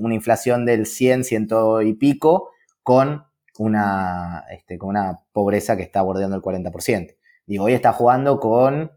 una 0.00 0.14
inflación 0.14 0.64
del 0.64 0.86
100, 0.86 1.24
ciento 1.24 1.82
y 1.82 1.92
pico 1.92 2.48
con 2.82 3.27
una, 3.58 4.44
este, 4.50 4.78
con 4.78 4.90
una 4.90 5.20
pobreza 5.32 5.76
que 5.76 5.82
está 5.82 6.02
bordeando 6.02 6.36
el 6.36 6.42
40%. 6.42 7.16
Digo, 7.46 7.64
hoy 7.64 7.74
está 7.74 7.92
jugando 7.92 8.40
con 8.40 8.92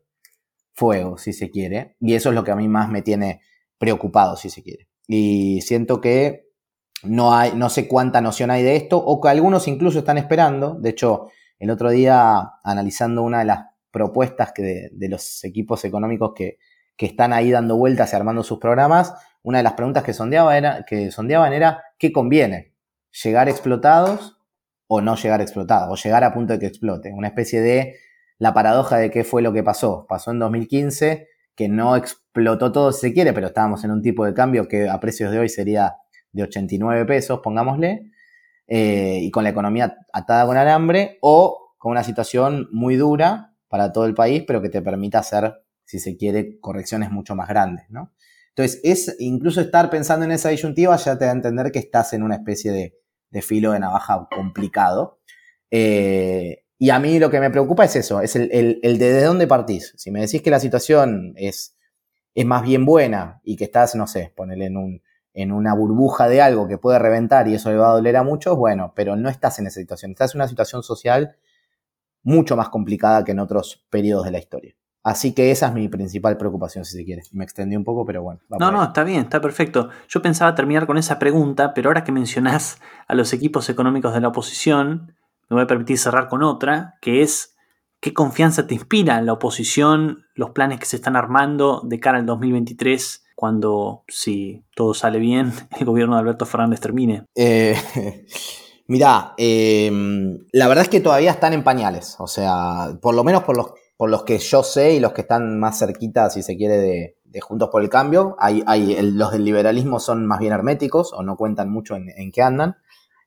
fuego, 0.74 1.18
si 1.18 1.34
se 1.34 1.50
quiere, 1.50 1.96
y 2.00 2.16
eso 2.16 2.30
es 2.30 2.36
lo 2.36 2.44
que 2.44 2.52
a 2.52 2.56
mí 2.56 2.68
más 2.68 2.90
me 2.90 3.02
tiene 3.02 3.42
preocupado, 3.78 4.36
si 4.38 4.50
se 4.50 4.64
quiere. 4.64 4.88
Y 5.08 5.62
siento 5.62 6.00
que 6.00 6.50
no, 7.04 7.34
hay, 7.34 7.54
no 7.56 7.70
sé 7.70 7.88
cuánta 7.88 8.22
noción 8.22 8.52
hay 8.52 8.64
de 8.64 8.76
esto, 8.76 8.98
o 8.98 9.20
que 9.20 9.30
algunos 9.30 9.68
incluso 9.68 10.00
están 10.00 10.18
esperando. 10.18 10.76
De 10.76 10.92
hecho, 10.92 11.28
el 11.60 11.70
otro 11.70 11.90
día, 11.90 12.52
analizando 12.64 13.24
una 13.24 13.40
de 13.40 13.46
las 13.46 13.66
propuestas 13.92 14.52
que 14.54 14.90
de, 14.92 15.10
los 15.10 15.44
equipos 15.44 15.84
económicos 15.86 16.34
que, 16.36 16.58
que, 16.96 17.06
están 17.06 17.34
ahí 17.34 17.52
dando 17.52 17.76
vueltas 17.76 18.14
y 18.14 18.16
armando 18.16 18.44
sus 18.44 18.60
programas, 18.60 19.14
una 19.44 19.58
de 19.58 19.64
las 19.64 19.74
preguntas 19.74 20.04
que 20.04 20.14
sondeaba 20.14 20.58
era, 20.58 20.86
que 20.86 21.12
sondeaban 21.12 21.54
era 21.54 21.84
¿qué 21.98 22.12
conviene? 22.12 22.74
¿Llegar 23.24 23.50
explotados 23.50 24.41
o 24.94 25.00
no 25.00 25.16
llegar 25.16 25.40
a 25.40 25.44
explotar, 25.44 25.88
o 25.90 25.96
llegar 25.96 26.26
a 26.26 26.34
punto 26.34 26.52
de 26.52 26.60
que 26.60 26.66
explote. 26.66 27.14
Una 27.14 27.30
especie 27.30 27.62
de 27.62 27.96
la 28.40 28.54
paradoja 28.54 28.98
de 28.98 29.10
qué 29.10 29.24
fue 29.24 29.42
lo 29.42 29.54
que 29.54 29.64
pasó. 29.64 30.06
Pasó 30.06 30.32
en 30.32 30.40
2015 30.40 31.30
que 31.56 31.70
no 31.70 31.96
explotó 31.96 32.74
todo 32.74 32.92
si 32.92 33.08
se 33.08 33.14
quiere, 33.14 33.32
pero 33.32 33.48
estábamos 33.48 33.86
en 33.86 33.92
un 33.92 34.02
tipo 34.02 34.26
de 34.26 34.34
cambio 34.34 34.68
que 34.68 34.90
a 34.90 35.00
precios 35.00 35.32
de 35.32 35.40
hoy 35.40 35.48
sería 35.48 35.96
de 36.34 36.44
89 36.44 37.06
pesos, 37.06 37.40
pongámosle, 37.42 38.12
eh, 38.68 39.20
y 39.22 39.32
con 39.32 39.46
la 39.46 39.52
economía 39.52 39.96
atada 40.12 40.46
con 40.46 40.58
alambre, 40.58 41.20
o 41.22 41.74
con 41.78 41.94
una 41.94 42.04
situación 42.04 42.68
muy 42.74 42.98
dura 42.98 43.54
para 43.70 43.94
todo 43.94 44.06
el 44.06 44.14
país, 44.14 44.44
pero 44.46 44.62
que 44.62 44.68
te 44.68 44.82
permita 44.82 45.20
hacer, 45.20 45.54
si 45.86 46.00
se 46.00 46.18
quiere, 46.18 46.60
correcciones 46.60 47.12
mucho 47.12 47.34
más 47.34 47.48
grandes, 47.48 47.86
¿no? 47.90 48.12
Entonces, 48.50 48.82
es, 48.84 49.16
incluso 49.20 49.62
estar 49.62 49.90
pensando 49.90 50.26
en 50.26 50.32
esa 50.32 50.50
disyuntiva 50.50 50.98
ya 50.98 51.18
te 51.18 51.24
da 51.24 51.32
a 51.32 51.36
entender 51.36 51.72
que 51.72 51.80
estás 51.80 52.12
en 52.12 52.24
una 52.24 52.36
especie 52.36 52.74
de, 52.74 53.01
filo 53.42 53.72
de 53.72 53.80
navaja 53.80 54.28
complicado. 54.36 55.20
Eh, 55.70 56.66
y 56.78 56.90
a 56.90 57.00
mí 57.00 57.20
lo 57.20 57.30
que 57.30 57.40
me 57.40 57.50
preocupa 57.50 57.86
es 57.86 57.96
eso, 57.96 58.22
es 58.22 58.36
el, 58.36 58.80
el, 58.82 58.98
de 58.98 59.14
de 59.14 59.24
dónde 59.24 59.48
partís. 59.48 59.94
Si 59.98 60.12
me 60.12 60.20
decís 60.20 60.42
que 60.42 60.50
la 60.50 60.60
situación 60.60 61.34
es, 61.38 61.78
es 62.36 62.46
más 62.46 62.64
bien 62.64 62.86
buena 62.86 63.40
y 63.44 63.56
que 63.56 63.66
estás, 63.66 63.96
no 63.96 64.08
sé, 64.08 64.34
ponele 64.36 64.66
en, 64.66 64.78
un, 64.78 65.02
en 65.34 65.52
una 65.52 65.74
burbuja 65.76 66.28
de 66.28 66.42
algo 66.42 66.68
que 66.68 66.78
puede 66.78 67.00
reventar 67.00 67.48
y 67.48 67.54
eso 67.54 67.70
le 67.70 67.78
va 67.78 67.92
a 67.92 67.94
doler 67.94 68.18
a 68.18 68.24
muchos, 68.24 68.58
bueno, 68.58 68.94
pero 68.96 69.16
no 69.16 69.30
estás 69.30 69.60
en 69.60 69.68
esa 69.68 69.80
situación. 69.80 70.12
Estás 70.12 70.34
en 70.34 70.40
una 70.40 70.48
situación 70.48 70.84
social 70.84 71.38
mucho 72.24 72.56
más 72.56 72.70
complicada 72.70 73.24
que 73.24 73.32
en 73.32 73.40
otros 73.40 73.86
periodos 73.90 74.26
de 74.26 74.32
la 74.32 74.40
historia. 74.40 74.76
Así 75.04 75.34
que 75.34 75.50
esa 75.50 75.68
es 75.68 75.74
mi 75.74 75.88
principal 75.88 76.38
preocupación, 76.38 76.86
si 76.86 76.96
se 76.98 77.04
quiere. 77.04 77.24
Me 77.32 77.44
extendí 77.44 77.76
un 77.76 77.84
poco, 77.84 78.06
pero 78.06 78.22
bueno. 78.22 78.40
No, 78.60 78.72
no, 78.72 78.84
está 78.84 79.04
bien, 79.04 79.22
está 79.22 79.42
perfecto. 79.42 79.90
Yo 80.08 80.22
pensaba 80.22 80.54
terminar 80.54 80.86
con 80.86 80.98
esa 80.98 81.18
pregunta, 81.18 81.74
pero 81.74 81.90
ahora 81.90 82.04
que 82.04 82.12
mencionás 82.12 82.80
a 83.08 83.16
los 83.16 83.34
equipos 83.34 83.68
económicos 83.70 84.14
de 84.14 84.22
la 84.22 84.28
oposición, 84.28 85.16
me 85.50 85.56
voy 85.56 85.64
a 85.64 85.68
permitir 85.68 85.98
cerrar 85.98 86.28
con 86.28 86.44
otra, 86.44 86.96
que 87.02 87.24
es 87.24 87.56
qué 88.00 88.14
confianza 88.14 88.68
te 88.68 88.76
inspira 88.76 89.22
la 89.22 89.34
oposición, 89.34 90.26
los 90.36 90.52
planes 90.52 90.80
que 90.80 90.86
se 90.86 90.98
están 90.98 91.16
armando 91.16 91.82
de 91.84 92.00
cara 92.00 92.20
al 92.20 92.26
2023, 92.28 93.24
cuando, 93.36 94.04
si 94.08 94.64
todo 94.76 94.94
sale 94.94 95.18
bien, 95.18 95.52
el 95.80 95.86
gobierno 95.86 96.16
de 96.16 96.22
Alberto 96.22 96.46
Fernández 96.46 96.80
termine. 96.80 97.26
Eh, 97.34 97.76
mirá, 98.88 99.34
em, 99.38 100.46
la 100.52 100.68
verdad 100.68 100.84
es 100.84 100.90
que 100.90 101.00
todavía 101.00 101.32
están 101.32 101.54
en 101.54 101.64
pañales, 101.64 102.18
o 102.20 102.28
sea, 102.28 102.98
por 103.02 103.16
lo 103.16 103.24
menos 103.24 103.44
por 103.44 103.58
los 103.58 103.74
por 104.02 104.10
los 104.10 104.24
que 104.24 104.40
yo 104.40 104.64
sé 104.64 104.94
y 104.94 105.00
los 105.00 105.14
que 105.14 105.22
están 105.22 105.60
más 105.60 105.78
cerquitas, 105.78 106.34
si 106.34 106.42
se 106.42 106.58
quiere, 106.58 107.16
de, 107.24 107.40
Juntos 107.40 107.70
por 107.72 107.84
el 107.84 107.90
Cambio. 107.90 108.36
Hay, 108.40 108.64
hay 108.66 109.00
los 109.00 109.32
del 109.32 109.46
liberalismo 109.46 110.00
son 110.00 110.26
más 110.26 110.40
bien 110.40 110.54
herméticos 110.54 111.14
o 111.14 111.22
no 111.22 111.38
cuentan 111.38 111.70
mucho 111.70 111.96
en, 111.96 112.32
qué 112.32 112.42
andan. 112.42 112.78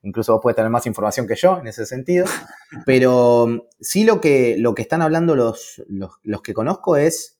Incluso 0.03 0.33
vos 0.33 0.41
puedes 0.43 0.57
tener 0.57 0.69
más 0.69 0.85
información 0.85 1.27
que 1.27 1.37
yo 1.37 1.59
en 1.59 1.67
ese 1.67 1.85
sentido. 1.85 2.25
Pero 2.85 3.69
sí 3.79 4.03
lo 4.03 4.19
que, 4.19 4.57
lo 4.59 4.75
que 4.75 4.81
están 4.81 5.01
hablando 5.01 5.33
los, 5.33 5.81
los, 5.87 6.41
que 6.41 6.53
conozco 6.53 6.97
es 6.97 7.39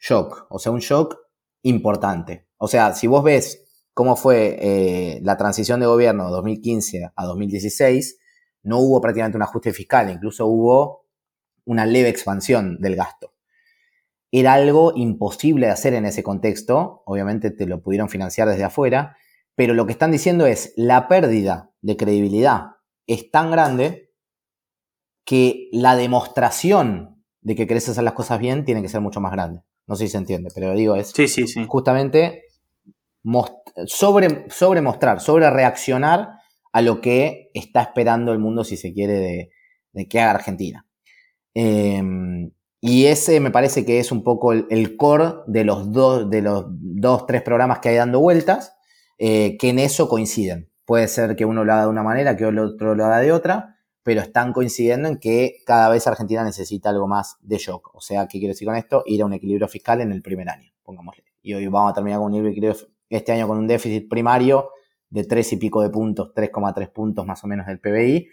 shock, 0.00 0.48
o 0.50 0.58
sea, 0.58 0.72
un 0.72 0.80
shock 0.80 1.18
importante. 1.62 2.48
O 2.56 2.66
sea, 2.66 2.94
si 2.94 3.06
vos 3.06 3.22
ves 3.22 3.64
cómo 3.94 4.16
fue 4.16 4.58
eh, 4.60 5.20
la 5.22 5.36
transición 5.36 5.78
de 5.78 5.86
gobierno 5.86 6.24
de 6.24 6.32
2015 6.32 7.12
a 7.14 7.26
2016, 7.26 8.18
no 8.64 8.80
hubo 8.80 9.00
prácticamente 9.00 9.38
un 9.38 9.44
ajuste 9.44 9.72
fiscal, 9.72 10.10
incluso 10.10 10.46
hubo 10.46 11.01
una 11.64 11.86
leve 11.86 12.08
expansión 12.08 12.78
del 12.80 12.96
gasto. 12.96 13.32
Era 14.30 14.54
algo 14.54 14.92
imposible 14.96 15.66
de 15.66 15.72
hacer 15.72 15.94
en 15.94 16.06
ese 16.06 16.22
contexto, 16.22 17.02
obviamente 17.06 17.50
te 17.50 17.66
lo 17.66 17.82
pudieron 17.82 18.08
financiar 18.08 18.48
desde 18.48 18.64
afuera, 18.64 19.16
pero 19.54 19.74
lo 19.74 19.86
que 19.86 19.92
están 19.92 20.10
diciendo 20.10 20.46
es 20.46 20.72
la 20.76 21.08
pérdida 21.08 21.70
de 21.82 21.96
credibilidad 21.96 22.72
es 23.06 23.30
tan 23.30 23.50
grande 23.50 24.10
que 25.24 25.68
la 25.72 25.96
demostración 25.96 27.22
de 27.40 27.54
que 27.54 27.66
querés 27.66 27.88
hacer 27.88 28.04
las 28.04 28.14
cosas 28.14 28.38
bien 28.38 28.64
tiene 28.64 28.82
que 28.82 28.88
ser 28.88 29.00
mucho 29.00 29.20
más 29.20 29.32
grande. 29.32 29.62
No 29.86 29.96
sé 29.96 30.06
si 30.06 30.12
se 30.12 30.18
entiende, 30.18 30.50
pero 30.54 30.74
digo, 30.74 30.94
es 30.94 31.10
sí, 31.10 31.28
sí, 31.28 31.46
sí. 31.46 31.64
justamente 31.66 32.44
sobre, 33.86 34.50
sobre 34.50 34.80
mostrar, 34.80 35.20
sobre 35.20 35.50
reaccionar 35.50 36.38
a 36.72 36.82
lo 36.82 37.00
que 37.00 37.50
está 37.54 37.82
esperando 37.82 38.32
el 38.32 38.38
mundo, 38.38 38.64
si 38.64 38.76
se 38.76 38.92
quiere, 38.92 39.14
de, 39.14 39.50
de 39.92 40.08
que 40.08 40.20
haga 40.20 40.32
Argentina. 40.32 40.86
Em, 41.54 42.50
y 42.80 43.06
ese 43.06 43.40
me 43.40 43.50
parece 43.50 43.84
que 43.84 43.98
es 43.98 44.10
un 44.10 44.24
poco 44.24 44.52
el, 44.52 44.96
core 44.96 45.34
de 45.46 45.64
los, 45.64 45.92
dos, 45.92 46.28
de 46.28 46.42
los 46.42 46.66
dos, 46.68 47.26
tres 47.26 47.42
programas 47.42 47.78
que 47.78 47.90
hay 47.90 47.96
dando 47.96 48.20
vueltas, 48.20 48.74
eh, 49.18 49.56
que 49.58 49.68
en 49.68 49.78
eso 49.78 50.08
coinciden. 50.08 50.70
Puede 50.84 51.08
ser 51.08 51.36
que 51.36 51.44
uno 51.44 51.64
lo 51.64 51.72
haga 51.72 51.82
de 51.82 51.88
una 51.88 52.02
manera, 52.02 52.36
que 52.36 52.44
el 52.44 52.58
otro 52.58 52.94
lo 52.94 53.04
haga 53.04 53.20
de 53.20 53.32
otra, 53.32 53.76
pero 54.02 54.20
están 54.20 54.52
coincidiendo 54.52 55.08
en 55.08 55.18
que 55.18 55.58
cada 55.64 55.88
vez 55.88 56.06
Argentina 56.06 56.42
necesita 56.42 56.90
algo 56.90 57.06
más 57.06 57.36
de 57.40 57.58
shock. 57.58 57.94
O 57.94 58.00
sea, 58.00 58.26
¿qué 58.26 58.38
quiero 58.38 58.52
decir 58.52 58.66
con 58.66 58.76
esto? 58.76 59.04
Ir 59.06 59.22
a 59.22 59.26
un 59.26 59.32
equilibrio 59.32 59.68
fiscal 59.68 60.00
en 60.00 60.10
el 60.10 60.22
primer 60.22 60.48
año, 60.48 60.72
pongámosle. 60.82 61.24
Y 61.40 61.54
hoy 61.54 61.66
vamos 61.68 61.92
a 61.92 61.94
terminar 61.94 62.18
con 62.18 62.32
un 62.32 62.46
equilibrio 62.46 62.76
este 63.08 63.32
año 63.32 63.46
con 63.46 63.58
un 63.58 63.66
déficit 63.66 64.08
primario 64.08 64.70
de 65.10 65.24
tres 65.24 65.52
y 65.52 65.56
pico 65.56 65.82
de 65.82 65.90
puntos, 65.90 66.32
3,3 66.34 66.90
puntos 66.90 67.26
más 67.26 67.44
o 67.44 67.46
menos 67.46 67.66
del 67.66 67.78
PBI, 67.78 68.28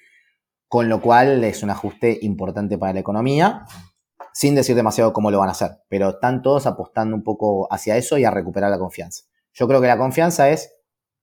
con 0.69 0.87
lo 0.87 1.01
cual 1.01 1.43
es 1.43 1.63
un 1.63 1.71
ajuste 1.71 2.19
importante 2.21 2.77
para 2.77 2.93
la 2.93 2.99
economía, 2.99 3.65
sin 4.33 4.55
decir 4.55 4.75
demasiado 4.75 5.11
cómo 5.11 5.31
lo 5.31 5.39
van 5.39 5.49
a 5.49 5.53
hacer, 5.53 5.81
pero 5.89 6.09
están 6.09 6.41
todos 6.41 6.67
apostando 6.67 7.15
un 7.15 7.23
poco 7.23 7.67
hacia 7.73 7.97
eso 7.97 8.17
y 8.17 8.23
a 8.23 8.31
recuperar 8.31 8.69
la 8.69 8.79
confianza. 8.79 9.25
Yo 9.51 9.67
creo 9.67 9.81
que 9.81 9.87
la 9.87 9.97
confianza 9.97 10.49
es 10.49 10.71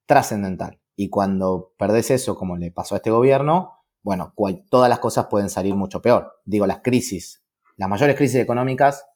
trascendental 0.05 0.81
y 0.97 1.09
cuando 1.09 1.73
perdés 1.79 2.11
eso, 2.11 2.37
como 2.37 2.57
le 2.57 2.73
pasó 2.73 2.97
a 2.97 2.99
este 2.99 3.11
gobierno, 3.11 3.85
bueno, 4.03 4.35
todas 4.69 4.89
las 4.89 4.99
cosas 4.99 5.27
pueden 5.27 5.49
salir 5.49 5.75
mucho 5.75 6.03
peor. 6.03 6.41
Digo, 6.45 6.67
las 6.67 6.79
crisis, 6.79 7.45
las 7.77 7.89
mayores 7.89 8.17
crisis 8.17 8.41
económicas 8.41 9.07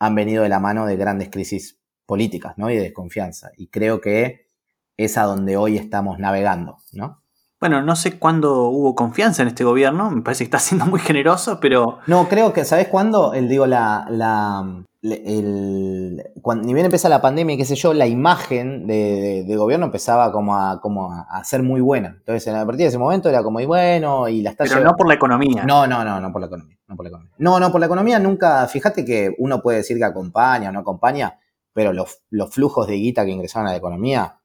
han 0.00 0.14
venido 0.14 0.42
de 0.42 0.48
la 0.48 0.60
mano 0.60 0.86
de 0.86 0.96
grandes 0.96 1.28
crisis 1.28 1.80
políticas, 2.04 2.54
¿no? 2.56 2.70
Y 2.70 2.76
de 2.76 2.82
desconfianza. 2.82 3.50
Y 3.56 3.68
creo 3.68 4.00
que 4.00 4.46
es 4.96 5.18
a 5.18 5.22
donde 5.22 5.56
hoy 5.56 5.76
estamos 5.76 6.18
navegando, 6.18 6.78
¿no? 6.92 7.22
Bueno, 7.60 7.82
no 7.82 7.96
sé 7.96 8.20
cuándo 8.20 8.68
hubo 8.68 8.94
confianza 8.94 9.42
en 9.42 9.48
este 9.48 9.64
gobierno, 9.64 10.10
me 10.10 10.22
parece 10.22 10.44
que 10.44 10.46
está 10.46 10.58
siendo 10.60 10.86
muy 10.86 11.00
generoso, 11.00 11.58
pero... 11.60 11.98
No, 12.06 12.28
creo 12.28 12.52
que, 12.52 12.64
¿sabes 12.64 12.86
cuándo? 12.86 13.34
El, 13.34 13.48
digo, 13.48 13.66
la, 13.66 14.06
la, 14.08 14.84
el, 15.02 16.22
cuando, 16.40 16.66
ni 16.66 16.74
bien 16.74 16.86
empieza 16.86 17.08
la 17.08 17.20
pandemia 17.20 17.56
qué 17.56 17.64
sé 17.64 17.74
yo, 17.74 17.94
la 17.94 18.06
imagen 18.06 18.86
de, 18.86 19.44
gobierno 19.56 19.86
empezaba 19.86 20.30
como 20.30 20.56
a, 20.56 20.80
como 20.80 21.12
a 21.12 21.42
ser 21.42 21.64
muy 21.64 21.80
buena. 21.80 22.14
Entonces, 22.18 22.46
a 22.54 22.64
partir 22.64 22.82
de 22.82 22.88
ese 22.88 22.98
momento 22.98 23.28
era 23.28 23.42
como, 23.42 23.58
y 23.58 23.66
bueno, 23.66 24.28
y 24.28 24.40
la 24.40 24.50
está 24.50 24.62
Pero 24.64 24.84
no 24.84 24.94
por 24.94 25.08
la 25.08 25.14
economía. 25.14 25.64
No, 25.64 25.84
no, 25.88 26.04
no, 26.04 26.20
no 26.20 26.30
por 26.30 26.40
la 26.40 26.46
economía. 26.46 26.78
No, 26.86 26.94
por 26.94 27.04
la 27.04 27.08
economía. 27.08 27.34
no, 27.38 27.58
no, 27.58 27.72
por 27.72 27.80
la 27.80 27.86
economía 27.86 28.18
nunca, 28.20 28.68
fíjate 28.68 29.04
que 29.04 29.34
uno 29.38 29.60
puede 29.60 29.78
decir 29.78 29.98
que 29.98 30.04
acompaña 30.04 30.68
o 30.68 30.72
no 30.72 30.78
acompaña, 30.78 31.40
pero 31.72 31.92
los, 31.92 32.22
los 32.30 32.54
flujos 32.54 32.86
de 32.86 32.94
guita 32.94 33.24
que 33.24 33.32
ingresaron 33.32 33.66
a 33.66 33.72
la 33.72 33.78
economía 33.78 34.37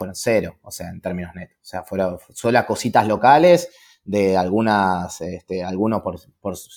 fueron 0.00 0.14
cero, 0.14 0.56
o 0.62 0.70
sea, 0.70 0.88
en 0.88 1.02
términos 1.02 1.34
netos. 1.34 1.58
O 1.60 1.64
sea, 1.64 1.82
fueron 1.82 2.16
solo 2.32 2.64
cositas 2.66 3.06
locales 3.06 3.68
de 4.02 4.34
algunas, 4.34 5.20
este, 5.20 5.62
algunos 5.62 6.00
por, 6.00 6.18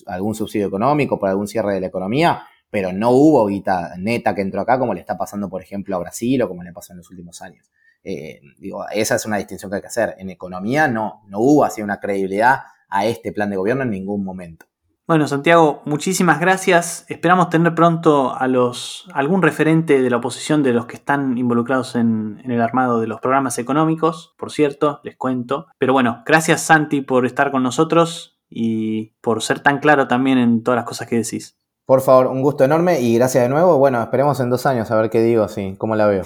algún 0.08 0.36
subsidio 0.36 0.68
económico, 0.68 1.18
por 1.18 1.30
algún 1.30 1.48
cierre 1.48 1.76
de 1.76 1.80
la 1.80 1.88
economía, 1.88 2.44
pero 2.70 2.92
no 2.92 3.12
hubo 3.12 3.46
guita 3.48 3.94
neta 3.98 4.36
que 4.36 4.42
entró 4.42 4.60
acá 4.60 4.78
como 4.78 4.94
le 4.94 5.00
está 5.00 5.18
pasando, 5.18 5.50
por 5.50 5.62
ejemplo, 5.62 5.96
a 5.96 6.00
Brasil 6.00 6.42
o 6.42 6.50
como 6.50 6.64
le 6.64 6.74
pasó 6.74 6.92
en 6.92 6.98
los 6.98 7.10
últimos 7.12 7.42
años. 7.42 7.72
Eh, 8.04 8.42
digo, 8.60 8.86
esa 8.90 9.16
es 9.16 9.26
una 9.26 9.38
distinción 9.38 9.72
que 9.72 9.78
hay 9.78 9.82
que 9.82 9.88
hacer. 9.88 10.16
En 10.18 10.30
economía 10.30 10.90
no, 10.90 11.24
no 11.30 11.40
hubo 11.40 11.64
así 11.64 11.82
una 11.82 12.02
credibilidad 12.02 12.64
a 12.90 13.06
este 13.06 13.32
plan 13.32 13.50
de 13.50 13.56
gobierno 13.56 13.84
en 13.84 13.92
ningún 13.92 14.26
momento. 14.26 14.66
Bueno, 15.06 15.28
Santiago, 15.28 15.82
muchísimas 15.84 16.40
gracias. 16.40 17.06
Esperamos 17.10 17.50
tener 17.50 17.76
pronto 17.76 18.34
a 18.34 18.48
los 18.48 19.06
algún 19.14 19.42
referente 19.42 20.02
de 20.02 20.10
la 20.10 20.18
oposición 20.18 20.64
de 20.64 20.72
los 20.72 20.86
que 20.86 20.96
están 20.96 21.38
involucrados 21.38 21.96
en, 21.96 22.42
el 22.46 22.62
armado 22.62 23.02
de 23.02 23.08
los 23.08 23.20
programas 23.20 23.58
económicos, 23.60 24.34
por 24.38 24.50
cierto, 24.50 25.02
les 25.04 25.18
cuento. 25.18 25.68
Pero 25.78 25.92
bueno, 25.92 26.24
gracias 26.26 26.62
Santi 26.62 27.02
por 27.02 27.26
estar 27.26 27.52
con 27.52 27.64
nosotros 27.64 28.40
y 28.50 29.16
por 29.20 29.42
ser 29.42 29.60
tan 29.60 29.80
claro 29.80 30.08
también 30.08 30.38
en 30.38 30.64
todas 30.64 30.78
las 30.78 30.86
cosas 30.86 31.10
que 31.10 31.18
decís. 31.18 31.58
Por 31.86 32.00
favor, 32.00 32.28
un 32.28 32.42
gusto 32.42 32.64
enorme 32.64 33.02
y 33.02 33.16
gracias 33.16 33.44
de 33.44 33.50
nuevo. 33.50 33.78
Bueno, 33.78 34.02
esperemos 34.02 34.40
en 34.40 34.50
dos 34.50 34.66
años 34.66 34.90
a 34.90 34.96
ver 34.96 35.10
qué 35.10 35.22
digo, 35.22 35.50
sí, 35.50 35.76
cómo 35.78 35.98
la 35.98 36.08
veo. 36.08 36.24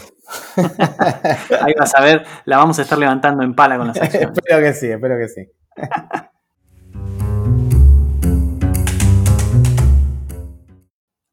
Ahí 1.61 1.73
vas 1.79 1.95
a 1.95 2.01
ver, 2.01 2.27
la 2.45 2.57
vamos 2.57 2.77
a 2.77 2.83
estar 2.83 2.99
levantando 2.99 3.41
en 3.41 3.55
pala 3.55 3.79
con 3.79 3.87
las 3.87 3.97
acciones. 4.01 4.37
espero 4.37 4.59
que 4.61 4.73
sí, 4.73 4.87
espero 4.87 5.17
que 5.17 5.27
sí. 5.29 5.51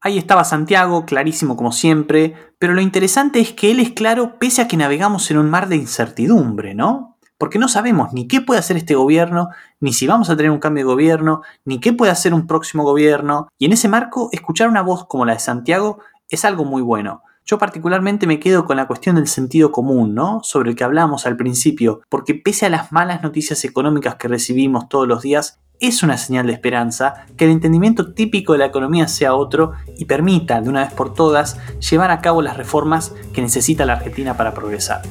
Ahí 0.05 0.19
estaba 0.19 0.43
Santiago, 0.43 1.03
clarísimo 1.03 1.57
como 1.57 1.71
siempre, 1.71 2.35
pero 2.59 2.75
lo 2.75 2.81
interesante 2.81 3.39
es 3.39 3.53
que 3.53 3.71
él 3.71 3.79
es 3.79 3.93
claro 3.93 4.37
pese 4.37 4.61
a 4.61 4.67
que 4.67 4.77
navegamos 4.77 5.31
en 5.31 5.39
un 5.39 5.49
mar 5.49 5.67
de 5.67 5.77
incertidumbre, 5.77 6.75
¿no? 6.75 7.17
Porque 7.39 7.57
no 7.57 7.67
sabemos 7.67 8.13
ni 8.13 8.27
qué 8.27 8.39
puede 8.39 8.59
hacer 8.59 8.77
este 8.77 8.93
gobierno, 8.93 9.49
ni 9.79 9.93
si 9.93 10.05
vamos 10.05 10.29
a 10.29 10.37
tener 10.37 10.51
un 10.51 10.59
cambio 10.59 10.83
de 10.83 10.91
gobierno, 10.93 11.41
ni 11.65 11.79
qué 11.79 11.91
puede 11.91 12.11
hacer 12.11 12.35
un 12.35 12.45
próximo 12.45 12.83
gobierno, 12.83 13.47
y 13.57 13.65
en 13.65 13.73
ese 13.73 13.87
marco 13.87 14.29
escuchar 14.31 14.69
una 14.69 14.83
voz 14.83 15.07
como 15.07 15.25
la 15.25 15.33
de 15.33 15.39
Santiago 15.39 15.97
es 16.29 16.45
algo 16.45 16.65
muy 16.65 16.83
bueno. 16.83 17.23
Yo 17.43 17.57
particularmente 17.57 18.27
me 18.27 18.39
quedo 18.39 18.65
con 18.65 18.77
la 18.77 18.85
cuestión 18.85 19.15
del 19.15 19.27
sentido 19.27 19.71
común, 19.71 20.13
¿no? 20.13 20.39
Sobre 20.43 20.69
el 20.69 20.75
que 20.75 20.83
hablamos 20.83 21.25
al 21.25 21.35
principio, 21.35 22.01
porque 22.09 22.35
pese 22.35 22.67
a 22.67 22.69
las 22.69 22.91
malas 22.91 23.23
noticias 23.23 23.65
económicas 23.65 24.17
que 24.17 24.27
recibimos 24.27 24.87
todos 24.87 25.07
los 25.07 25.23
días, 25.23 25.59
es 25.79 26.03
una 26.03 26.17
señal 26.17 26.47
de 26.47 26.53
esperanza 26.53 27.25
que 27.37 27.45
el 27.45 27.51
entendimiento 27.51 28.13
típico 28.13 28.53
de 28.53 28.59
la 28.59 28.65
economía 28.65 29.07
sea 29.07 29.35
otro 29.35 29.73
y 29.97 30.05
permita, 30.05 30.61
de 30.61 30.69
una 30.69 30.83
vez 30.83 30.93
por 30.93 31.13
todas, 31.13 31.57
llevar 31.79 32.11
a 32.11 32.21
cabo 32.21 32.41
las 32.41 32.57
reformas 32.57 33.13
que 33.33 33.41
necesita 33.41 33.85
la 33.85 33.93
Argentina 33.93 34.37
para 34.37 34.53
progresar. 34.53 35.01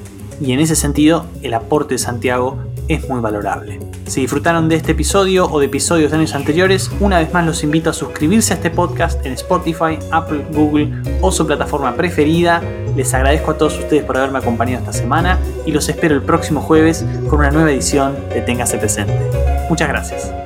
Y 0.41 0.53
en 0.53 0.61
ese 0.61 0.75
sentido, 0.75 1.27
el 1.43 1.55
aporte 1.55 1.95
de 1.95 1.99
Santiago 1.99 2.59
es 2.89 3.09
muy 3.09 3.21
valorable. 3.21 3.79
Si 4.07 4.21
disfrutaron 4.21 4.69
de 4.69 4.77
este 4.77 4.93
episodio 4.93 5.47
o 5.47 5.59
de 5.61 5.67
episodios 5.67 6.11
de 6.11 6.19
años 6.19 6.35
anteriores, 6.35 6.91
una 7.01 7.19
vez 7.19 7.33
más 7.33 7.47
los 7.47 7.63
invito 7.63 7.91
a 7.91 7.93
suscribirse 7.93 8.53
a 8.53 8.57
este 8.57 8.71
podcast 8.71 9.25
en 9.25 9.33
Spotify, 9.33 9.99
Apple, 10.11 10.45
Google 10.53 10.93
o 11.21 11.31
su 11.31 11.47
plataforma 11.47 11.95
preferida. 11.95 12.63
Les 12.97 13.15
agradezco 13.15 13.53
a 13.53 13.59
todos 13.59 13.79
ustedes 13.79 14.05
por 14.05 14.17
haberme 14.17 14.39
acompañado 14.39 14.81
esta 14.81 14.93
semana 14.93 15.39
y 15.65 15.73
los 15.73 15.89
espero 15.89 16.15
el 16.15 16.23
próximo 16.23 16.61
jueves 16.61 17.05
con 17.29 17.39
una 17.39 17.51
nueva 17.51 17.71
edición 17.71 18.17
de 18.31 18.43
Téngase 18.43 18.79
Presente. 18.79 19.19
Muchas 19.71 19.89
gracias. 19.89 20.44